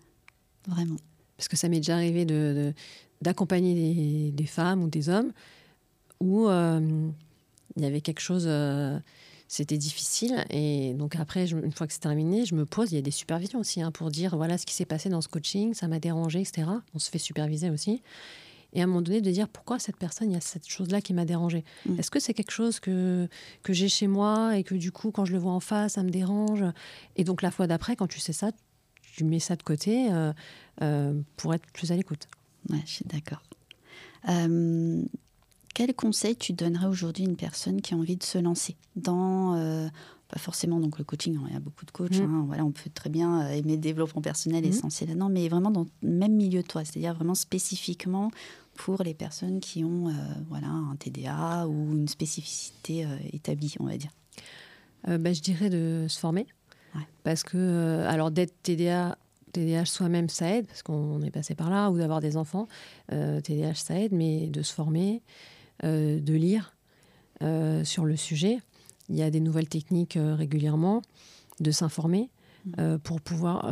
Vraiment. 0.69 0.99
Parce 1.39 1.49
que 1.49 1.57
ça 1.57 1.69
m'est 1.69 1.79
déjà 1.79 1.95
arrivé 1.95 2.25
de, 2.25 2.73
d'accompagner 3.25 4.31
des, 4.31 4.47
femmes 4.47 4.85
ou 4.85 4.89
des 4.89 5.09
hommes 5.09 5.33
où 6.21 6.47
euh, 6.47 7.09
il 7.77 7.83
y 7.83 7.87
avait 7.87 8.03
quelque 8.03 8.21
chose, 8.21 8.45
euh, 8.47 8.99
c'était 9.49 9.79
difficile. 9.79 10.45
Et 10.51 10.93
donc 10.95 11.17
après, 11.17 11.51
une 11.51 11.73
fois 11.73 11.87
que 11.87 11.93
c'est 11.93 12.01
terminé, 12.01 12.45
je 12.45 12.55
me 12.55 12.67
pose, 12.67 12.93
il 12.93 12.97
y 12.97 12.99
a 12.99 13.03
des 13.03 13.11
supervisions 13.11 13.59
aussi 13.59 13.83
hein, 13.83 13.91
pour 13.91 14.11
dire 14.11 14.37
voilà 14.37 14.59
ce 14.59 14.67
qui 14.67 14.75
s'est 14.75 14.85
passé 14.85 15.09
dans 15.09 15.23
ce 15.23 15.29
coaching, 15.29 15.75
ça 15.75 15.89
m'a 15.89 15.99
dérangé, 15.99 16.41
etc. 16.41 16.69
On 16.95 16.99
se 16.99 17.11
fait 17.11 17.19
superviser 17.19 17.71
aussi. 17.71 18.03
Et 18.75 18.81
à 18.81 18.85
un 18.85 18.87
moment 18.89 19.03
donné, 19.03 19.21
de 19.21 19.31
dire 19.31 19.49
pourquoi 19.49 19.79
cette 19.79 19.97
personne, 19.97 20.31
il 20.31 20.35
y 20.35 20.37
a 20.37 20.41
cette 20.41 20.69
chose-là 20.69 21.01
qui 21.01 21.15
m'a 21.15 21.25
dérangé. 21.25 21.65
Mm. 21.87 21.99
Est-ce 21.99 22.11
que 22.11 22.21
c'est 22.21 22.35
quelque 22.35 22.51
chose 22.51 22.81
que, 22.81 23.29
que 23.63 23.73
j'ai 23.73 23.89
chez 23.89 24.09
moi 24.09 24.59
et 24.59 24.65
que 24.65 24.75
du 24.75 24.91
coup, 24.91 25.13
quand 25.13 25.25
je 25.25 25.33
le 25.33 25.39
vois 25.39 25.53
en 25.53 25.61
face, 25.61 25.93
ça 25.95 26.03
me 26.03 26.11
dérange? 26.11 26.65
Et 27.17 27.25
donc 27.25 27.41
la 27.41 27.51
fois 27.51 27.67
d'après, 27.67 27.97
quand 27.97 28.09
tu 28.09 28.19
sais 28.21 28.33
ça, 28.33 28.51
tu 29.01 29.25
mets 29.25 29.39
ça 29.39 29.55
de 29.55 29.63
côté 29.63 30.09
euh, 30.83 31.23
pour 31.37 31.55
être 31.55 31.67
plus 31.73 31.93
à 31.93 31.97
l'écoute. 31.97 32.27
Ouais, 32.71 32.83
je 32.85 32.91
suis 32.91 33.05
d'accord. 33.05 33.43
Euh, 34.29 35.03
quel 35.75 35.95
conseil 35.95 36.37
tu 36.37 36.53
donnerais 36.53 36.87
aujourd'hui 36.87 37.25
à 37.25 37.29
une 37.29 37.37
personne 37.37 37.81
qui 37.81 37.95
a 37.95 37.97
envie 37.97 38.17
de 38.17 38.23
se 38.23 38.39
lancer 38.39 38.77
dans, 38.97 39.55
euh, 39.57 39.89
pas 40.29 40.39
forcément 40.39 40.79
donc 40.79 40.99
le 40.99 41.05
coaching, 41.05 41.37
hein, 41.37 41.45
il 41.49 41.53
y 41.53 41.57
a 41.57 41.61
beaucoup 41.61 41.85
de 41.85 41.91
coachs, 41.91 42.21
mmh. 42.21 42.23
hein, 42.23 42.45
voilà, 42.47 42.65
on 42.65 42.71
peut 42.71 42.91
très 42.95 43.11
bien 43.11 43.43
euh, 43.43 43.51
aimer 43.51 43.73
le 43.73 43.83
développement 43.83 44.23
personnel, 44.23 44.65
mmh. 44.65 44.69
essentiel 44.69 45.09
là-dedans, 45.11 45.29
mais 45.29 45.49
vraiment 45.49 45.71
dans 45.71 45.87
le 46.03 46.09
même 46.09 46.35
milieu 46.35 46.63
de 46.63 46.67
toi, 46.67 46.85
c'est-à-dire 46.85 47.15
vraiment 47.15 47.35
spécifiquement 47.35 48.31
pour 48.75 49.03
les 49.03 49.15
personnes 49.15 49.61
qui 49.61 49.85
ont 49.85 50.13
voilà, 50.49 50.67
un 50.67 50.97
TDA 50.97 51.69
ou 51.69 51.93
une 51.93 52.09
spécificité 52.09 53.07
établie, 53.33 53.77
on 53.79 53.85
va 53.85 53.97
dire. 53.97 54.11
Bah, 55.07 55.33
je 55.33 55.41
dirais 55.41 55.71
de 55.71 56.07
se 56.09 56.19
former. 56.19 56.49
Parce 57.23 57.45
que, 57.45 58.05
alors 58.09 58.33
d'être 58.33 58.53
TDA, 58.65 59.17
TDAH 59.55 59.87
soi-même, 59.87 60.29
ça 60.29 60.51
aide, 60.51 60.67
parce 60.67 60.83
qu'on 60.83 61.23
est 61.23 61.31
passé 61.31 61.55
par 61.55 61.71
là, 61.71 61.91
ou 61.91 61.97
d'avoir 61.97 62.21
des 62.21 62.37
enfants. 62.37 62.67
Euh, 63.13 63.41
TDAH, 63.41 63.75
ça 63.77 63.99
aide, 63.99 64.13
mais 64.13 64.49
de 64.49 64.63
se 64.63 64.75
former, 64.75 65.23
euh, 65.85 66.21
de 66.21 66.35
lire 66.35 66.75
euh, 67.43 67.85
sur 67.85 68.05
le 68.05 68.17
sujet. 68.17 68.59
Il 69.09 69.17
y 69.17 69.23
a 69.23 69.31
des 69.31 69.41
nouvelles 69.41 69.69
techniques 69.69 70.19
régulièrement, 70.21 71.03
de 71.61 71.71
s'informer 71.71 72.31
mmh. 72.65 72.97
pour 72.99 73.21
pouvoir 73.21 73.71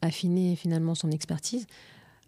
affiner 0.00 0.56
finalement 0.56 0.94
son 0.94 1.10
expertise. 1.10 1.66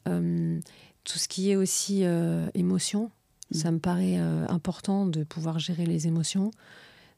tout 0.04 1.18
ce 1.18 1.28
qui 1.28 1.50
est 1.50 1.56
aussi 1.56 2.04
émotion, 2.52 3.10
mmh. 3.50 3.54
ça 3.54 3.70
me 3.70 3.78
paraît 3.78 4.18
important 4.18 5.06
de 5.06 5.24
pouvoir 5.24 5.58
gérer 5.58 5.86
les 5.86 6.06
émotions 6.06 6.50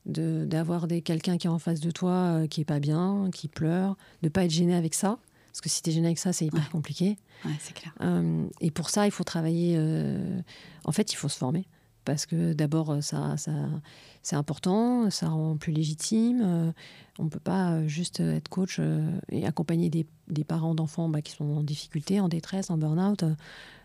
d'avoir 0.04 0.86
quelqu'un 1.04 1.36
qui 1.36 1.48
est 1.48 1.50
en 1.50 1.58
face 1.58 1.80
de 1.80 1.90
toi 1.90 2.46
qui 2.48 2.60
est 2.60 2.64
pas 2.64 2.78
bien, 2.78 3.28
qui 3.34 3.48
pleure, 3.48 3.96
de 4.22 4.28
pas 4.28 4.44
être 4.44 4.52
gêné 4.52 4.76
avec 4.76 4.94
ça. 4.94 5.18
Parce 5.56 5.62
que 5.62 5.68
si 5.70 5.80
tu 5.80 5.88
es 5.88 5.92
gêné 5.94 6.08
avec 6.08 6.18
ça, 6.18 6.34
c'est 6.34 6.44
hyper 6.44 6.68
compliqué. 6.68 7.16
Ouais, 7.46 7.52
c'est 7.60 7.72
clair. 7.72 7.94
Euh, 8.02 8.46
et 8.60 8.70
pour 8.70 8.90
ça, 8.90 9.06
il 9.06 9.10
faut 9.10 9.24
travailler. 9.24 9.76
Euh, 9.78 10.38
en 10.84 10.92
fait, 10.92 11.14
il 11.14 11.16
faut 11.16 11.30
se 11.30 11.38
former. 11.38 11.66
Parce 12.04 12.26
que 12.26 12.52
d'abord, 12.52 12.90
euh, 12.90 13.00
ça, 13.00 13.38
ça, 13.38 13.52
c'est 14.22 14.36
important, 14.36 15.08
ça 15.08 15.30
rend 15.30 15.56
plus 15.56 15.72
légitime. 15.72 16.74
on 17.18 17.24
ne 17.24 17.30
peut 17.30 17.40
pas 17.40 17.86
juste 17.86 18.20
être 18.20 18.50
coach 18.50 18.82
et 19.30 19.46
accompagner 19.46 19.88
des, 19.88 20.06
des 20.28 20.44
parents 20.44 20.74
d'enfants 20.74 21.08
bah, 21.08 21.22
qui 21.22 21.32
sont 21.32 21.46
en 21.46 21.62
difficulté, 21.62 22.20
en 22.20 22.28
détresse, 22.28 22.68
en 22.68 22.76
burn-out. 22.76 23.24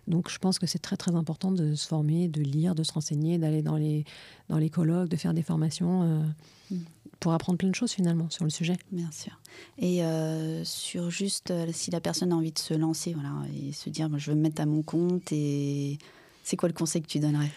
Donc 0.09 0.29
je 0.29 0.39
pense 0.39 0.59
que 0.59 0.67
c'est 0.67 0.79
très 0.79 0.97
très 0.97 1.15
important 1.15 1.53
de 1.53 1.73
se 1.73 1.87
former, 1.87 2.27
de 2.27 2.41
lire, 2.41 2.75
de 2.75 2.83
se 2.83 2.91
renseigner, 2.91 3.37
d'aller 3.37 3.61
dans 3.61 3.77
les, 3.77 4.03
dans 4.49 4.57
les 4.57 4.69
colloques, 4.69 5.07
de 5.07 5.15
faire 5.15 5.33
des 5.33 5.43
formations. 5.43 6.33
Mm 6.69 6.77
pour 7.21 7.31
apprendre 7.33 7.57
plein 7.57 7.69
de 7.69 7.75
choses 7.75 7.91
finalement 7.91 8.29
sur 8.29 8.43
le 8.43 8.49
sujet. 8.49 8.77
Bien 8.91 9.09
sûr. 9.11 9.39
Et 9.77 10.03
euh, 10.03 10.65
sur 10.65 11.09
juste 11.11 11.51
euh, 11.51 11.67
si 11.71 11.91
la 11.91 12.01
personne 12.01 12.33
a 12.33 12.35
envie 12.35 12.51
de 12.51 12.59
se 12.59 12.73
lancer 12.73 13.13
voilà, 13.13 13.31
et 13.55 13.71
se 13.71 13.89
dire 13.89 14.09
je 14.17 14.31
veux 14.31 14.35
me 14.35 14.41
mettre 14.41 14.61
à 14.61 14.65
mon 14.65 14.81
compte, 14.81 15.31
et 15.31 15.99
c'est 16.43 16.57
quoi 16.57 16.67
le 16.67 16.73
conseil 16.73 17.01
que 17.01 17.07
tu 17.07 17.19
donnerais? 17.19 17.51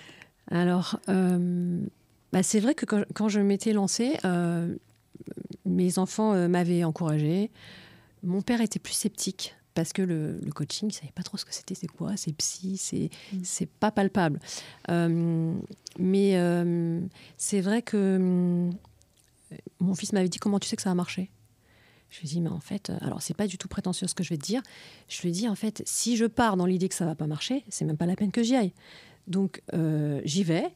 Alors, 0.50 1.00
euh, 1.08 1.80
bah, 2.32 2.42
c'est 2.42 2.60
vrai 2.60 2.74
que 2.74 2.84
quand, 2.84 3.28
je 3.28 3.40
m'étais 3.40 3.72
lancée, 3.72 4.18
mes 5.64 5.98
enfants 5.98 6.48
m'avaient 6.48 6.84
encouragée. 6.84 7.50
Mon 8.22 8.42
père 8.42 8.60
était 8.60 8.78
plus 8.78 8.92
sceptique 8.92 9.54
parce 9.74 9.92
que 9.92 10.02
le, 10.02 10.38
coaching, 10.54 10.90
il 10.90 10.92
savait 10.92 11.12
pas 11.14 11.22
trop 11.22 11.38
ce 11.38 11.46
que 11.46 11.54
c'était, 11.54 11.74
c'est 11.74 11.86
quoi, 11.86 12.12
c'est 12.16 12.32
psy, 12.32 12.76
c'est 12.76 13.08
mm. 13.32 13.40
c'est 13.42 13.68
pas 13.68 13.90
palpable. 13.90 14.40
mais 15.98 16.38
c'est 17.38 17.60
vrai 17.62 17.80
que 17.80 18.70
mon 19.80 19.94
fils 19.94 20.12
m'avait 20.12 20.28
dit 20.28 20.38
comment 20.38 20.58
tu 20.58 20.68
sais 20.68 20.76
que 20.76 20.82
ça 20.82 20.90
a 20.90 20.94
marché? 20.94 21.30
Je 22.10 22.20
lui 22.20 22.28
dis, 22.28 22.40
mais 22.40 22.50
en 22.50 22.60
fait, 22.60 22.90
euh, 22.90 22.98
alors 23.00 23.22
c'est 23.22 23.36
pas 23.36 23.46
du 23.46 23.58
tout 23.58 23.66
prétentieux 23.66 24.06
ce 24.06 24.14
que 24.14 24.22
je 24.22 24.30
vais 24.30 24.36
te 24.36 24.44
dire. 24.44 24.62
Je 25.08 25.20
lui 25.22 25.32
dis, 25.32 25.48
en 25.48 25.56
fait, 25.56 25.82
si 25.84 26.16
je 26.16 26.26
pars 26.26 26.56
dans 26.56 26.66
l'idée 26.66 26.88
que 26.88 26.94
ça 26.94 27.04
va 27.04 27.14
pas 27.14 27.26
marcher, 27.26 27.64
c'est 27.68 27.84
même 27.84 27.96
pas 27.96 28.06
la 28.06 28.14
peine 28.14 28.30
que 28.30 28.42
j'y 28.42 28.54
aille. 28.54 28.72
Donc 29.26 29.62
euh, 29.72 30.20
j'y 30.24 30.44
vais. 30.44 30.68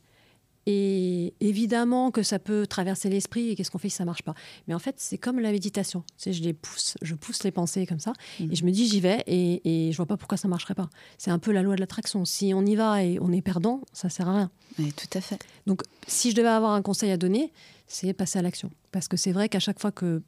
Et 0.70 1.32
évidemment 1.40 2.10
que 2.10 2.22
ça 2.22 2.38
peut 2.38 2.66
traverser 2.66 3.08
l'esprit 3.08 3.48
et 3.48 3.54
qu'est-ce 3.56 3.70
qu'on 3.70 3.78
fait 3.78 3.88
si 3.88 3.96
ça 3.96 4.04
marche 4.04 4.20
pas. 4.20 4.34
Mais 4.66 4.74
en 4.74 4.78
fait, 4.78 4.96
c'est 4.98 5.16
comme 5.16 5.40
la 5.40 5.50
méditation. 5.50 6.04
Tu 6.18 6.30
je 6.30 6.42
les 6.42 6.52
pousse, 6.52 6.98
je 7.00 7.14
pousse 7.14 7.42
les 7.42 7.50
pensées 7.50 7.86
comme 7.86 8.00
ça 8.00 8.12
mmh. 8.38 8.52
et 8.52 8.54
je 8.54 8.64
me 8.66 8.70
dis 8.70 8.86
j'y 8.86 9.00
vais 9.00 9.24
et, 9.26 9.62
et 9.88 9.92
je 9.92 9.96
vois 9.96 10.04
pas 10.04 10.18
pourquoi 10.18 10.36
ça 10.36 10.46
marcherait 10.46 10.74
pas. 10.74 10.90
C'est 11.16 11.30
un 11.30 11.38
peu 11.38 11.52
la 11.52 11.62
loi 11.62 11.74
de 11.74 11.80
l'attraction. 11.80 12.26
Si 12.26 12.52
on 12.52 12.66
y 12.66 12.76
va 12.76 13.02
et 13.02 13.18
on 13.18 13.32
est 13.32 13.40
perdant, 13.40 13.80
ça 13.94 14.10
sert 14.10 14.28
à 14.28 14.36
rien. 14.36 14.50
Oui, 14.78 14.92
tout 14.92 15.08
à 15.16 15.22
fait. 15.22 15.42
Donc, 15.66 15.80
si 16.06 16.32
je 16.32 16.36
devais 16.36 16.48
avoir 16.48 16.72
un 16.72 16.82
conseil 16.82 17.12
à 17.12 17.16
donner, 17.16 17.50
c'est 17.86 18.12
passer 18.12 18.38
à 18.38 18.42
l'action. 18.42 18.70
Parce 18.92 19.08
que 19.08 19.16
c'est 19.16 19.32
vrai 19.32 19.48
qu'à 19.48 19.60
chaque 19.60 19.80
fois 19.80 19.90
que 19.90 20.20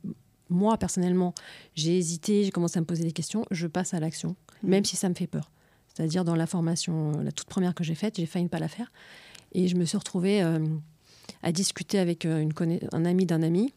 moi, 0.48 0.78
personnellement, 0.78 1.34
j'ai 1.74 1.98
hésité, 1.98 2.44
j'ai 2.44 2.50
commencé 2.50 2.78
à 2.78 2.80
me 2.80 2.86
poser 2.86 3.04
des 3.04 3.12
questions, 3.12 3.44
je 3.50 3.66
passe 3.66 3.92
à 3.92 4.00
l'action, 4.00 4.36
mmh. 4.62 4.68
même 4.70 4.84
si 4.86 4.96
ça 4.96 5.10
me 5.10 5.14
fait 5.14 5.26
peur. 5.26 5.50
C'est-à-dire 5.94 6.24
dans 6.24 6.36
la 6.36 6.46
formation, 6.46 7.20
la 7.20 7.30
toute 7.30 7.48
première 7.48 7.74
que 7.74 7.84
j'ai 7.84 7.94
faite, 7.94 8.16
j'ai 8.16 8.24
failli 8.24 8.44
ne 8.44 8.48
pas 8.48 8.58
la 8.58 8.68
faire. 8.68 8.90
Et 9.52 9.68
je 9.68 9.76
me 9.76 9.84
suis 9.84 9.98
retrouvée 9.98 10.42
euh, 10.42 10.64
à 11.42 11.52
discuter 11.52 11.98
avec 11.98 12.24
euh, 12.24 12.40
une 12.40 12.52
un 12.92 13.04
ami 13.04 13.26
d'un 13.26 13.42
ami. 13.42 13.72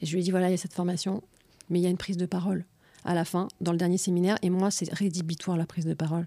Et 0.00 0.06
je 0.06 0.12
lui 0.12 0.20
ai 0.20 0.22
dit 0.22 0.30
voilà, 0.30 0.48
il 0.48 0.52
y 0.52 0.54
a 0.54 0.58
cette 0.58 0.74
formation, 0.74 1.22
mais 1.70 1.78
il 1.80 1.82
y 1.82 1.86
a 1.86 1.90
une 1.90 1.96
prise 1.96 2.16
de 2.16 2.26
parole 2.26 2.64
à 3.04 3.14
la 3.14 3.24
fin, 3.24 3.48
dans 3.60 3.72
le 3.72 3.78
dernier 3.78 3.98
séminaire. 3.98 4.38
Et 4.42 4.50
moi, 4.50 4.70
c'est 4.70 4.92
rédhibitoire 4.92 5.56
la 5.56 5.66
prise 5.66 5.86
de 5.86 5.94
parole. 5.94 6.26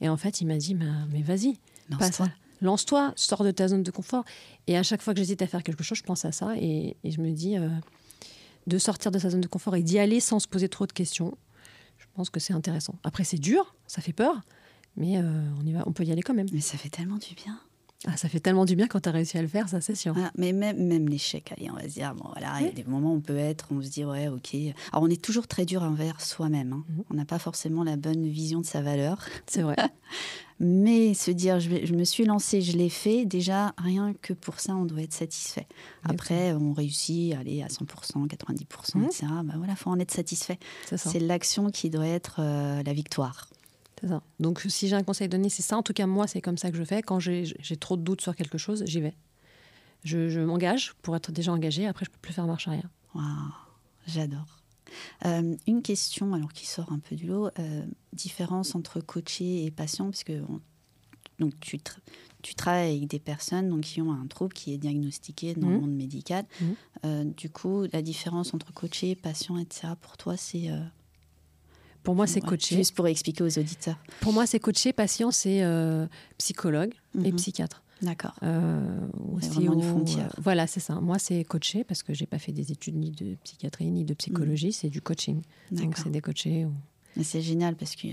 Et 0.00 0.08
en 0.08 0.16
fait, 0.16 0.40
il 0.40 0.46
m'a 0.46 0.56
dit 0.56 0.74
mais 0.74 1.22
vas-y, 1.22 1.58
lance-toi. 1.90 2.28
Lance-toi, 2.60 3.12
sors 3.14 3.44
de 3.44 3.50
ta 3.50 3.68
zone 3.68 3.82
de 3.82 3.90
confort. 3.90 4.24
Et 4.66 4.76
à 4.76 4.82
chaque 4.82 5.02
fois 5.02 5.14
que 5.14 5.18
j'hésite 5.18 5.42
à 5.42 5.46
faire 5.46 5.62
quelque 5.62 5.84
chose, 5.84 5.98
je 5.98 6.02
pense 6.02 6.24
à 6.24 6.32
ça 6.32 6.56
et, 6.56 6.96
je 7.04 7.20
me 7.20 7.30
dis 7.30 7.56
euh, 7.56 7.68
de 8.66 8.78
sortir 8.78 9.10
de 9.10 9.18
sa 9.18 9.30
zone 9.30 9.40
de 9.40 9.48
confort 9.48 9.76
et 9.76 9.82
d'y 9.82 9.98
aller 9.98 10.20
sans 10.20 10.40
se 10.40 10.48
poser 10.48 10.68
trop 10.68 10.86
de 10.86 10.92
questions. 10.92 11.36
Je 11.98 12.06
pense 12.14 12.30
que 12.30 12.40
c'est 12.40 12.52
intéressant. 12.52 12.96
Après, 13.04 13.24
c'est 13.24 13.38
dur, 13.38 13.74
ça 13.86 14.02
fait 14.02 14.12
peur, 14.12 14.40
mais 14.98 15.16
euh, 15.16 15.22
on, 15.60 15.66
y 15.66 15.72
va, 15.72 15.84
on 15.86 15.92
peut 15.92 16.04
y 16.04 16.12
aller 16.12 16.22
quand 16.22 16.34
même. 16.34 16.48
Mais 16.52 16.60
ça 16.60 16.76
fait 16.76 16.90
tellement 16.90 17.16
du 17.16 17.34
bien. 17.34 17.58
Ah, 18.06 18.16
ça 18.16 18.28
fait 18.28 18.38
tellement 18.38 18.64
du 18.64 18.76
bien 18.76 18.86
quand 18.86 19.00
tu 19.00 19.08
as 19.08 19.12
réussi 19.12 19.38
à 19.38 19.42
le 19.42 19.48
faire, 19.48 19.68
ça 19.68 19.80
c'est 19.80 19.96
sûr. 19.96 20.14
mais 20.36 20.52
même, 20.52 20.86
même 20.86 21.08
l'échec, 21.08 21.52
allez, 21.56 21.68
on 21.68 21.74
va 21.74 21.82
se 21.82 21.94
dire, 21.94 22.14
bon 22.14 22.28
voilà, 22.30 22.60
il 22.60 22.66
y 22.66 22.68
a 22.68 22.72
des 22.72 22.84
moments 22.84 23.12
où 23.12 23.16
on 23.16 23.20
peut 23.20 23.36
être, 23.36 23.66
on 23.72 23.82
se 23.82 23.88
dit, 23.88 24.04
ouais, 24.04 24.28
ok. 24.28 24.54
Alors 24.92 25.02
on 25.02 25.08
est 25.08 25.20
toujours 25.20 25.48
très 25.48 25.64
dur 25.64 25.82
envers 25.82 26.20
soi-même. 26.20 26.72
Hein. 26.74 26.84
Mhm. 26.88 27.04
On 27.10 27.14
n'a 27.14 27.24
pas 27.24 27.40
forcément 27.40 27.82
la 27.82 27.96
bonne 27.96 28.28
vision 28.28 28.60
de 28.60 28.66
sa 28.66 28.82
valeur. 28.82 29.24
C'est 29.46 29.62
vrai. 29.62 29.74
mais 30.60 31.12
se 31.12 31.32
dire, 31.32 31.58
je, 31.58 31.84
je, 31.84 31.92
me 31.92 32.04
suis 32.04 32.24
lancé, 32.24 32.62
je 32.62 32.76
l'ai 32.76 32.88
fait, 32.88 33.24
déjà, 33.24 33.74
rien 33.78 34.14
que 34.22 34.32
pour 34.32 34.60
ça, 34.60 34.76
on 34.76 34.84
doit 34.84 35.02
être 35.02 35.12
satisfait. 35.12 35.66
Après, 36.04 36.52
on 36.52 36.72
réussit 36.72 37.34
à 37.34 37.40
aller 37.40 37.64
à 37.64 37.66
100%, 37.66 38.28
90%, 38.28 39.04
etc. 39.04 39.26
Bah 39.42 39.54
voilà, 39.56 39.74
faut 39.74 39.90
en 39.90 39.98
être 39.98 40.12
satisfait. 40.12 40.60
C'est 40.94 41.18
l'action 41.18 41.70
qui 41.70 41.90
doit 41.90 42.06
être 42.06 42.36
euh, 42.38 42.80
la 42.84 42.92
victoire. 42.92 43.48
Donc, 44.40 44.60
si 44.68 44.88
j'ai 44.88 44.96
un 44.96 45.02
conseil 45.02 45.26
à 45.26 45.28
donner, 45.28 45.48
c'est 45.48 45.62
ça. 45.62 45.76
En 45.76 45.82
tout 45.82 45.92
cas, 45.92 46.06
moi, 46.06 46.26
c'est 46.26 46.40
comme 46.40 46.58
ça 46.58 46.70
que 46.70 46.76
je 46.76 46.84
fais. 46.84 47.02
Quand 47.02 47.18
j'ai 47.20 47.54
trop 47.80 47.96
de 47.96 48.02
doutes 48.02 48.20
sur 48.20 48.34
quelque 48.34 48.58
chose, 48.58 48.82
j'y 48.86 49.00
vais. 49.00 49.14
Je, 50.04 50.40
m'engage 50.40 50.94
pour 51.02 51.16
être 51.16 51.32
déjà 51.32 51.52
engagé. 51.52 51.86
Après, 51.86 52.04
je 52.04 52.10
peux 52.10 52.18
plus 52.20 52.32
faire 52.32 52.46
marche 52.46 52.68
arrière. 52.68 52.88
Waouh, 53.14 53.24
j'adore. 54.06 54.58
Euh, 55.26 55.56
une 55.66 55.82
question, 55.82 56.32
alors 56.34 56.52
qui 56.52 56.66
sort 56.66 56.92
un 56.92 56.98
peu 56.98 57.14
du 57.16 57.26
lot, 57.26 57.48
euh, 57.58 57.84
différence 58.12 58.74
entre 58.74 59.00
coaché 59.00 59.64
et 59.64 59.70
patient, 59.70 60.08
puisque 60.08 60.32
donc 61.38 61.60
tu, 61.60 61.78
tu 62.42 62.54
travailles 62.54 62.96
avec 62.96 63.08
des 63.08 63.18
personnes 63.18 63.68
donc, 63.68 63.82
qui 63.82 64.00
ont 64.00 64.12
un 64.12 64.26
trouble 64.26 64.54
qui 64.54 64.72
est 64.72 64.78
diagnostiqué 64.78 65.54
dans 65.54 65.68
le 65.68 65.76
mmh. 65.76 65.80
monde 65.80 65.94
médical. 65.94 66.46
Mmh. 66.60 66.66
Euh, 67.04 67.24
du 67.24 67.50
coup, 67.50 67.84
la 67.92 68.00
différence 68.00 68.54
entre 68.54 68.72
coaché, 68.72 69.14
patient, 69.14 69.58
etc., 69.58 69.88
pour 70.00 70.16
toi, 70.16 70.36
c'est 70.36 70.70
pour 72.08 72.14
moi, 72.14 72.26
c'est 72.26 72.40
coaché. 72.40 72.74
Juste 72.76 72.94
pour 72.94 73.06
expliquer 73.06 73.44
aux 73.44 73.58
auditeurs. 73.58 73.98
Pour 74.22 74.32
moi, 74.32 74.46
c'est 74.46 74.58
coaché. 74.58 74.94
Patient, 74.94 75.30
c'est 75.30 75.62
euh, 75.62 76.06
psychologue 76.38 76.94
et 77.22 77.32
mhm. 77.32 77.36
psychiatre. 77.36 77.82
D'accord. 78.00 78.34
Euh, 78.42 78.80
euh, 79.42 80.28
voilà, 80.38 80.66
c'est 80.66 80.80
ça. 80.80 81.02
Moi, 81.02 81.18
c'est 81.18 81.44
coaché 81.44 81.84
parce 81.84 82.02
que 82.02 82.14
j'ai 82.14 82.24
pas 82.24 82.38
fait 82.38 82.52
des 82.52 82.72
études 82.72 82.96
ni 82.96 83.10
de 83.10 83.36
psychiatrie 83.44 83.90
ni 83.90 84.06
de 84.06 84.14
psychologie. 84.14 84.68
Mhm. 84.68 84.72
C'est 84.72 84.88
du 84.88 85.02
coaching. 85.02 85.42
Donc, 85.70 85.98
c'est 85.98 86.08
des 86.08 86.22
coachés. 86.22 86.66
C'est 87.22 87.42
génial 87.42 87.76
parce 87.76 87.94
que, 87.94 88.08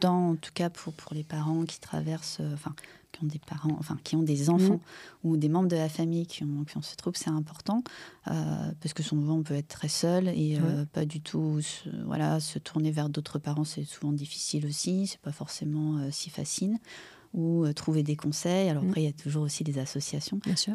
dans, 0.00 0.30
en 0.30 0.36
tout 0.36 0.52
cas, 0.54 0.70
pour, 0.70 0.92
pour 0.92 1.14
les 1.14 1.24
parents 1.24 1.64
qui 1.64 1.80
traversent, 1.80 2.40
enfin, 2.54 2.74
qui 3.16 3.24
ont 3.24 3.28
des 3.28 3.38
parents, 3.38 3.76
enfin 3.78 3.98
qui 4.04 4.16
ont 4.16 4.22
des 4.22 4.50
enfants 4.50 4.80
mmh. 5.24 5.28
ou 5.28 5.36
des 5.36 5.48
membres 5.48 5.68
de 5.68 5.76
la 5.76 5.88
famille 5.88 6.26
qui 6.26 6.44
ont, 6.44 6.64
qui 6.64 6.76
ont 6.76 6.82
ce 6.82 6.96
trouble, 6.96 7.16
c'est 7.16 7.30
important 7.30 7.82
euh, 8.28 8.32
parce 8.80 8.92
que 8.94 9.02
souvent 9.02 9.36
on 9.36 9.42
peut 9.42 9.54
être 9.54 9.68
très 9.68 9.88
seul 9.88 10.28
et 10.28 10.58
euh, 10.60 10.84
pas 10.92 11.04
du 11.04 11.20
tout, 11.20 11.60
se, 11.60 11.88
voilà, 12.04 12.40
se 12.40 12.58
tourner 12.58 12.90
vers 12.90 13.08
d'autres 13.08 13.38
parents, 13.38 13.64
c'est 13.64 13.84
souvent 13.84 14.12
difficile 14.12 14.66
aussi, 14.66 15.06
c'est 15.06 15.20
pas 15.20 15.32
forcément 15.32 15.98
euh, 15.98 16.08
si 16.10 16.30
facile 16.30 16.78
ou 17.36 17.70
trouver 17.72 18.02
des 18.02 18.16
conseils. 18.16 18.68
Alors 18.68 18.82
mmh. 18.82 18.88
après, 18.88 19.02
il 19.02 19.04
y 19.04 19.08
a 19.08 19.12
toujours 19.12 19.44
aussi 19.44 19.62
des 19.62 19.78
associations. 19.78 20.40
Bien 20.44 20.56
sûr. 20.56 20.74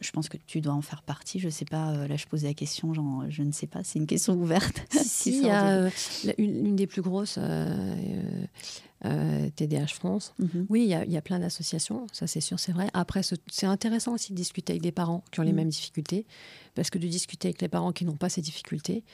je 0.00 0.10
pense 0.12 0.28
que 0.28 0.36
tu 0.46 0.60
dois 0.60 0.74
en 0.74 0.82
faire 0.82 1.02
partie. 1.02 1.40
Je 1.40 1.48
sais 1.48 1.64
pas. 1.64 2.06
là, 2.06 2.16
je 2.16 2.26
posais 2.26 2.46
la 2.46 2.54
question. 2.54 2.94
Genre, 2.94 3.24
je 3.28 3.42
ne 3.42 3.52
sais 3.52 3.66
pas. 3.66 3.82
C'est 3.82 3.98
une 3.98 4.06
question 4.06 4.34
ouverte. 4.34 4.82
si, 4.92 5.30
il 5.38 5.46
y 5.46 5.50
a 5.50 5.90
une, 6.38 6.66
une, 6.66 6.76
des 6.76 6.86
plus 6.86 7.02
grosses 7.02 7.38
euh, 9.04 9.48
TDH 9.54 9.94
France. 9.94 10.34
Mhm. 10.40 10.66
Oui, 10.68 10.82
il 10.82 11.12
y, 11.12 11.16
a 11.16 11.22
plein 11.22 11.38
d'associations, 11.38 12.08
ça 12.12 12.26
c'est 12.26 12.40
sûr, 12.40 12.58
c'est 12.58 12.72
vrai. 12.72 12.88
Après, 12.94 13.22
c'est 13.22 13.66
intéressant 13.66 14.14
aussi 14.14 14.32
de 14.32 14.36
discuter 14.36 14.72
avec 14.72 14.82
des 14.82 14.90
parents 14.90 15.22
qui 15.30 15.38
ont 15.38 15.44
les 15.44 15.50
mhm. 15.50 15.56
mêmes 15.56 15.68
difficultés, 15.68 16.26
parce 16.74 16.90
que 16.90 16.98
de 16.98 17.06
discuter 17.06 17.48
avec 17.48 17.62
les 17.62 17.68
parents 17.68 17.92
qui 17.92 18.04
n'ont 18.04 18.16
pas 18.16 18.28
ces 18.28 18.40
difficultés, 18.40 19.04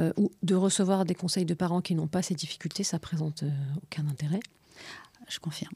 euh, 0.00 0.12
ou 0.16 0.32
de 0.42 0.56
recevoir 0.56 1.04
des 1.04 1.14
conseils 1.14 1.44
de 1.44 1.54
parents 1.54 1.80
qui 1.80 1.94
n'ont 1.94 2.08
pas 2.08 2.22
ces 2.22 2.34
difficultés, 2.34 2.82
ça 2.82 2.98
présente 2.98 3.44
euh, 3.44 3.50
aucun 3.84 4.08
intérêt. 4.08 4.40
Je 5.30 5.38
confirme. 5.38 5.72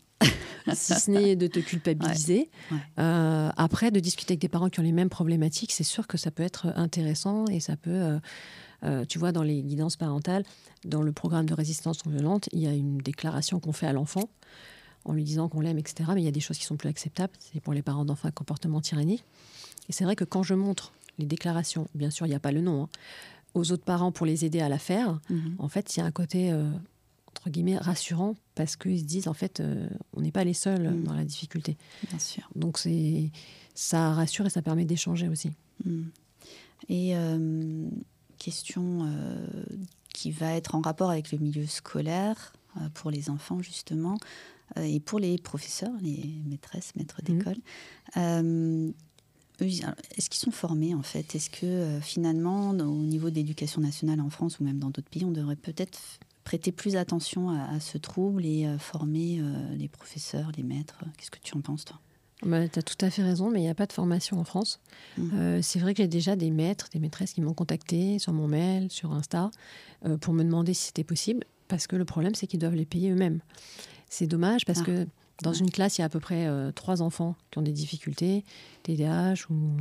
si 0.75 0.95
ce 0.95 1.11
n'est 1.11 1.37
de 1.37 1.47
te 1.47 1.61
culpabiliser. 1.61 2.51
après, 2.97 3.91
de 3.91 4.01
discuter 4.01 4.33
avec 4.33 4.41
des 4.41 4.49
parents 4.49 4.69
qui 4.69 4.81
ont 4.81 4.85
les 4.85 4.93
mêmes 4.93 5.11
problématiques, 5.11 5.73
c'est 5.73 5.85
sûr 5.85 6.07
que 6.07 6.19
ça 6.19 6.31
peut 6.31 6.43
être 6.43 6.73
intéressant 6.77 7.47
et 7.47 7.61
ça 7.61 7.77
peut 7.77 8.19
euh, 8.85 9.05
tu 9.07 9.19
vois, 9.19 9.33
dans 9.33 9.43
les 9.43 9.63
guidances 9.63 9.97
parentales, 9.97 10.45
dans 10.85 11.03
le 11.03 11.13
programme 11.13 11.47
de 11.47 11.55
résistance 11.55 12.05
non 12.05 12.13
violente, 12.13 12.49
il 12.53 12.61
y 12.61 12.67
a 12.67 12.73
une 12.73 12.99
déclaration 12.99 13.61
qu'on 13.61 13.73
fait 13.73 13.87
à 13.87 13.93
l'enfant 13.93 14.29
en 15.05 15.13
lui 15.13 15.25
disant 15.25 15.49
qu'on 15.49 15.61
l'aime, 15.61 15.79
etc. 15.79 16.11
Mais 16.15 16.23
il 16.23 16.25
y 16.25 16.29
a 16.29 16.33
des 16.33 16.41
choses 16.41 16.59
qui 16.59 16.65
sont 16.65 16.77
plus 16.77 16.89
acceptables. 16.89 17.33
C'est 17.39 17.61
pour 17.61 17.73
les 17.73 17.83
parents 17.83 18.05
d'enfants 18.05 18.29
un 18.29 18.33
comportement 18.33 18.81
tyrannique. 18.81 19.25
Et 19.89 19.93
c'est 19.93 20.05
vrai 20.05 20.17
que 20.17 20.25
quand 20.25 20.43
je 20.43 20.55
montre 20.55 20.93
les 21.19 21.27
déclarations, 21.27 21.89
bien 21.95 22.11
sûr, 22.11 22.27
il 22.27 22.31
n'y 22.31 22.35
a 22.35 22.41
pas 22.41 22.53
le 22.53 22.61
nom, 22.61 22.85
hein, 22.85 22.89
aux 23.55 23.71
autres 23.71 23.85
parents 23.85 24.13
pour 24.13 24.27
les 24.27 24.45
aider 24.45 24.61
à 24.61 24.69
la 24.69 24.79
faire, 24.79 25.21
mhm. 25.31 25.57
en 25.59 25.69
fait, 25.69 25.97
il 25.97 26.01
y 26.01 26.03
a 26.03 26.07
un 26.07 26.11
côté, 26.11 26.53
euh, 26.53 26.71
entre 27.37 27.51
guillemets, 27.51 27.77
rassurant 27.77 28.35
parce 28.55 28.77
qu'ils 28.77 29.01
se 29.01 29.05
disent, 29.05 29.29
en 29.29 29.35
fait, 29.35 29.61
euh, 29.61 29.89
on 30.15 30.21
n'est 30.21 30.33
pas 30.33 30.45
les 30.45 30.55
seuls 30.55 30.91
mhm. 30.91 31.05
dans 31.05 31.15
la 31.15 31.25
difficulté. 31.25 31.77
Bien 32.09 32.19
sûr. 32.19 32.49
Donc, 32.55 32.79
c'est 32.79 33.31
ça 33.75 34.13
rassure 34.13 34.47
et 34.47 34.51
ça 34.51 34.63
permet 34.63 34.85
d'échanger 34.85 35.29
aussi. 35.29 35.51
Mhm. 35.85 36.11
Et 36.89 37.15
question 38.45 39.01
euh, 39.05 39.47
qui 40.13 40.31
va 40.31 40.53
être 40.53 40.75
en 40.75 40.83
rapport 40.83 41.11
avec 41.11 41.33
le 41.33 41.39
milieu 41.39 41.67
scolaire 41.67 42.53
euh, 42.77 42.89
pour 42.93 43.11
les 43.11 43.31
enfants 43.31 43.63
justement 43.63 44.19
euh, 44.77 44.83
et 44.83 45.01
pour 45.01 45.19
les 45.19 45.39
professeurs, 45.39 45.95
les 46.03 46.43
maîtresses, 46.47 46.95
maîtres 46.95 47.23
mhm. 47.27 47.39
d'école. 47.39 48.93
Est-ce 49.61 50.29
qu'ils 50.29 50.41
sont 50.41 50.51
formés 50.51 50.95
en 50.95 51.03
fait? 51.03 51.35
Est-ce 51.35 51.49
que 51.49 52.01
finalement, 52.03 52.71
au 52.71 53.05
niveau 53.05 53.31
de 53.31 53.37
l'éducation 53.37 53.81
nationale 53.81 54.21
en 54.21 54.29
France 54.29 54.59
ou 54.59 54.65
même 54.65 54.79
dans 54.79 54.91
d'autres 54.91 55.09
pays, 55.09 55.25
on 55.25 55.31
devrait 55.31 55.57
peut-être 55.57 56.01
prêter 56.45 56.73
plus 56.73 56.97
attention 56.97 57.51
à, 57.51 57.81
ce 57.81 57.99
trouble 57.99 58.45
et 58.45 58.67
former 58.79 59.43
les 59.77 59.89
professeurs, 59.89 60.51
les 60.57 60.63
maîtres 60.63 61.01
Qu'est-ce 61.17 61.31
que 61.31 61.39
tu 61.43 61.57
en 61.57 61.61
penses 61.61 61.85
toi? 61.85 61.99
Bah, 62.45 62.69
tu 62.69 62.79
as 62.79 62.83
tout 62.83 62.97
à 63.01 63.11
fait 63.11 63.23
raison, 63.23 63.51
mais 63.51 63.61
il 63.61 63.63
n'y 63.63 63.71
a 63.71 63.75
pas 63.75 63.87
de 63.87 63.93
formation 63.93 64.39
en 64.39 64.45
France. 64.45 64.81
Mmh. 65.17 65.31
Euh, 65.35 65.63
c'est 65.63 65.79
vrai 65.79 65.95
que 65.95 66.03
j'ai 66.03 66.09
déjà 66.09 66.37
des 66.37 66.51
maîtres, 66.51 66.89
des 66.93 66.99
maîtresses 66.99 67.33
qui 67.33 67.41
m'ont 67.41 67.55
contacté 67.55 68.19
sur 68.19 68.33
mon 68.33 68.49
mail, 68.49 68.91
sur 68.91 69.13
Insta, 69.13 69.51
euh, 70.05 70.19
pour 70.19 70.35
me 70.35 70.43
demander 70.45 70.75
si 70.75 70.87
c'était 70.87 71.05
possible, 71.05 71.45
parce 71.69 71.87
que 71.87 71.97
le 71.97 72.05
problème, 72.05 72.35
c'est 72.35 72.47
qu'ils 72.47 72.61
doivent 72.61 72.75
les 72.75 72.85
payer 72.85 73.11
eux-mêmes. 73.11 73.41
C'est 74.11 74.27
dommage 74.27 74.65
parce 74.67 74.81
ah. 74.81 74.85
que 74.85 75.07
dans 75.43 75.53
une 75.53 75.71
classe, 75.71 75.99
il 75.99 76.01
y 76.01 76.03
a 76.03 76.07
à 76.07 76.09
peu 76.09 76.21
près 76.21 76.47
euh, 76.47 76.71
trois 76.73 77.03
enfants 77.03 77.35
qui 77.51 77.59
ont 77.59 77.63
des 77.63 77.73
difficultés, 77.73 78.45
TDAH, 78.85 79.47
ou 79.51 79.77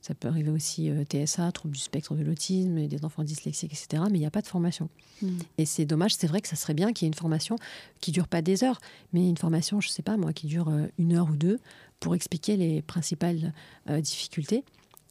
ça 0.00 0.14
peut 0.14 0.28
arriver 0.28 0.50
aussi 0.50 0.90
TSA, 1.10 1.52
trouble 1.52 1.74
du 1.74 1.80
spectre 1.80 2.14
de 2.14 2.22
l'autisme, 2.22 2.86
des 2.86 3.04
enfants 3.04 3.22
dyslexiques, 3.22 3.72
etc. 3.72 4.04
Mais 4.10 4.18
il 4.18 4.20
n'y 4.20 4.26
a 4.26 4.30
pas 4.30 4.42
de 4.42 4.46
formation. 4.46 4.88
Mmh. 5.22 5.28
Et 5.58 5.66
c'est 5.66 5.84
dommage, 5.84 6.14
c'est 6.14 6.26
vrai 6.26 6.40
que 6.40 6.48
ça 6.48 6.56
serait 6.56 6.74
bien 6.74 6.92
qu'il 6.92 7.04
y 7.04 7.06
ait 7.06 7.12
une 7.12 7.14
formation 7.14 7.56
qui 8.00 8.12
dure 8.12 8.28
pas 8.28 8.42
des 8.42 8.64
heures, 8.64 8.80
mais 9.12 9.28
une 9.28 9.36
formation, 9.36 9.80
je 9.80 9.88
ne 9.88 9.92
sais 9.92 10.02
pas 10.02 10.16
moi, 10.16 10.32
qui 10.32 10.46
dure 10.46 10.72
une 10.98 11.14
heure 11.14 11.28
ou 11.30 11.36
deux, 11.36 11.58
pour 12.00 12.14
expliquer 12.14 12.56
les 12.56 12.82
principales 12.82 13.54
euh, 13.88 14.00
difficultés 14.00 14.62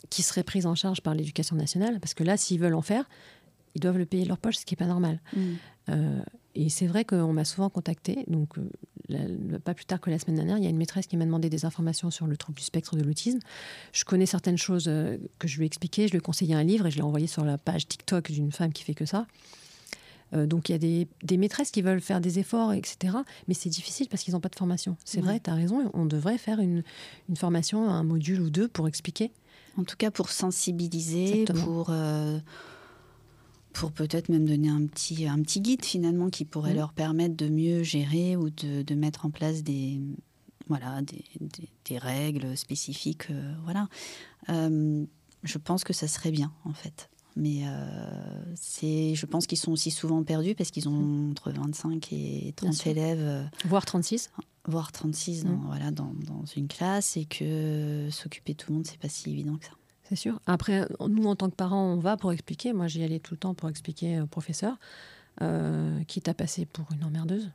qui 0.10 0.22
seraient 0.22 0.44
prises 0.44 0.68
en 0.68 0.76
charge 0.76 1.02
par 1.02 1.16
l'éducation 1.16 1.56
nationale. 1.56 2.00
Parce 2.00 2.14
que 2.14 2.24
là, 2.24 2.38
s'ils 2.38 2.60
veulent 2.60 2.76
en 2.76 2.82
faire, 2.82 3.10
ils 3.74 3.82
doivent 3.82 3.98
le 3.98 4.06
payer 4.06 4.24
de 4.24 4.30
leur 4.30 4.38
poche, 4.38 4.58
ce 4.58 4.66
qui 4.66 4.74
n'est 4.74 4.78
pas 4.78 4.86
normal. 4.86 5.20
Mm. 5.36 6.22
Euh, 6.56 6.62
et 6.64 6.70
c'est 6.70 6.88
vrai 6.88 7.06
qu'on 7.06 7.34
m'a 7.34 7.46
souvent 7.46 7.70
contacté. 7.70 8.24
Donc, 8.28 8.56
pas 9.64 9.74
plus 9.74 9.86
tard 9.86 10.00
que 10.00 10.10
la 10.10 10.20
semaine 10.20 10.36
dernière, 10.36 10.58
il 10.58 10.64
y 10.64 10.68
a 10.68 10.70
une 10.70 10.78
maîtresse 10.78 11.08
qui 11.08 11.18
m'a 11.18 11.26
demandé 11.26 11.50
des 11.50 11.66
informations 11.66 12.12
sur 12.12 12.28
le 12.28 12.38
trouble 12.38 12.58
du 12.58 12.64
spectre 12.64 12.96
de 12.96 13.04
l'autisme. 13.04 13.40
Je 13.92 14.06
connais 14.06 14.26
certaines 14.26 14.58
choses 14.58 14.86
que 14.86 15.48
je 15.48 15.58
lui 15.58 15.64
ai 15.64 15.68
expliquées. 15.68 16.08
Je 16.08 16.12
lui 16.12 16.18
ai 16.20 16.22
conseillé 16.22 16.56
un 16.56 16.64
livre 16.64 16.88
et 16.88 16.92
je 16.92 16.98
l'ai 16.98 17.04
envoyé 17.04 17.28
sur 17.28 17.44
la 17.44 17.58
page 17.58 17.88
TikTok 17.88 18.32
d'une 18.32 18.52
femme 18.52 18.72
qui 18.72 18.84
fait 18.84 18.94
que 18.94 19.06
ça. 19.06 19.28
donc 20.32 20.70
il 20.70 20.72
y 20.72 20.76
a 20.76 20.80
des, 20.80 21.08
des, 21.22 21.38
maîtresses 21.38 21.70
qui 21.70 21.82
veulent 21.82 22.02
faire 22.02 22.22
des 22.22 22.40
efforts, 22.40 22.74
etc. 22.74 23.18
Mais 23.48 23.54
c'est 23.54 23.70
difficile 23.70 24.08
parce 24.10 24.24
qu'ils 24.24 24.34
n'ont 24.34 24.40
pas 24.40 24.50
de 24.50 24.56
formation. 24.56 24.96
C'est 25.04 25.22
vrai, 25.22 25.40
tu 25.40 25.50
as 25.50 25.56
raison, 25.56 25.92
on 25.94 26.06
devrait 26.06 26.38
faire 26.38 26.60
une, 26.60 26.84
une, 27.30 27.36
formation, 27.36 27.90
un 27.90 28.04
module 28.04 28.42
ou 28.42 28.50
deux 28.50 28.68
pour 28.68 28.88
expliquer. 28.88 29.32
En 29.78 29.84
tout 29.84 29.98
cas 29.98 30.12
pour 30.12 30.30
sensibiliser, 30.30 31.46
pour 31.46 31.92
pour 33.74 33.92
peut-être 33.92 34.30
même 34.30 34.46
donner 34.46 34.70
un 34.70 34.86
petit, 34.86 35.28
un 35.28 35.42
petit 35.42 35.60
guide 35.60 35.84
finalement 35.84 36.30
qui 36.30 36.46
pourrait 36.46 36.74
mmh. 36.74 36.78
leur 36.78 36.94
permettre 36.94 37.36
de 37.36 37.50
mieux 37.50 37.84
gérer 37.84 38.38
ou 38.38 38.50
de, 38.50 38.84
de 38.84 38.96
mettre 38.96 39.26
en 39.26 39.32
place 39.32 39.64
des, 39.64 40.00
voilà, 40.68 41.02
des, 41.02 41.26
des, 41.86 41.98
règles 41.98 42.56
spécifiques. 42.56 43.30
Euh, 43.32 43.54
voilà. 43.64 43.90
Euh, 44.50 45.06
je 45.44 45.58
pense 45.58 45.84
que 45.84 45.92
ça 45.92 46.08
serait 46.08 46.32
bien 46.32 46.54
en 46.66 46.74
fait. 46.74 47.10
Mais 47.36 47.64
euh, 47.66 48.54
c'est, 48.56 49.16
je 49.16 49.26
pense 49.26 49.48
qu'ils 49.48 49.58
sont 49.58 49.72
aussi 49.72 49.90
souvent 49.90 50.24
perdus 50.24 50.54
parce 50.54 50.70
qu'ils 50.70 50.88
ont 50.88 50.92
mmh. 50.92 51.32
entre 51.32 51.52
25 51.52 52.14
et 52.14 52.54
30 52.56 52.88
élèves. 52.88 53.50
Voire 53.66 53.86
36 53.86 54.30
Voire 54.66 54.92
36 54.92 55.44
dans, 55.44 55.50
mmh. 55.50 55.64
voilà, 55.66 55.92
dans, 55.92 56.14
dans, 56.26 56.46
une 56.56 56.68
classe 56.68 57.18
et 57.18 57.26
que 57.26 58.08
s'occuper 58.12 58.54
de 58.54 58.58
tout 58.58 58.72
le 58.72 58.78
monde, 58.78 58.88
c'est 58.88 59.00
pas 59.00 59.10
si 59.10 59.32
évident 59.32 59.58
que 59.58 59.66
ça. 59.66 59.72
C'est 60.04 60.16
sûr. 60.16 60.40
Après, 60.46 60.88
nous, 61.08 61.26
en 61.26 61.36
tant 61.36 61.50
que 61.50 61.56
parents, 61.56 61.94
on 61.94 61.98
va 61.98 62.18
pour 62.18 62.32
expliquer. 62.32 62.74
Moi, 62.74 62.88
j'y 62.88 63.04
allais 63.04 63.20
tout 63.20 63.34
le 63.34 63.40
temps 63.40 63.54
pour 63.54 63.70
expliquer 63.70 64.20
au 64.20 64.28
professeur, 64.28 64.78
euh, 65.42 66.04
quitte 66.06 66.28
à 66.28 66.34
passer 66.34 66.66
pour 66.66 66.86
une 66.94 67.04
emmerdeuse. 67.04 67.50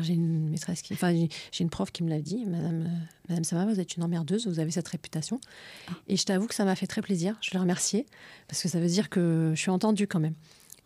j'ai 0.00 0.14
une 0.14 0.48
maîtresse 0.48 0.82
qui, 0.82 0.94
enfin, 0.94 1.12
j'ai 1.14 1.62
une 1.62 1.70
prof 1.70 1.92
qui 1.92 2.02
me 2.02 2.10
l'a 2.10 2.20
dit, 2.20 2.44
Madame, 2.46 2.82
euh, 2.86 3.04
Madame 3.28 3.44
Sama, 3.44 3.66
vous 3.66 3.78
êtes 3.80 3.96
une 3.96 4.02
emmerdeuse, 4.02 4.46
vous 4.46 4.58
avez 4.58 4.70
cette 4.70 4.88
réputation. 4.88 5.40
Ah. 5.88 5.92
Et 6.08 6.16
je 6.16 6.24
t'avoue 6.24 6.46
que 6.46 6.54
ça 6.54 6.64
m'a 6.64 6.74
fait 6.74 6.86
très 6.86 7.02
plaisir. 7.02 7.36
Je 7.40 7.50
l'ai 7.52 7.58
remercier 7.58 8.06
parce 8.48 8.62
que 8.62 8.68
ça 8.68 8.80
veut 8.80 8.88
dire 8.88 9.10
que 9.10 9.52
je 9.54 9.60
suis 9.60 9.70
entendue 9.70 10.06
quand 10.06 10.20
même. 10.20 10.34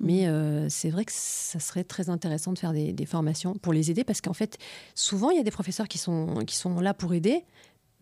Mmh. 0.00 0.06
Mais 0.06 0.26
euh, 0.26 0.68
c'est 0.68 0.90
vrai 0.90 1.04
que 1.04 1.12
ça 1.14 1.60
serait 1.60 1.84
très 1.84 2.10
intéressant 2.10 2.52
de 2.52 2.58
faire 2.58 2.72
des, 2.72 2.92
des 2.92 3.06
formations 3.06 3.54
pour 3.54 3.72
les 3.72 3.90
aider 3.90 4.04
parce 4.04 4.20
qu'en 4.20 4.34
fait, 4.34 4.58
souvent, 4.94 5.30
il 5.30 5.36
y 5.36 5.40
a 5.40 5.44
des 5.44 5.52
professeurs 5.52 5.88
qui 5.88 5.98
sont, 5.98 6.42
qui 6.46 6.56
sont 6.56 6.80
là 6.80 6.92
pour 6.92 7.14
aider, 7.14 7.44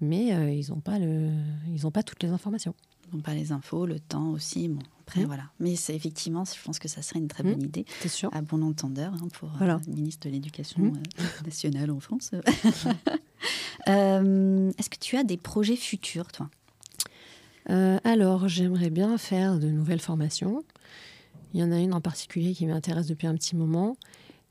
mais 0.01 0.35
euh, 0.35 0.51
ils 0.51 0.71
n'ont 0.71 0.81
pas, 0.81 0.99
le, 0.99 1.31
ils 1.69 1.91
pas 1.91 2.03
toutes 2.03 2.23
les 2.23 2.31
informations 2.31 2.75
pas 3.21 3.35
les 3.35 3.53
infos, 3.53 3.87
le 3.87 4.01
temps 4.01 4.31
aussi. 4.31 4.69
Bon, 4.69 4.81
après, 5.01 5.23
mmh. 5.23 5.27
voilà. 5.27 5.45
Mais 5.61 5.77
c'est 5.77 5.95
effectivement, 5.95 6.45
je 6.45 6.63
pense 6.63 6.79
que 6.79 6.89
ça 6.89 7.03
serait 7.03 7.19
une 7.19 7.29
très 7.29 7.43
bonne 7.43 7.61
mmh. 7.61 7.67
idée. 7.67 7.85
C'est 8.01 8.09
sûr. 8.09 8.31
À 8.33 8.41
bon 8.43 8.63
entendeur 8.63 9.13
hein, 9.15 9.29
pour 9.33 9.51
euh, 9.61 9.79
le 9.87 9.93
ministre 9.93 10.29
de 10.29 10.33
l'Éducation 10.33 10.83
mmh. 10.83 11.03
euh, 11.21 11.45
nationale 11.45 11.91
en 11.91 12.01
France. 12.01 12.31
Euh, 13.89 14.71
est-ce 14.79 14.89
que 14.89 14.99
tu 14.99 15.17
as 15.17 15.25
des 15.25 15.37
projets 15.37 15.75
futurs, 15.75 16.31
toi? 16.31 16.49
Alors, 17.67 18.47
j'aimerais 18.47 18.91
bien 18.91 19.19
faire 19.19 19.59
de 19.59 19.67
nouvelles 19.67 20.01
formations. 20.01 20.63
Il 21.53 21.59
y 21.59 21.65
en 21.65 21.73
a 21.73 21.79
une 21.79 21.93
en 21.93 22.01
particulier 22.01 22.55
qui 22.55 22.67
m'intéresse 22.67 23.09
depuis 23.09 23.27
un 23.27 23.35
petit 23.35 23.57
moment. 23.57 23.97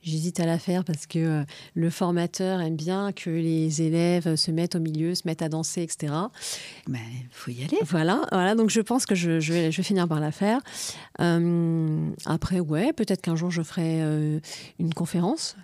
J'hésite 0.03 0.39
à 0.39 0.45
la 0.45 0.57
faire 0.57 0.83
parce 0.83 1.05
que 1.05 1.19
euh, 1.19 1.43
le 1.75 1.89
formateur 1.89 2.59
aime 2.61 2.75
bien 2.75 3.11
que 3.11 3.29
les 3.29 3.81
élèves 3.81 4.35
se 4.35 4.49
mettent 4.49 4.75
au 4.75 4.79
milieu, 4.79 5.13
se 5.13 5.23
mettent 5.25 5.43
à 5.43 5.49
danser, 5.49 5.83
etc. 5.83 6.13
Mais 6.87 6.99
il 7.13 7.27
faut 7.31 7.51
y 7.51 7.63
aller. 7.63 7.77
Voilà, 7.83 8.21
voilà, 8.31 8.55
donc 8.55 8.69
je 8.69 8.81
pense 8.81 9.05
que 9.05 9.13
je, 9.13 9.39
je, 9.39 9.53
vais, 9.53 9.71
je 9.71 9.77
vais, 9.77 9.83
finir 9.83 10.07
par 10.07 10.19
la 10.19 10.31
faire. 10.31 10.59
Euh, 11.19 12.09
après, 12.25 12.59
ouais, 12.59 12.93
peut-être 12.93 13.21
qu'un 13.21 13.35
jour 13.35 13.51
je 13.51 13.61
ferai 13.61 14.01
euh, 14.01 14.39
une 14.79 14.93
conférence. 14.93 15.55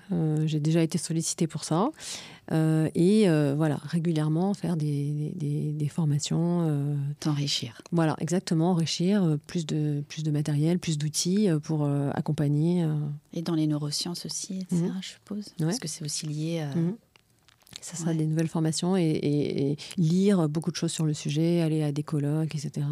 J'ai 0.46 0.60
déjà 0.60 0.82
été 0.82 0.98
sollicitée 0.98 1.48
pour 1.48 1.64
ça. 1.64 1.90
Euh, 2.52 2.90
et 2.96 3.28
euh, 3.28 3.56
voilà, 3.56 3.78
régulièrement 3.84 4.54
faire 4.54 4.78
des, 4.78 5.34
des, 5.36 5.90
formations. 5.90 6.66
Euh, 6.68 6.96
T'enrichir. 7.20 7.82
Voilà, 7.92 8.16
exactement, 8.20 8.72
enrichir, 8.72 9.38
plus 9.48 9.66
de, 9.66 10.04
plus 10.08 10.24
de 10.24 10.32
matériel, 10.32 10.80
plus 10.80 10.98
d'outils 10.98 11.50
pour 11.64 11.90
accompagner. 12.14 12.88
Et 13.34 13.42
dans 13.42 13.56
les 13.56 13.68
neurosciences 13.68 14.26
aussi, 14.26 14.60
etc., 14.60 14.84
mhm. 14.84 15.00
je 15.02 15.08
suppose. 15.10 15.46
Parce 15.60 15.80
que 15.80 15.88
c'est 15.88 16.06
aussi 16.06 16.26
lié 16.26 16.60
à. 16.60 16.76
Mhm. 16.76 16.96
Ça 17.80 17.96
sera 17.96 18.14
des 18.14 18.26
nouvelles 18.26 18.48
formations 18.48 18.98
et, 18.98 19.78
lire 19.98 20.50
beaucoup 20.50 20.72
de 20.72 20.76
choses 20.76 20.92
sur 20.92 21.06
le 21.06 21.14
sujet, 21.14 21.62
aller 21.62 21.84
à 21.84 21.92
des 21.92 22.04
colloques, 22.04 22.56
etc. 22.56 22.86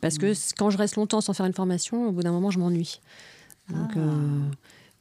Parce 0.00 0.18
que 0.18 0.26
mhm. 0.26 0.36
quand 0.56 0.70
je 0.70 0.78
reste 0.78 0.96
longtemps 0.96 1.20
sans 1.20 1.34
faire 1.34 1.46
une 1.46 1.54
formation, 1.54 2.08
au 2.08 2.12
bout 2.12 2.22
d'un 2.22 2.32
moment, 2.32 2.50
je 2.50 2.58
m'ennuie. 2.58 3.00
Donc, 3.68 3.92
ah. 3.96 4.00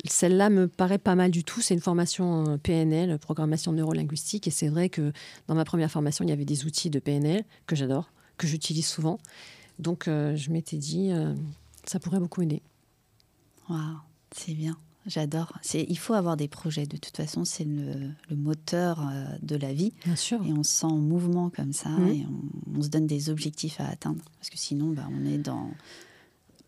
Celle-là 0.06 0.50
me 0.50 0.68
paraît 0.68 0.98
pas 0.98 1.16
mal 1.16 1.32
du 1.32 1.44
tout. 1.44 1.62
C'est 1.62 1.74
une 1.74 1.82
formation 1.82 2.48
euh, 2.48 2.58
PNL, 2.58 3.18
programmation 3.20 3.74
neurolinguistique. 3.74 4.48
Et 4.48 4.52
c'est 4.52 4.70
vrai 4.70 4.90
que 4.90 5.12
dans 5.48 5.56
ma 5.56 5.66
première 5.66 5.92
formation, 5.92 6.24
il 6.24 6.30
y 6.30 6.34
avait 6.34 6.46
des 6.46 6.66
outils 6.66 6.90
de 6.90 7.00
PNL 7.00 7.44
que 7.68 7.76
j'adore, 7.76 8.12
que 8.38 8.48
j'utilise 8.48 8.88
souvent. 8.88 9.20
Donc 9.78 10.08
euh, 10.08 10.36
je 10.36 10.52
m'étais 10.52 10.78
dit, 10.78 11.12
euh, 11.12 11.34
ça 11.86 12.00
pourrait 12.00 12.20
beaucoup 12.20 12.42
aider. 12.42 12.62
Waouh, 13.70 13.98
c'est 14.32 14.54
bien. 14.54 14.78
J'adore. 15.06 15.54
il 15.74 15.98
faut 15.98 16.14
avoir 16.14 16.38
des 16.38 16.48
projets. 16.48 16.86
De 16.86 16.98
toute 16.98 17.18
façon, 17.18 17.44
c'est 17.44 17.64
le, 17.66 18.14
moteur 18.36 19.02
de 19.42 19.56
la 19.56 19.74
vie. 19.74 19.92
Bien 20.06 20.16
sûr. 20.16 20.40
Et 20.46 20.52
on 20.52 20.62
se 20.62 20.72
sent 20.72 20.86
en 20.86 20.98
mouvement 20.98 21.50
comme 21.50 21.74
ça 21.74 21.90
mmh. 21.90 22.08
et 22.10 22.28
on, 22.76 22.82
se 22.84 22.90
donne 22.90 23.08
des 23.08 23.30
objectifs 23.30 23.80
à 23.80 23.88
atteindre. 23.88 24.22
Parce 24.38 24.50
que 24.52 24.58
sinon, 24.58 24.92
bah, 24.92 25.08
on 25.10 25.26
est 25.26 25.40
dans, 25.40 25.72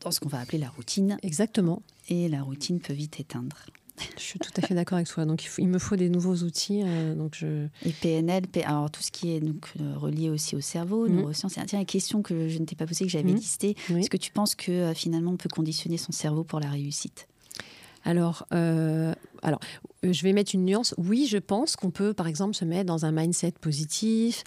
dans 0.02 0.12
ce 0.12 0.20
qu'on 0.20 0.30
va 0.30 0.40
appeler 0.40 0.58
la 0.58 0.70
routine. 0.70 1.18
Exactement 1.24 1.82
et 2.12 2.28
la 2.28 2.44
routine 2.44 2.80
peut 2.80 2.94
vite 2.94 3.20
éteindre. 3.20 3.56
Je 4.18 4.22
suis 4.22 4.40
tout 4.40 4.52
à 4.58 4.62
fait 4.62 4.74
d'accord 4.74 4.98
avec 4.98 5.08
toi. 5.08 5.26
Donc, 5.26 5.48
il, 5.60 5.68
me 5.68 5.78
faut 5.78 5.96
des 5.96 6.10
nouveaux 6.10 6.38
outils. 6.38 6.82
Euh, 6.84 7.14
donc 7.14 7.36
je... 7.36 7.68
Et 7.86 7.92
PNL, 7.92 8.46
alors 8.66 8.90
tout 8.90 9.04
ce 9.04 9.12
qui 9.12 9.32
est 9.32 9.40
donc, 9.40 9.68
euh, 9.80 9.96
relié 9.96 10.30
aussi 10.30 10.56
au 10.56 10.62
cerveau, 10.62 11.08
mmh. 11.08 11.16
neurosciences. 11.16 11.54
Tiens, 11.68 11.80
une 11.80 11.86
question 11.86 12.22
que 12.22 12.48
je 12.48 12.58
ne 12.58 12.66
t'ai 12.66 12.76
pas 12.76 12.88
posée, 12.88 13.06
que 13.06 13.12
j'avais 13.12 13.32
mmh. 13.32 13.36
listée. 13.36 13.76
Est-ce 13.90 14.10
que 14.10 14.18
tu 14.18 14.32
penses 14.32 14.56
que 14.56 14.72
euh, 14.72 14.94
finalement 14.94 15.32
on 15.32 15.38
peut 15.38 15.50
conditionner 15.50 15.98
son 15.98 16.12
cerveau 16.12 16.44
pour 16.44 16.60
la 16.60 16.70
réussite? 16.70 17.28
Alors, 18.04 18.48
alors, 18.50 19.60
je 20.02 20.24
vais 20.24 20.34
mettre 20.34 20.56
une 20.56 20.66
nuance. 20.66 20.96
Oui, 20.98 21.28
je 21.30 21.38
pense 21.38 21.76
qu'on 21.76 21.92
peut, 21.92 22.16
par 22.16 22.26
exemple, 22.26 22.56
se 22.56 22.66
mettre 22.66 22.88
dans 22.88 23.06
un 23.06 23.12
mindset 23.12 23.52
positif, 23.62 24.44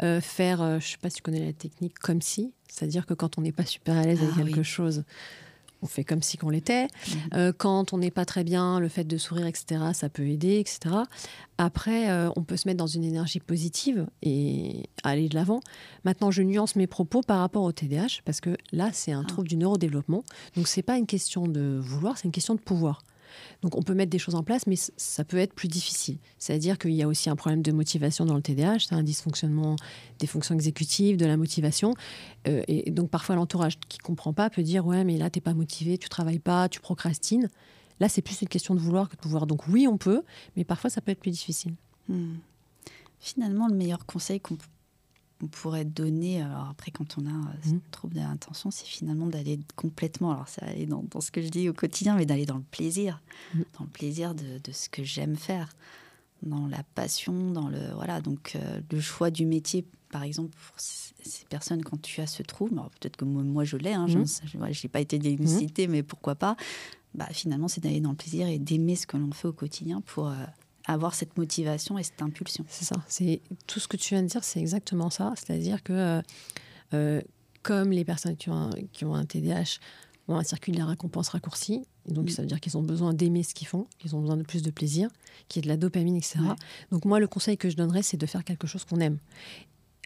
faire, 0.00 0.58
je 0.58 0.74
ne 0.74 0.80
sais 0.80 0.98
pas 1.00 1.08
si 1.10 1.18
tu 1.18 1.22
connais 1.22 1.46
la 1.46 1.52
technique 1.52 1.96
comme 2.00 2.20
si, 2.20 2.52
c'est-à-dire 2.68 3.06
que 3.06 3.14
quand 3.14 3.38
on 3.38 3.42
n'est 3.42 3.52
pas 3.52 3.66
super 3.66 3.96
à 3.96 4.02
l'aise 4.02 4.20
avec 4.20 4.34
ah 4.36 4.42
quelque 4.42 4.62
chose, 4.62 5.04
on 5.82 5.86
fait 5.86 6.04
comme 6.04 6.22
si 6.22 6.36
qu'on 6.36 6.50
l'était. 6.50 6.84
Mhm. 6.84 7.16
Euh, 7.34 7.52
quand 7.56 7.92
on 7.92 7.98
n'est 7.98 8.10
pas 8.10 8.24
très 8.24 8.44
bien, 8.44 8.80
le 8.80 8.88
fait 8.88 9.04
de 9.04 9.16
sourire, 9.18 9.46
etc., 9.46 9.80
ça 9.92 10.08
peut 10.08 10.26
aider, 10.26 10.58
etc. 10.58 10.96
Après, 11.58 12.10
euh, 12.10 12.30
on 12.36 12.42
peut 12.42 12.56
se 12.56 12.68
mettre 12.68 12.78
dans 12.78 12.86
une 12.86 13.04
énergie 13.04 13.40
positive 13.40 14.06
et 14.22 14.88
aller 15.04 15.28
de 15.28 15.34
l'avant. 15.34 15.60
Maintenant, 16.04 16.30
je 16.30 16.42
nuance 16.42 16.76
mes 16.76 16.86
propos 16.86 17.22
par 17.22 17.40
rapport 17.40 17.62
au 17.62 17.72
TDAH 17.72 18.22
parce 18.24 18.40
que 18.40 18.56
là, 18.72 18.90
c'est 18.92 19.12
un 19.12 19.22
ah. 19.22 19.28
trouble 19.28 19.48
du 19.48 19.56
neurodéveloppement. 19.56 20.24
Donc, 20.56 20.68
c'est 20.68 20.82
pas 20.82 20.96
une 20.96 21.06
question 21.06 21.46
de 21.46 21.78
vouloir, 21.80 22.18
c'est 22.18 22.24
une 22.24 22.32
question 22.32 22.54
de 22.54 22.60
pouvoir. 22.60 23.02
Donc 23.62 23.76
on 23.76 23.82
peut 23.82 23.94
mettre 23.94 24.10
des 24.10 24.18
choses 24.18 24.34
en 24.34 24.42
place, 24.42 24.66
mais 24.66 24.76
ça 24.76 25.24
peut 25.24 25.38
être 25.38 25.54
plus 25.54 25.68
difficile. 25.68 26.18
C'est-à-dire 26.38 26.78
qu'il 26.78 26.92
y 26.92 27.02
a 27.02 27.08
aussi 27.08 27.30
un 27.30 27.36
problème 27.36 27.62
de 27.62 27.72
motivation 27.72 28.24
dans 28.24 28.34
le 28.34 28.42
TDAH, 28.42 28.80
c'est 28.88 28.94
un 28.94 29.02
dysfonctionnement 29.02 29.76
des 30.18 30.26
fonctions 30.26 30.54
exécutives, 30.54 31.16
de 31.16 31.26
la 31.26 31.36
motivation. 31.36 31.94
Euh, 32.48 32.62
et 32.68 32.90
donc 32.90 33.10
parfois 33.10 33.34
l'entourage 33.36 33.78
qui 33.88 33.98
comprend 33.98 34.32
pas 34.32 34.50
peut 34.50 34.62
dire 34.62 34.86
ouais 34.86 35.04
mais 35.04 35.16
là 35.16 35.30
t'es 35.30 35.40
pas 35.40 35.54
motivé, 35.54 35.98
tu 35.98 36.08
travailles 36.08 36.38
pas, 36.38 36.68
tu 36.68 36.80
procrastines. 36.80 37.48
Là 38.00 38.08
c'est 38.08 38.22
plus 38.22 38.42
une 38.42 38.48
question 38.48 38.74
de 38.74 38.80
vouloir 38.80 39.08
que 39.08 39.16
de 39.16 39.20
pouvoir. 39.20 39.46
Donc 39.46 39.68
oui 39.68 39.86
on 39.88 39.98
peut, 39.98 40.22
mais 40.56 40.64
parfois 40.64 40.90
ça 40.90 41.00
peut 41.00 41.12
être 41.12 41.20
plus 41.20 41.30
difficile. 41.30 41.74
Hmm. 42.08 42.34
Finalement 43.18 43.66
le 43.68 43.74
meilleur 43.74 44.04
conseil 44.06 44.40
qu'on 44.40 44.58
on 45.42 45.46
pourrait 45.46 45.84
donner, 45.84 46.40
alors 46.40 46.68
après 46.70 46.90
quand 46.90 47.16
on 47.18 47.26
a 47.26 47.30
euh, 47.30 47.52
ce 47.62 47.70
mmh. 47.70 47.80
trouble 47.90 48.14
d'intention, 48.14 48.70
c'est 48.70 48.86
finalement 48.86 49.26
d'aller 49.26 49.58
complètement, 49.76 50.32
alors 50.32 50.48
ça 50.48 50.64
aller 50.64 50.86
dans, 50.86 51.04
ce 51.20 51.30
que 51.30 51.42
je 51.42 51.48
dis 51.48 51.68
au 51.68 51.74
quotidien, 51.74 52.16
mais 52.16 52.26
d'aller 52.26 52.46
dans 52.46 52.56
le 52.56 52.64
plaisir, 52.70 53.20
mmh. 53.54 53.60
dans 53.78 53.84
le 53.84 53.90
plaisir 53.90 54.34
de, 54.34 54.72
ce 54.72 54.88
que 54.88 55.04
j'aime 55.04 55.36
faire, 55.36 55.68
dans 56.42 56.66
la 56.66 56.82
passion, 56.94 57.50
dans 57.50 57.68
le 57.68 57.92
voilà, 57.94 58.20
donc 58.20 58.52
euh, 58.56 58.80
le 58.90 59.00
choix 59.00 59.30
du 59.30 59.44
métier, 59.44 59.84
par 60.10 60.22
exemple 60.22 60.56
pour 60.66 60.76
ces 60.78 61.44
personnes 61.46 61.82
quand 61.82 62.00
tu 62.00 62.20
as 62.20 62.26
ce 62.26 62.42
trouble, 62.42 62.80
peut-être 63.00 63.16
que 63.16 63.24
moi, 63.24 63.64
je 63.64 63.76
l'ai, 63.76 63.92
hein, 63.92 64.06
je 64.06 64.18
n'ai 64.18 64.24
mmh. 64.24 64.88
pas 64.88 65.00
été 65.00 65.18
diagnostiquée, 65.18 65.86
mais 65.86 66.02
pourquoi 66.02 66.34
pas, 66.34 66.56
bah, 67.14 67.28
finalement 67.32 67.68
c'est 67.68 67.82
d'aller 67.82 68.00
dans 68.00 68.10
le 68.10 68.16
plaisir 68.16 68.46
et 68.46 68.58
d'aimer 68.58 68.96
ce 68.96 69.06
que 69.06 69.16
l'on 69.16 69.32
fait 69.32 69.48
au 69.48 69.52
quotidien 69.52 70.00
pour 70.00 70.28
euh, 70.28 70.34
avoir 70.86 71.14
cette 71.14 71.36
motivation 71.36 71.98
et 71.98 72.02
cette 72.02 72.22
impulsion. 72.22 72.64
C'est 72.68 72.84
ça. 72.84 72.96
C'est 73.08 73.40
tout 73.66 73.80
ce 73.80 73.88
que 73.88 73.96
tu 73.96 74.14
viens 74.14 74.22
de 74.22 74.28
dire, 74.28 74.44
c'est 74.44 74.60
exactement 74.60 75.10
ça. 75.10 75.34
C'est-à-dire 75.36 75.82
que 75.82 75.92
euh, 75.92 76.22
euh, 76.94 77.20
comme 77.62 77.90
les 77.90 78.04
personnes 78.04 78.36
qui 78.36 78.48
ont 78.50 78.56
un, 78.56 78.70
qui 78.92 79.04
ont 79.04 79.14
un 79.14 79.24
TDAH 79.24 79.78
ont 80.28 80.36
un 80.36 80.44
circuit 80.44 80.72
de 80.72 80.78
la 80.78 80.86
récompense 80.86 81.28
raccourci, 81.28 81.86
donc 82.08 82.26
mm. 82.26 82.28
ça 82.30 82.42
veut 82.42 82.48
dire 82.48 82.60
qu'ils 82.60 82.76
ont 82.76 82.82
besoin 82.82 83.14
d'aimer 83.14 83.42
ce 83.42 83.54
qu'ils 83.54 83.66
font, 83.66 83.86
qu'ils 83.98 84.14
ont 84.14 84.20
besoin 84.20 84.36
de 84.36 84.42
plus 84.42 84.62
de 84.62 84.70
plaisir, 84.70 85.08
qu'il 85.48 85.60
y 85.60 85.62
ait 85.62 85.66
de 85.66 85.68
la 85.68 85.76
dopamine, 85.76 86.16
etc. 86.16 86.38
Donc 86.90 87.04
moi, 87.04 87.20
le 87.20 87.26
conseil 87.26 87.58
que 87.58 87.68
je 87.68 87.76
donnerais, 87.76 88.02
c'est 88.02 88.16
de 88.16 88.26
faire 88.26 88.44
quelque 88.44 88.66
chose 88.66 88.84
qu'on 88.84 89.00
aime. 89.00 89.18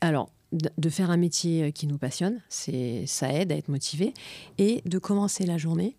Alors, 0.01 0.31
de 0.53 0.91
faire 0.91 1.11
un 1.11 1.16
métier 1.16 1.72
qui 1.72 1.87
nous 1.87 1.99
passionne, 1.99 2.41
c'est 2.49 3.05
ça 3.07 3.33
aide 3.33 3.53
à 3.53 3.57
être 3.57 3.68
motivé, 3.68 4.14
et 4.59 4.83
de 4.85 4.99
commencer 4.99 5.47
la 5.47 5.59
journée 5.59 5.97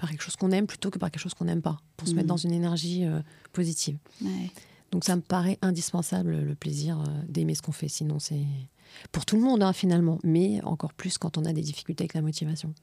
par 0.00 0.08
quelque 0.10 0.22
chose 0.22 0.36
qu'on 0.36 0.50
aime 0.50 0.66
plutôt 0.66 0.90
que 0.90 0.98
par 0.98 1.10
quelque 1.10 1.20
chose 1.22 1.34
qu'on 1.34 1.44
n'aime 1.44 1.60
pas, 1.62 1.78
pour 1.98 2.08
se 2.08 2.14
mettre 2.14 2.24
Mhm. 2.24 2.28
dans 2.28 2.36
une 2.38 2.52
énergie 2.52 3.04
euh, 3.04 3.20
positive. 3.52 3.98
Ouais. 4.22 4.50
Donc 4.92 5.04
ça 5.04 5.14
me 5.14 5.20
paraît 5.20 5.58
indispensable 5.62 6.30
le 6.40 6.54
plaisir 6.54 7.00
euh, 7.00 7.04
d'aimer 7.28 7.54
ce 7.54 7.62
qu'on 7.62 7.72
fait. 7.72 7.88
Sinon, 7.88 8.18
c'est 8.18 8.44
pour 9.12 9.24
tout 9.26 9.36
le 9.36 9.42
monde 9.42 9.62
hein, 9.62 9.72
finalement, 9.72 10.18
mais 10.24 10.60
encore 10.64 10.94
plus 10.94 11.18
quand 11.18 11.36
on 11.38 11.44
a 11.44 11.52
des 11.52 11.60
difficultés 11.62 12.02
avec 12.04 12.14
la 12.14 12.22
motivation. 12.22 12.74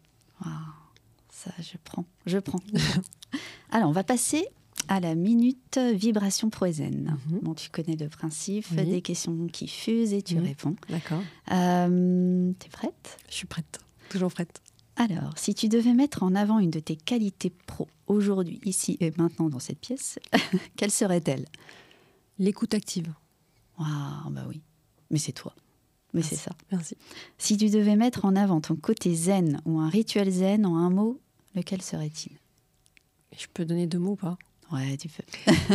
Ça, 1.29 1.51
je 1.59 1.77
prends, 1.83 2.05
je 2.25 2.37
prends. 2.39 2.59
Alors, 3.71 3.89
on 3.89 3.93
va 3.93 4.03
passer 4.03 4.45
à 4.87 4.99
la 4.99 5.15
minute 5.15 5.77
vibration 5.77 6.49
proézène. 6.49 7.17
Bon, 7.41 7.53
tu 7.53 7.69
connais 7.69 7.95
le 7.95 8.09
principe, 8.09 8.65
Oui. 8.71 8.85
des 8.85 9.01
questions 9.01 9.47
qui 9.47 9.67
fusent 9.67 10.13
et 10.13 10.21
tu 10.21 10.35
Mhm. 10.35 10.43
réponds. 10.45 10.75
D'accord. 10.89 11.21
Euh, 11.51 12.51
T'es 12.59 12.69
prête? 12.69 13.17
Je 13.29 13.33
suis 13.35 13.47
prête, 13.47 13.79
toujours 14.09 14.31
prête. 14.31 14.61
Alors, 14.99 15.37
si 15.37 15.53
tu 15.53 15.69
devais 15.69 15.93
mettre 15.93 16.23
en 16.23 16.33
avant 16.35 16.59
une 16.59 16.71
de 16.71 16.79
tes 16.79 16.95
qualités 16.95 17.51
pro 17.67 17.87
aujourd'hui, 18.07 18.59
ici 18.65 18.97
et 18.99 19.11
maintenant 19.17 19.47
dans 19.49 19.59
cette 19.59 19.79
pièce, 19.79 20.17
quelle 20.75 20.91
serait-elle? 20.91 21.45
L'écoute 22.39 22.73
active. 22.73 23.13
Waouh, 23.79 24.29
bah 24.31 24.45
oui. 24.47 24.61
Mais 25.11 25.19
c'est 25.19 25.31
toi. 25.33 25.53
Mais 26.13 26.23
c'est 26.23 26.35
ça. 26.35 26.51
Merci. 26.71 26.97
Si 27.37 27.57
tu 27.57 27.69
devais 27.69 27.95
mettre 27.95 28.25
en 28.25 28.35
avant 28.35 28.59
ton 28.59 28.75
côté 28.75 29.13
zen 29.13 29.61
ou 29.65 29.79
un 29.79 29.89
rituel 29.89 30.31
zen 30.31 30.65
en 30.65 30.75
un 30.77 30.89
mot, 30.89 31.19
lequel 31.53 31.81
serait-il? 31.81 32.31
Je 33.37 33.45
peux 33.53 33.65
donner 33.65 33.85
deux 33.87 33.99
mots 33.99 34.13
ou 34.13 34.15
pas? 34.15 34.37
Ouais, 34.71 34.97
tu 34.97 35.09
peux. 35.09 35.23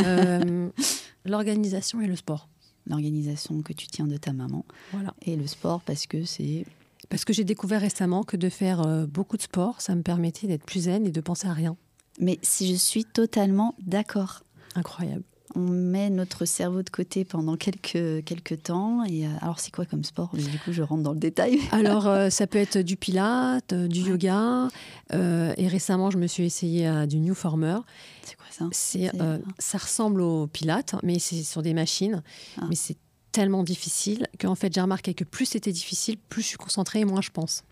Euh, 0.05 0.69
L'organisation 1.25 2.01
et 2.01 2.07
le 2.07 2.15
sport. 2.17 2.49
L'organisation 2.87 3.61
que 3.61 3.71
tu 3.71 3.87
tiens 3.87 4.07
de 4.07 4.17
ta 4.17 4.33
maman 4.33 4.65
Voilà. 4.91 5.13
et 5.21 5.37
le 5.37 5.47
sport 5.47 5.79
parce 5.81 6.05
que 6.07 6.25
c'est 6.25 6.65
Parce 7.09 7.25
que 7.25 7.33
j'ai 7.33 7.43
découvert 7.43 7.81
récemment 7.81 8.23
que 8.23 8.37
de 8.37 8.49
faire 8.49 8.81
euh, 8.85 9.05
beaucoup 9.05 9.37
de 9.37 9.41
sport, 9.41 9.81
ça 9.81 9.95
me 9.95 10.01
permettait 10.01 10.47
d'être 10.47 10.65
plus 10.65 10.81
zen 10.83 11.05
et 11.05 11.11
de 11.11 11.21
penser 11.21 11.47
à 11.47 11.53
rien. 11.53 11.75
Mais 12.19 12.39
si 12.43 12.71
je 12.71 12.75
suis 12.75 13.05
totalement 13.05 13.75
d'accord. 13.79 14.43
Incroyable. 14.75 15.23
On 15.55 15.59
met 15.67 16.09
notre 16.09 16.45
cerveau 16.45 16.81
de 16.81 16.89
côté 16.89 17.25
pendant 17.25 17.57
quelques, 17.57 18.23
quelques 18.25 18.63
temps. 18.63 19.03
Et 19.03 19.27
euh, 19.27 19.29
alors, 19.41 19.59
c'est 19.59 19.69
quoi 19.71 19.85
comme 19.85 20.03
sport? 20.03 20.31
Du 20.35 20.57
coup, 20.59 20.71
je 20.71 20.81
rentre 20.81 21.03
dans 21.03 21.11
le 21.13 21.19
détail. 21.19 21.59
Alors, 21.71 22.07
euh, 22.07 22.31
ça 22.31 22.47
peut 22.47 22.57
être 22.57 22.79
du 22.79 22.95
pilate, 22.97 23.71
du 23.73 24.01
Ouais. 24.03 24.09
yoga. 24.09 24.67
euh, 25.13 25.53
et 25.57 25.67
récemment, 25.67 26.09
je 26.09 26.17
me 26.17 26.25
suis 26.25 26.43
essayée 26.45 26.87
à 26.87 27.05
du 27.05 27.19
new 27.19 27.35
former. 27.35 27.77
C'est 28.23 28.35
quoi 28.35 28.47
ça? 28.49 28.65
C'est, 28.71 29.09
C'est- 29.11 29.21
euh, 29.21 29.37
ça 29.59 29.77
ressemble 29.77 30.21
au 30.21 30.47
pilate, 30.47 30.95
mais 31.03 31.19
c'est 31.19 31.43
sur 31.43 31.61
des 31.61 31.75
machines. 31.75 32.23
Ah. 32.59 32.65
Mais 32.67 32.75
c'est 32.75 32.97
tellement 33.33 33.63
difficile 33.63 34.27
qu'en 34.39 34.55
fait, 34.55 34.73
j'ai 34.73 34.79
remarqué 34.81 35.13
que 35.13 35.25
plus 35.25 35.45
c'était 35.45 35.73
difficile, 35.73 36.17
plus 36.29 36.41
je 36.43 36.47
suis 36.47 36.57
concentrée 36.57 37.01
et 37.01 37.05
moins 37.05 37.21
je 37.21 37.31
pense. 37.31 37.63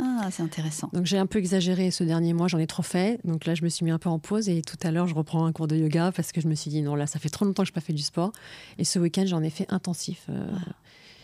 Ah, 0.00 0.28
c'est 0.30 0.42
intéressant. 0.44 0.88
Donc 0.92 1.06
j'ai 1.06 1.18
un 1.18 1.26
peu 1.26 1.38
exagéré 1.40 1.90
ce 1.90 2.04
dernier 2.04 2.32
mois, 2.32 2.46
j'en 2.48 2.58
ai 2.58 2.66
trop 2.68 2.84
fait. 2.84 3.20
Donc 3.24 3.46
là, 3.46 3.54
je 3.56 3.62
me 3.64 3.68
suis 3.68 3.84
mis 3.84 3.90
un 3.90 3.98
peu 3.98 4.08
en 4.08 4.18
pause 4.20 4.48
et 4.48 4.62
tout 4.62 4.76
à 4.84 4.90
l'heure, 4.92 5.08
je 5.08 5.14
reprends 5.14 5.44
un 5.44 5.52
cours 5.52 5.66
de 5.66 5.76
yoga 5.76 6.12
parce 6.12 6.30
que 6.32 6.40
je 6.40 6.46
me 6.48 6.54
suis 6.54 6.70
dit 6.70 6.82
non, 6.82 6.94
là, 6.94 7.06
ça 7.08 7.18
fait 7.18 7.28
trop 7.30 7.44
longtemps 7.44 7.62
que 7.64 7.66
je 7.68 7.72
n'ai 7.72 7.74
pas 7.74 7.80
fait 7.80 7.92
du 7.92 8.02
sport. 8.02 8.32
Et 8.78 8.84
ce 8.84 8.98
week-end, 8.98 9.24
j'en 9.26 9.42
ai 9.42 9.50
fait 9.50 9.66
intensif. 9.72 10.26
Euh, 10.30 10.48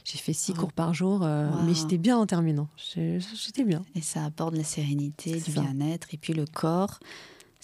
J'ai 0.04 0.18
fait 0.18 0.32
six 0.34 0.52
Wow. 0.52 0.58
cours 0.58 0.72
par 0.74 0.92
jour, 0.92 1.22
euh, 1.22 1.48
Wow. 1.50 1.62
mais 1.64 1.72
j'étais 1.74 1.96
bien 1.98 2.18
en 2.18 2.26
terminant. 2.26 2.68
J'étais 2.76 3.64
bien. 3.64 3.82
Et 3.94 4.02
ça 4.02 4.24
apporte 4.24 4.52
de 4.52 4.58
la 4.58 4.64
sérénité, 4.64 5.40
du 5.40 5.52
bien-être. 5.52 6.08
Et 6.12 6.18
puis 6.18 6.34
le 6.34 6.44
corps, 6.44 6.98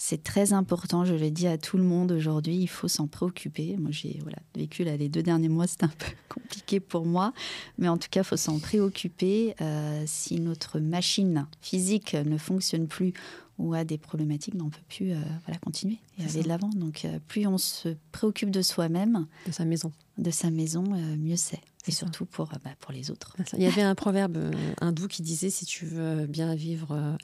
c'est 0.03 0.23
très 0.23 0.51
important. 0.51 1.05
Je 1.05 1.13
le 1.13 1.29
dis 1.29 1.45
à 1.45 1.59
tout 1.59 1.77
le 1.77 1.83
monde 1.83 2.11
aujourd'hui, 2.11 2.55
il 2.57 2.67
faut 2.67 2.87
s'en 2.87 3.05
préoccuper. 3.05 3.77
Moi, 3.77 3.91
j'ai 3.91 4.17
voilà, 4.23 4.39
vécu 4.55 4.83
là, 4.83 4.97
les 4.97 5.09
deux 5.09 5.21
derniers 5.21 5.47
mois, 5.47 5.67
c'était 5.67 5.83
un 5.83 5.89
peu 5.89 6.11
compliqué 6.27 6.79
pour 6.79 7.05
moi. 7.05 7.33
Mais 7.77 7.87
en 7.87 7.97
tout 7.97 8.07
cas, 8.09 8.21
il 8.21 8.23
faut 8.23 8.35
s'en 8.35 8.57
préoccuper. 8.57 9.53
Euh, 9.61 10.03
si 10.07 10.39
notre 10.39 10.79
machine 10.79 11.45
physique 11.61 12.15
ne 12.15 12.39
fonctionne 12.39 12.87
plus 12.87 13.13
ou 13.59 13.75
a 13.75 13.83
des 13.83 13.99
problématiques, 13.99 14.55
ben, 14.55 14.63
on 14.63 14.65
ne 14.65 14.71
peut 14.71 14.81
plus 14.89 15.11
euh, 15.11 15.19
voilà, 15.45 15.59
continuer 15.59 15.99
et 16.17 16.23
aller 16.23 16.41
de 16.41 16.47
l'avant. 16.47 16.69
Donc, 16.69 17.05
euh, 17.05 17.19
plus 17.27 17.45
on 17.45 17.59
se 17.59 17.89
préoccupe 18.11 18.49
de 18.49 18.63
soi-même, 18.63 19.27
De 19.45 19.51
sa 19.51 19.65
maison. 19.65 19.91
de 20.17 20.31
sa 20.31 20.49
maison, 20.49 20.83
euh, 20.93 21.15
mieux 21.15 21.35
c'est. 21.35 21.61
Et 21.87 21.91
surtout 21.91 22.25
pour, 22.25 22.47
bah, 22.47 22.71
pour 22.79 22.91
les 22.91 23.11
autres. 23.11 23.35
Il 23.53 23.61
y 23.61 23.67
avait 23.67 23.81
un 23.83 23.95
proverbe 23.95 24.51
hindou 24.81 25.07
qui 25.07 25.21
disait 25.21 25.51
si 25.51 25.65
tu 25.65 25.85
veux 25.85 26.25
bien 26.27 26.55
vivre, 26.55 27.17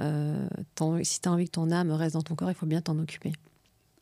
euh, 0.00 0.48
si 1.02 1.20
tu 1.20 1.28
as 1.28 1.32
envie 1.32 1.46
que 1.46 1.52
ton 1.52 1.70
âme 1.70 1.90
reste 1.90 2.14
dans 2.14 2.22
ton 2.22 2.34
corps, 2.34 2.50
il 2.50 2.54
faut 2.54 2.66
bien 2.66 2.80
t'en 2.80 2.98
occuper. 2.98 3.32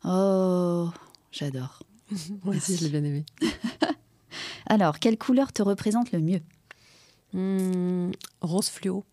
Oh, 0.04 0.88
j'adore. 1.32 1.82
Moi 2.44 2.56
aussi, 2.56 2.76
je 2.76 2.84
l'ai 2.84 2.90
bien 2.90 3.04
aimé. 3.04 3.24
Alors, 4.66 4.98
quelle 4.98 5.18
couleur 5.18 5.52
te 5.52 5.62
représente 5.62 6.12
le 6.12 6.20
mieux? 6.20 6.40
Hum, 7.34 8.12
rose 8.40 8.68
fluo. 8.68 9.04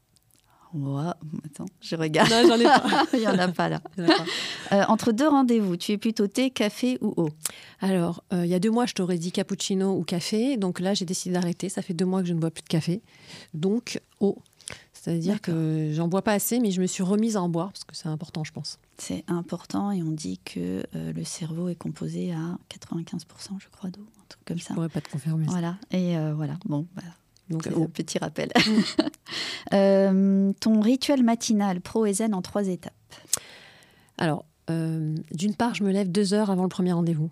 Ouah, 0.73 1.15
Attends, 1.45 1.65
je 1.82 1.95
regarde. 1.95 2.30
Non, 2.30 2.43
j'en 2.47 2.59
ai 2.59 2.65
pas. 2.65 3.05
Il 3.13 3.19
n'y 3.19 3.28
en 3.28 3.38
a 3.39 3.47
pas 3.47 3.69
là. 3.69 3.82
Il 3.97 4.03
y 4.03 4.07
en 4.07 4.09
a 4.09 4.17
pas. 4.17 4.25
Euh, 4.73 4.84
entre 4.89 5.11
deux 5.11 5.28
rendez-vous, 5.28 5.78
tu 5.78 5.93
es 5.93 5.97
plutôt 5.97 6.28
thé, 6.28 6.49
café 6.49 6.97
ou 7.01 7.13
eau? 7.15 7.30
Alors, 7.80 8.23
euh, 8.34 8.45
il 8.45 8.51
y 8.51 8.53
a 8.53 8.59
deux 8.59 8.69
mois, 8.69 8.86
je 8.86 8.93
t'aurais 8.93 9.17
dit 9.17 9.32
cappuccino 9.32 9.95
ou 9.95 10.03
café. 10.03 10.57
Donc 10.57 10.80
là, 10.82 10.93
j'ai 10.93 11.05
décidé 11.05 11.34
d'arrêter. 11.34 11.69
Ça 11.69 11.82
fait 11.82 11.93
deux 11.93 12.05
mois 12.05 12.21
que 12.21 12.28
je 12.28 12.34
ne 12.34 12.39
bois 12.39 12.51
plus 12.51 12.63
de 12.63 12.67
café. 12.67 13.01
Donc, 13.53 14.01
eau. 14.19 14.38
C'est-à-dire 15.08 15.41
que 15.41 15.91
j'en 15.93 16.10
bois 16.10 16.22
pas 16.22 16.34
assez, 16.34 16.60
mais 16.60 16.72
je 16.72 16.82
me 16.82 16.86
suis 16.86 17.01
remise 17.01 17.38
à 17.38 17.41
en 17.41 17.47
boire 17.47 17.70
parce 17.72 17.86
que 17.86 17.95
c'est 17.95 18.10
important, 18.10 18.43
je 18.43 18.51
pense. 18.51 18.78
C'est 18.97 19.24
important 19.30 19.91
et 19.91 20.03
on 20.03 20.12
dit 20.12 20.39
que 20.43 20.84
euh, 20.95 21.14
le 21.14 21.24
cerveau 21.24 21.70
est 21.70 21.76
composé 21.76 22.34
à 22.34 22.58
95%, 22.70 23.22
je 23.60 23.68
crois, 23.72 23.89
d'eau, 23.89 24.01
un 24.01 24.26
truc 24.28 24.43
comme 24.43 24.58
Je 24.58 24.64
ça. 24.64 24.74
pourrais 24.74 24.89
pas 24.89 24.99
te 24.99 25.10
confirmer. 25.10 25.45
ça. 25.45 25.51
Voilà, 25.51 25.78
et 25.91 26.18
euh, 26.18 26.34
voilà, 26.34 26.58
bon, 26.66 26.86
bah, 26.93 27.03
Donc, 27.49 27.68
un 27.68 27.86
petit 27.88 28.18
rappel. 28.20 28.51
Euh, 29.74 30.53
ton 30.62 30.80
rituel 30.80 31.24
matinal 31.24 31.82
pro 31.82 32.05
et 32.05 32.14
zen 32.14 32.34
en 32.34 32.41
trois 32.41 32.66
étapes. 32.70 32.93
Alors, 34.18 34.45
d'une 34.70 35.55
part, 35.58 35.76
je 35.76 35.84
me 35.84 35.91
lève 35.91 36.10
deux 36.10 36.34
heures 36.34 36.49
avant 36.49 36.64
le 36.64 36.70
premier 36.70 36.93
rendez-vous. 36.93 37.30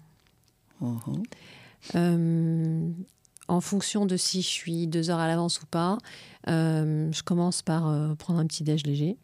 Oh, 0.82 0.95
oh. 1.07 1.13
Euh, 1.95 2.89
en 3.47 3.61
fonction 3.61 4.05
de 4.05 4.17
si 4.17 4.41
je 4.41 4.47
suis 4.47 4.87
deux 4.87 5.09
heures 5.09 5.19
à 5.19 5.27
l'avance 5.27 5.61
ou 5.61 5.65
pas, 5.65 5.97
euh, 6.49 7.11
je 7.11 7.23
commence 7.23 7.61
par 7.61 7.87
euh, 7.87 8.15
prendre 8.15 8.39
un 8.39 8.45
petit 8.45 8.63
déj 8.63 8.85
léger. 8.85 9.17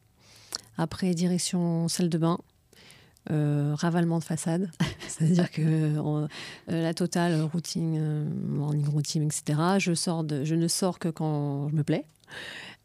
Après, 0.77 1.13
direction 1.13 1.87
salle 1.87 2.09
de 2.09 2.17
bain, 2.17 2.39
euh, 3.29 3.73
ravalement 3.75 4.19
de 4.19 4.23
façade. 4.23 4.69
C'est-à-dire 5.07 5.51
que 5.51 6.27
la 6.67 6.93
totale 6.93 7.41
routine, 7.41 8.25
morning 8.47 8.87
routine, 8.87 9.23
etc. 9.23 9.59
Je, 9.79 9.93
sors 9.93 10.25
je 10.43 10.55
ne 10.55 10.67
sors 10.67 10.99
que 10.99 11.09
quand 11.09 11.69
je 11.69 11.75
me 11.75 11.83
plais. 11.83 12.05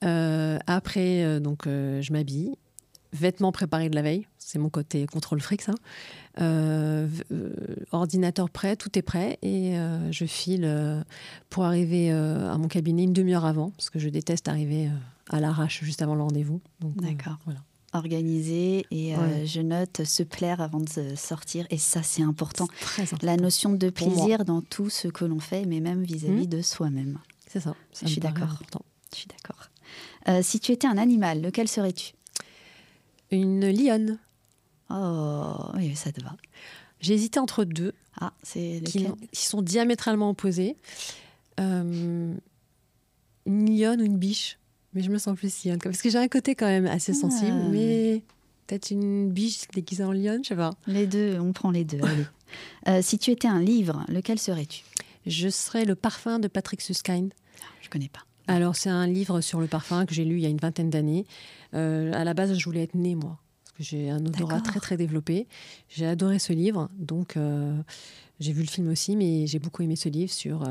Après, 0.03 1.41
donc, 1.41 1.65
je 1.67 2.13
m'habille. 2.13 2.57
Vêtements 3.13 3.53
préparés 3.53 3.89
de 3.89 3.95
la 3.95 4.03
veille, 4.03 4.27
c'est 4.39 4.59
mon 4.59 4.69
côté 4.69 5.07
contrôle 5.07 5.41
fric, 5.41 5.63
ça. 5.63 5.73
Euh, 6.41 7.09
euh, 7.33 7.55
ordinateur 7.93 8.51
prêt, 8.51 8.77
tout 8.77 8.99
est 8.99 9.03
prêt 9.03 9.39
et 9.43 9.79
euh, 9.79 10.11
je 10.13 10.25
file 10.27 11.05
pour 11.49 11.65
arriver 11.65 12.11
à 12.11 12.57
mon 12.59 12.69
cabinet 12.69 13.05
une 13.05 13.13
demi-heure 13.13 13.45
avant 13.47 13.71
parce 13.71 13.91
que 13.91 13.99
je 13.99 14.09
déteste 14.09 14.49
arriver 14.49 14.91
à 15.31 15.41
l'arrache 15.41 15.83
juste 15.83 16.03
avant 16.03 16.15
le 16.15 16.23
rendez-vous. 16.23 16.61
D'accord. 16.83 17.39
voilà. 17.45 17.61
Organisé 17.93 18.85
et 18.91 19.17
euh, 19.17 19.47
je 19.47 19.61
note 19.61 20.05
se 20.05 20.23
plaire 20.23 20.61
avant 20.61 20.81
de 20.81 21.15
sortir 21.17 21.67
et 21.71 21.79
ça 21.79 22.03
c'est 22.03 22.23
important. 22.23 22.67
C'est 22.79 22.85
Très 22.85 23.03
important. 23.05 23.27
La 23.27 23.37
notion 23.37 23.73
de 23.73 23.89
plaisir 23.91 24.45
dans 24.45 24.61
tout 24.61 24.91
ce 24.91 25.09
que 25.09 25.25
l'on 25.25 25.41
fait, 25.41 25.65
mais 25.65 25.81
même 25.81 26.03
vis-à-vis 26.03 26.43
Mhm. 26.43 26.47
de 26.47 26.63
soi-même. 26.63 27.19
C'est 27.49 27.61
ça. 27.61 27.75
ça 27.93 28.07
Je 28.07 28.13
suis 28.13 28.21
d'accord. 28.21 28.45
important. 28.51 28.83
Je 29.13 29.19
suis 29.21 29.29
d'accord. 29.29 29.71
Euh, 30.29 30.41
si 30.43 30.61
tu 30.61 30.73
étais 30.73 30.87
un 30.87 30.99
animal, 30.99 31.41
lequel 31.41 31.69
serais-tu? 31.69 32.13
Une 33.31 33.71
lionne. 33.71 34.19
Oh, 34.91 35.57
oui, 35.75 35.95
ça 35.97 36.13
te 36.13 36.23
va. 36.23 36.37
J'ai 37.01 37.15
hésité 37.15 37.39
entre 37.39 37.65
deux 37.65 37.93
Ah, 38.21 38.33
c'est 38.43 38.83
qui, 38.85 39.07
sont 39.33 39.63
diamétralement 39.63 40.31
opposés. 40.31 40.77
Euh, 41.61 42.35
une 43.47 43.79
lionne 43.79 44.01
ou 44.01 44.05
une 44.05 44.19
biche. 44.19 44.59
Mais 44.95 45.03
je 45.03 45.11
me 45.11 45.19
sens 45.19 45.37
plus 45.37 45.65
lionne. 45.65 45.79
Parce 45.79 46.01
que 46.01 46.09
j'ai 46.09 46.19
un 46.19 46.29
côté 46.29 46.55
quand 46.55 46.67
même 46.67 46.87
assez 46.87 47.13
sensible. 47.13 47.59
Ah. 47.65 47.69
Mais 47.71 48.23
peut-être 48.67 48.91
une 48.91 49.31
biche 49.31 49.69
déguisée 49.75 50.05
en 50.05 50.13
lionne, 50.13 50.43
je 50.43 50.49
sais 50.49 50.57
pas. 50.57 50.75
Les 50.87 51.07
deux, 51.07 51.39
on 51.39 51.53
prend 51.53 51.71
les 51.71 51.85
deux. 51.85 52.01
allez. 52.03 52.25
Euh, 52.87 53.03
si 53.03 53.19
tu 53.19 53.33
étais 53.33 53.49
un 53.49 53.61
livre, 53.61 54.05
lequel 54.09 54.39
serais-tu? 54.39 54.85
Je 55.27 55.49
serais 55.49 55.85
le 55.85 55.97
parfum 55.97 56.39
de 56.39 56.47
Patrick 56.47 56.81
Suskind. 56.81 57.33
Je 57.83 57.89
connais 57.89 58.09
pas. 58.09 58.25
Alors, 58.49 58.77
c'est 58.77 58.91
un 58.91 59.07
livre 59.07 59.41
sur 59.41 59.61
le 59.61 59.67
parfum 59.67 60.07
que 60.07 60.15
j'ai 60.15 60.25
lu 60.25 60.37
il 60.37 60.43
y 60.43 60.47
a 60.47 60.49
une 60.49 60.59
vingtaine 60.59 60.91
d'années. 60.91 61.27
Euh, 61.75 62.13
à 62.15 62.25
la 62.25 62.35
base, 62.35 62.57
je 62.57 62.65
voulais 62.65 62.83
être 62.83 62.95
née, 62.95 63.15
moi. 63.15 63.39
Parce 63.65 63.77
que 63.79 63.83
j'ai 63.83 64.11
un 64.11 64.25
odorat 64.25 64.61
très, 64.61 64.81
très 64.81 64.97
développé. 64.97 65.47
J'ai 65.89 66.07
adoré 66.07 66.39
ce 66.39 66.53
livre. 66.53 66.89
Donc, 66.97 67.37
euh, 67.37 67.77
j'ai 68.39 68.53
vu 68.53 68.63
le 68.63 68.69
film 68.69 68.89
aussi, 68.89 69.17
mais 69.17 69.47
j'ai 69.47 69.59
beaucoup 69.59 69.83
aimé 69.83 69.97
ce 69.97 70.09
livre 70.09 70.33
sur 70.33 70.63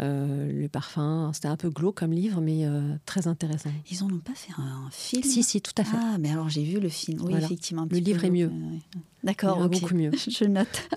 euh, 0.00 0.52
le 0.52 0.68
parfum. 0.68 1.30
C'était 1.32 1.48
un 1.48 1.56
peu 1.56 1.70
glauque 1.70 1.96
comme 1.98 2.12
livre, 2.12 2.40
mais 2.40 2.66
très 3.06 3.28
intéressant. 3.28 3.70
Ils 3.90 4.02
en 4.02 4.10
ont 4.10 4.18
pas 4.18 4.34
fait 4.34 4.52
un, 4.58 4.86
un 4.86 4.90
film? 4.90 5.22
Si, 5.22 5.42
si, 5.44 5.60
tout 5.62 5.72
à 5.78 5.84
fait. 5.84 5.96
Ah, 5.98 6.16
mais 6.18 6.30
alors 6.30 6.48
j'ai 6.48 6.64
vu 6.64 6.80
le 6.80 6.88
film. 6.88 7.20
Oui, 7.20 7.30
Voilà. 7.30 7.46
effectivement. 7.46 7.82
un 7.82 7.88
Le 7.90 7.98
livre 7.98 8.20
peu 8.20 8.26
est 8.26 8.30
mieux. 8.30 8.48
ouais. 8.48 8.80
D'accord, 9.24 9.68
beaucoup 9.68 9.94
mieux. 9.94 10.10
Je 10.28 10.44
note. 10.44 10.88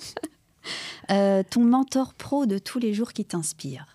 Ton 1.49 1.63
mentor 1.63 2.13
pro 2.15 2.45
de 2.45 2.57
tous 2.57 2.79
les 2.79 2.93
jours 2.93 3.13
qui 3.13 3.25
t'inspire? 3.25 3.85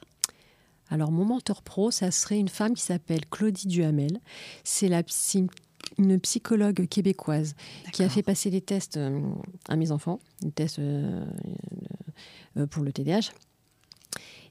Alors, 0.91 1.11
mon 1.11 1.25
mentor 1.25 1.63
pro, 1.63 1.91
ça 1.91 2.11
serait 2.11 2.39
une 2.39 2.49
femme 2.49 2.75
qui 2.75 2.83
s'appelle 2.83 3.27
Claudie 3.27 3.67
Duhamel. 3.67 4.21
C'est 4.65 4.89
la, 4.89 5.03
une 5.99 6.21
psychologue 6.21 6.87
québécoise 6.89 7.55
qui 7.93 8.03
a 8.03 8.09
fait 8.09 8.23
passer 8.23 8.51
les 8.51 8.61
tests 8.61 8.99
à 9.69 9.77
mes 9.77 9.93
enfants, 9.93 10.21
les 10.43 10.51
tests 10.51 10.81
pour 12.71 12.83
le 12.83 12.93
TDAH. 12.93 13.33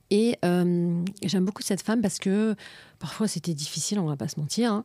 Et 0.10 0.38
j'aime 0.42 1.46
beaucoup 1.46 1.64
cette 1.64 1.82
femme 1.82 2.02
parce 2.02 2.20
que 2.20 2.56
parfois 3.00 3.28
c'était 3.28 3.54
difficile, 3.54 4.00
on 4.00 4.06
va 4.06 4.18
pas 4.18 4.28
se 4.28 4.40
mentir. 4.40 4.72
Hein. 4.72 4.84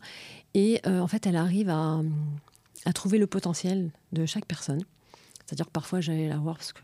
et 0.55 0.81
en 0.85 1.07
fait, 1.07 1.27
elle 1.27 1.37
arrive 1.37 1.71
à, 1.71 2.01
à 2.85 2.93
trouver 2.93 3.19
le 3.19 3.27
potentiel 3.27 3.91
de 4.13 4.27
chaque 4.27 4.47
personne. 4.47 4.83
C'est-à-dire 5.49 5.65
que 5.65 5.73
parfois 5.73 6.03
j'allais 6.03 6.29
la 6.29 6.37
voir 6.37 6.59
parce 6.59 6.75
que 6.75 6.83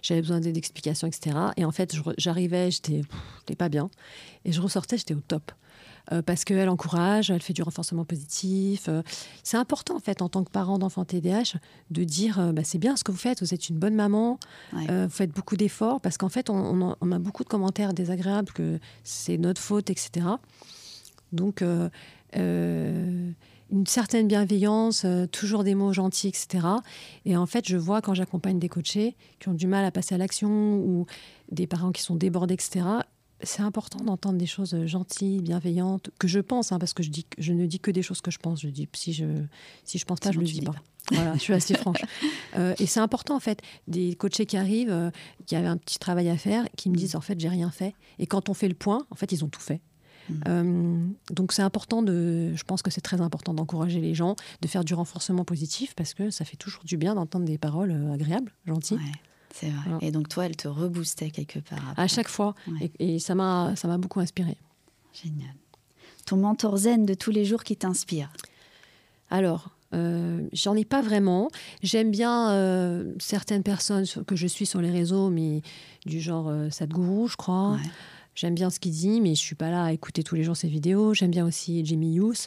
j'avais 0.00 0.20
besoin 0.20 0.38
d'explications, 0.38 1.08
etc. 1.08 1.36
Et 1.56 1.64
en 1.64 1.72
fait, 1.72 1.96
j'arrivais, 2.18 2.70
j'étais 2.70 3.02
pas 3.58 3.68
bien. 3.68 3.90
Et 4.44 4.52
je 4.52 4.60
ressortais, 4.60 4.96
j'étais 4.96 5.14
au 5.14 5.20
top. 5.20 5.50
Euh, 6.12 6.22
parce 6.22 6.44
qu'elle 6.44 6.68
encourage, 6.68 7.30
elle 7.30 7.42
fait 7.42 7.52
du 7.52 7.62
renforcement 7.62 8.04
positif. 8.04 8.88
Euh, 8.88 9.02
c'est 9.42 9.56
important, 9.56 9.96
en 9.96 10.00
fait, 10.00 10.22
en 10.22 10.28
tant 10.28 10.44
que 10.44 10.50
parent 10.50 10.78
d'enfant 10.78 11.04
TDAH, 11.04 11.58
de 11.90 12.04
dire 12.04 12.38
euh, 12.38 12.52
bah, 12.52 12.62
c'est 12.64 12.78
bien 12.78 12.94
ce 12.96 13.02
que 13.02 13.10
vous 13.10 13.18
faites, 13.18 13.40
vous 13.40 13.54
êtes 13.54 13.68
une 13.68 13.78
bonne 13.78 13.96
maman, 13.96 14.38
vous 14.72 15.08
faites 15.08 15.32
beaucoup 15.32 15.56
d'efforts, 15.56 16.00
parce 16.00 16.16
qu'en 16.16 16.28
fait, 16.28 16.48
on, 16.48 16.96
on, 17.00 17.12
a 17.12 17.18
beaucoup 17.18 17.42
de 17.42 17.48
commentaires 17.48 17.92
désagréables 17.92 18.52
que 18.52 18.78
c'est 19.02 19.36
notre 19.36 19.60
faute, 19.60 19.90
etc. 19.90 20.26
Donc, 21.32 21.64
une 23.70 23.86
certaine 23.86 24.26
bienveillance, 24.26 25.04
euh, 25.04 25.26
toujours 25.26 25.64
des 25.64 25.74
mots 25.74 25.92
gentils, 25.92 26.28
etc. 26.28 26.66
Et 27.24 27.36
en 27.36 27.46
fait, 27.46 27.68
je 27.68 27.76
vois 27.76 28.00
quand 28.00 28.14
j'accompagne 28.14 28.58
des 28.58 28.68
coachés 28.68 29.16
qui 29.38 29.48
ont 29.48 29.54
du 29.54 29.66
mal 29.66 29.84
à 29.84 29.90
passer 29.90 30.14
à 30.14 30.18
l'action 30.18 30.76
ou 30.76 31.06
des 31.50 31.66
parents 31.66 31.92
qui 31.92 32.02
sont 32.02 32.16
débordés, 32.16 32.54
etc. 32.54 32.84
C'est 33.42 33.62
important 33.62 34.04
d'entendre 34.04 34.38
des 34.38 34.46
choses 34.46 34.76
gentilles, 34.84 35.40
bienveillantes, 35.40 36.10
que 36.18 36.28
je 36.28 36.40
pense, 36.40 36.72
hein, 36.72 36.78
parce 36.78 36.92
que 36.92 37.02
je, 37.02 37.10
dis, 37.10 37.26
je 37.38 37.52
ne 37.52 37.66
dis 37.66 37.80
que 37.80 37.90
des 37.90 38.02
choses 38.02 38.20
que 38.20 38.30
je 38.30 38.38
pense. 38.38 38.60
Je 38.60 38.68
dis 38.68 38.88
si 38.94 39.12
je 39.12 39.24
si 39.84 39.98
je 39.98 40.04
pense 40.04 40.20
pas, 40.20 40.30
je 40.30 40.38
ne 40.38 40.44
le 40.44 40.50
dis 40.50 40.62
pas. 40.62 40.74
Voilà, 41.12 41.34
je 41.34 41.40
suis 41.40 41.54
assez 41.54 41.74
franche. 41.78 42.04
Euh, 42.56 42.74
et 42.78 42.86
c'est 42.86 43.00
important 43.00 43.34
en 43.34 43.40
fait, 43.40 43.62
des 43.88 44.14
coachés 44.14 44.46
qui 44.46 44.56
arrivent, 44.56 44.92
euh, 44.92 45.10
qui 45.46 45.56
avaient 45.56 45.66
un 45.66 45.78
petit 45.78 45.98
travail 45.98 46.28
à 46.28 46.36
faire, 46.36 46.66
qui 46.76 46.90
me 46.90 46.94
disent 46.94 47.16
en 47.16 47.20
fait 47.20 47.40
j'ai 47.40 47.48
rien 47.48 47.70
fait. 47.70 47.94
Et 48.18 48.26
quand 48.26 48.48
on 48.48 48.54
fait 48.54 48.68
le 48.68 48.74
point, 48.74 49.06
en 49.10 49.14
fait 49.16 49.32
ils 49.32 49.44
ont 49.44 49.48
tout 49.48 49.60
fait. 49.60 49.80
Euh, 50.48 51.06
donc 51.30 51.52
c'est 51.52 51.62
important 51.62 52.02
de, 52.02 52.52
je 52.54 52.64
pense 52.64 52.82
que 52.82 52.90
c'est 52.90 53.00
très 53.00 53.20
important 53.20 53.54
d'encourager 53.54 54.00
les 54.00 54.14
gens, 54.14 54.36
de 54.60 54.68
faire 54.68 54.84
du 54.84 54.94
renforcement 54.94 55.44
positif 55.44 55.94
parce 55.94 56.14
que 56.14 56.30
ça 56.30 56.44
fait 56.44 56.56
toujours 56.56 56.84
du 56.84 56.96
bien 56.96 57.14
d'entendre 57.14 57.44
des 57.44 57.58
paroles 57.58 57.90
euh, 57.90 58.12
agréables, 58.12 58.52
gentilles. 58.66 58.98
c'est 59.54 59.70
vrai. 59.70 59.98
Et 60.00 60.10
donc 60.10 60.28
toi, 60.28 60.46
elle 60.46 60.56
te 60.56 60.68
reboostait 60.68 61.30
quelque 61.30 61.58
part. 61.58 61.94
À 61.96 62.06
chaque 62.06 62.28
fois. 62.28 62.54
Et, 62.98 63.18
ça 63.18 63.34
m'a, 63.34 63.74
ça 63.76 63.88
m'a 63.88 63.98
beaucoup 63.98 64.20
inspiré. 64.20 64.56
Génial. 65.12 65.54
Ton 66.26 66.36
mentor 66.36 66.76
zen 66.76 67.06
de 67.06 67.14
tous 67.14 67.30
les 67.30 67.44
jours 67.44 67.64
qui 67.64 67.76
t'inspire? 67.76 68.30
Alors, 69.30 69.70
euh, 69.94 70.46
j'en 70.52 70.76
ai 70.76 70.84
pas 70.84 71.02
vraiment. 71.02 71.50
J'aime 71.82 72.10
bien 72.10 73.04
certaines 73.18 73.62
personnes 73.62 74.04
que 74.26 74.36
je 74.36 74.46
suis 74.46 74.66
sur 74.66 74.80
les 74.80 74.90
réseaux, 74.90 75.30
mais 75.30 75.62
du 76.06 76.20
genre 76.20 76.52
Sadhguru, 76.70 77.28
je 77.28 77.36
crois. 77.36 77.78
J'aime 78.40 78.54
bien 78.54 78.70
ce 78.70 78.80
qu'il 78.80 78.92
dit, 78.92 79.20
mais 79.20 79.34
je 79.34 79.40
suis 79.40 79.54
pas 79.54 79.68
là 79.68 79.84
à 79.84 79.92
écouter 79.92 80.22
tous 80.22 80.34
les 80.34 80.44
jours 80.44 80.56
ses 80.56 80.66
vidéos. 80.66 81.12
J'aime 81.12 81.30
bien 81.30 81.44
aussi 81.44 81.84
Jimmy 81.84 82.16
Hughes. 82.16 82.46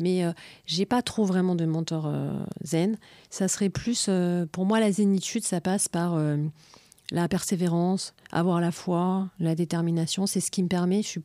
Mais 0.00 0.24
euh, 0.24 0.32
j'ai 0.66 0.86
pas 0.86 1.02
trop 1.02 1.24
vraiment 1.24 1.54
de 1.54 1.64
mentor 1.66 2.08
euh, 2.08 2.36
zen. 2.64 2.98
Ça 3.30 3.46
serait 3.46 3.68
plus, 3.68 4.06
euh, 4.08 4.44
pour 4.50 4.66
moi, 4.66 4.80
la 4.80 4.90
zénitude, 4.90 5.44
ça 5.44 5.60
passe 5.60 5.86
par 5.86 6.18
la 7.12 7.28
persévérance, 7.28 8.12
avoir 8.32 8.60
la 8.60 8.72
foi, 8.72 9.28
la 9.38 9.54
détermination. 9.54 10.26
C'est 10.26 10.40
ce 10.40 10.50
qui 10.50 10.64
me 10.64 10.68
permet. 10.68 11.00
Je 11.00 11.06
suis, 11.06 11.22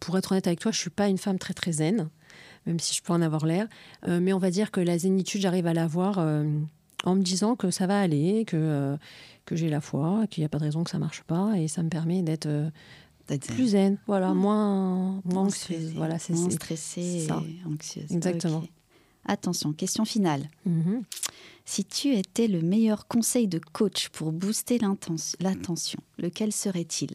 pour 0.00 0.16
être 0.16 0.32
honnête 0.32 0.46
avec 0.46 0.60
toi, 0.60 0.72
je 0.72 0.78
suis 0.78 0.88
pas 0.88 1.08
une 1.08 1.18
femme 1.18 1.38
très 1.38 1.52
très 1.52 1.72
zen, 1.72 2.08
même 2.64 2.80
si 2.80 2.94
je 2.94 3.02
peux 3.02 3.12
en 3.12 3.20
avoir 3.20 3.44
l'air. 3.44 3.68
mais 4.06 4.32
on 4.32 4.38
va 4.38 4.50
dire 4.50 4.70
que 4.70 4.80
la 4.80 4.96
zénitude, 4.96 5.42
j'arrive 5.42 5.66
à 5.66 5.74
l'avoir 5.74 6.26
en 7.04 7.14
me 7.14 7.22
disant 7.22 7.56
que 7.56 7.70
ça 7.70 7.86
va 7.86 8.00
aller, 8.00 8.44
que 8.44 8.98
que 9.48 9.56
j'ai 9.56 9.70
la 9.70 9.80
foi, 9.80 10.26
qu'il 10.28 10.42
n'y 10.42 10.44
a 10.44 10.48
pas 10.50 10.58
de 10.58 10.64
raison 10.64 10.84
que 10.84 10.90
ça 10.90 10.98
marche 10.98 11.22
pas, 11.22 11.58
et 11.58 11.68
ça 11.68 11.82
me 11.82 11.88
permet 11.88 12.20
d'être 12.20 12.46
euh, 12.46 12.68
plus 13.48 13.68
zen, 13.68 13.98
voilà, 14.06 14.34
moins, 14.34 15.22
moins 15.24 15.44
anxieuse, 15.44 15.92
voilà, 15.94 16.18
c'est 16.18 16.34
moins 16.34 16.50
stressée 16.50 17.26
et 17.26 17.66
anxieuse. 17.66 18.12
Exactement. 18.12 18.62
Attention, 19.24 19.72
question 19.72 20.04
finale. 20.04 20.48
Mhm. 20.66 21.02
Si 21.64 21.84
tu 21.84 22.14
étais 22.14 22.46
le 22.46 22.60
meilleur 22.60 23.06
conseil 23.08 23.48
de 23.48 23.58
coach 23.58 24.10
pour 24.10 24.32
booster 24.32 24.78
l'attention, 25.40 26.00
lequel 26.18 26.52
serait-il? 26.52 27.10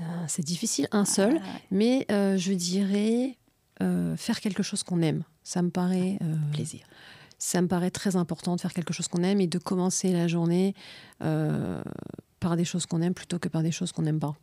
Ah, 0.00 0.26
C'est 0.28 0.44
difficile, 0.44 0.88
un 0.92 1.04
seul, 1.04 1.40
ah, 1.42 1.48
mais 1.70 2.06
euh, 2.10 2.36
je 2.36 2.52
dirais 2.52 3.38
euh, 3.82 4.16
faire 4.16 4.40
quelque 4.40 4.62
chose 4.62 4.82
qu'on 4.82 5.00
aime. 5.00 5.24
Ça 5.42 5.62
me 5.62 5.70
paraît 5.70 6.18
plaisir 6.52 6.86
ça 7.42 7.60
me 7.60 7.66
paraît 7.66 7.90
très 7.90 8.14
important 8.14 8.54
de 8.54 8.60
faire 8.60 8.72
quelque 8.72 8.92
chose 8.92 9.08
qu'on 9.08 9.24
aime 9.24 9.40
et 9.40 9.48
de 9.48 9.58
commencer 9.58 10.12
la 10.12 10.28
journée 10.28 10.76
euh, 11.24 11.82
par 12.38 12.56
des 12.56 12.64
choses 12.64 12.86
qu'on 12.86 13.02
aime 13.02 13.14
plutôt 13.14 13.40
que 13.40 13.48
par 13.48 13.64
des 13.64 13.72
choses 13.72 13.90
qu'on 13.90 14.02
n'aime 14.02 14.20
pas. 14.20 14.36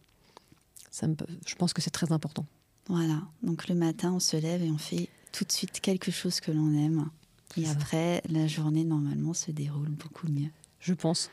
Ça 0.92 1.08
me, 1.08 1.16
je 1.48 1.56
pense 1.56 1.72
que 1.72 1.82
c'est 1.82 1.92
très 1.92 2.12
important. 2.12 2.46
Voilà, 2.90 3.22
donc 3.42 3.70
le 3.70 3.76
matin, 3.76 4.12
on 4.12 4.20
se 4.20 4.36
lève 4.36 4.62
et 4.64 4.70
on 4.70 4.78
fait 4.78 5.08
tout 5.32 5.46
de 5.46 5.52
suite 5.52 5.80
quelque 5.80 6.12
chose 6.12 6.42
que 6.42 6.52
l'on 6.52 6.74
aime. 6.74 7.10
Et 7.56 7.70
après, 7.70 8.22
la 8.30 8.48
journée, 8.48 8.84
normalement, 8.84 9.34
se 9.34 9.52
déroule 9.52 9.92
beaucoup 9.92 10.28
mieux. 10.28 10.50
Je 10.82 10.94
pense. 10.94 11.32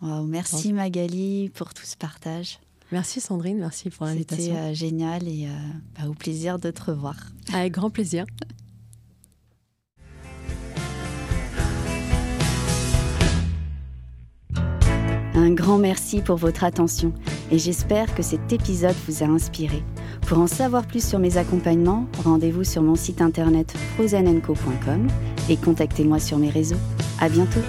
merci 0.00 0.72
Magali 0.72 1.50
pour 1.50 1.74
tout 1.74 1.84
ce 1.84 1.98
partage. 1.98 2.60
Merci 2.92 3.20
Sandrine, 3.20 3.58
merci 3.58 3.90
pour 3.90 4.06
l'invitation. 4.06 4.54
C'était 4.54 4.58
euh, 4.58 4.74
génial 4.74 5.28
et 5.28 5.48
euh, 5.48 5.50
bah, 5.98 6.08
au 6.08 6.14
plaisir 6.14 6.58
de 6.58 6.70
te 6.70 6.82
revoir. 6.82 7.16
Avec 7.52 7.74
grand 7.74 7.90
plaisir. 7.90 8.24
Un 15.34 15.50
grand 15.50 15.78
merci 15.78 16.20
pour 16.20 16.36
votre 16.36 16.62
attention 16.64 17.12
et 17.50 17.58
j'espère 17.58 18.14
que 18.14 18.22
cet 18.22 18.52
épisode 18.52 18.94
vous 19.08 19.22
a 19.22 19.26
inspiré. 19.26 19.82
Pour 20.26 20.38
en 20.38 20.46
savoir 20.46 20.86
plus 20.86 21.06
sur 21.06 21.18
mes 21.18 21.36
accompagnements, 21.36 22.06
rendez-vous 22.24 22.64
sur 22.64 22.82
mon 22.82 22.94
site 22.94 23.20
internet 23.20 23.74
frozenenco.com 23.94 25.08
et 25.48 25.56
contactez-moi 25.56 26.20
sur 26.20 26.38
mes 26.38 26.50
réseaux. 26.50 26.78
À 27.20 27.28
bientôt! 27.28 27.60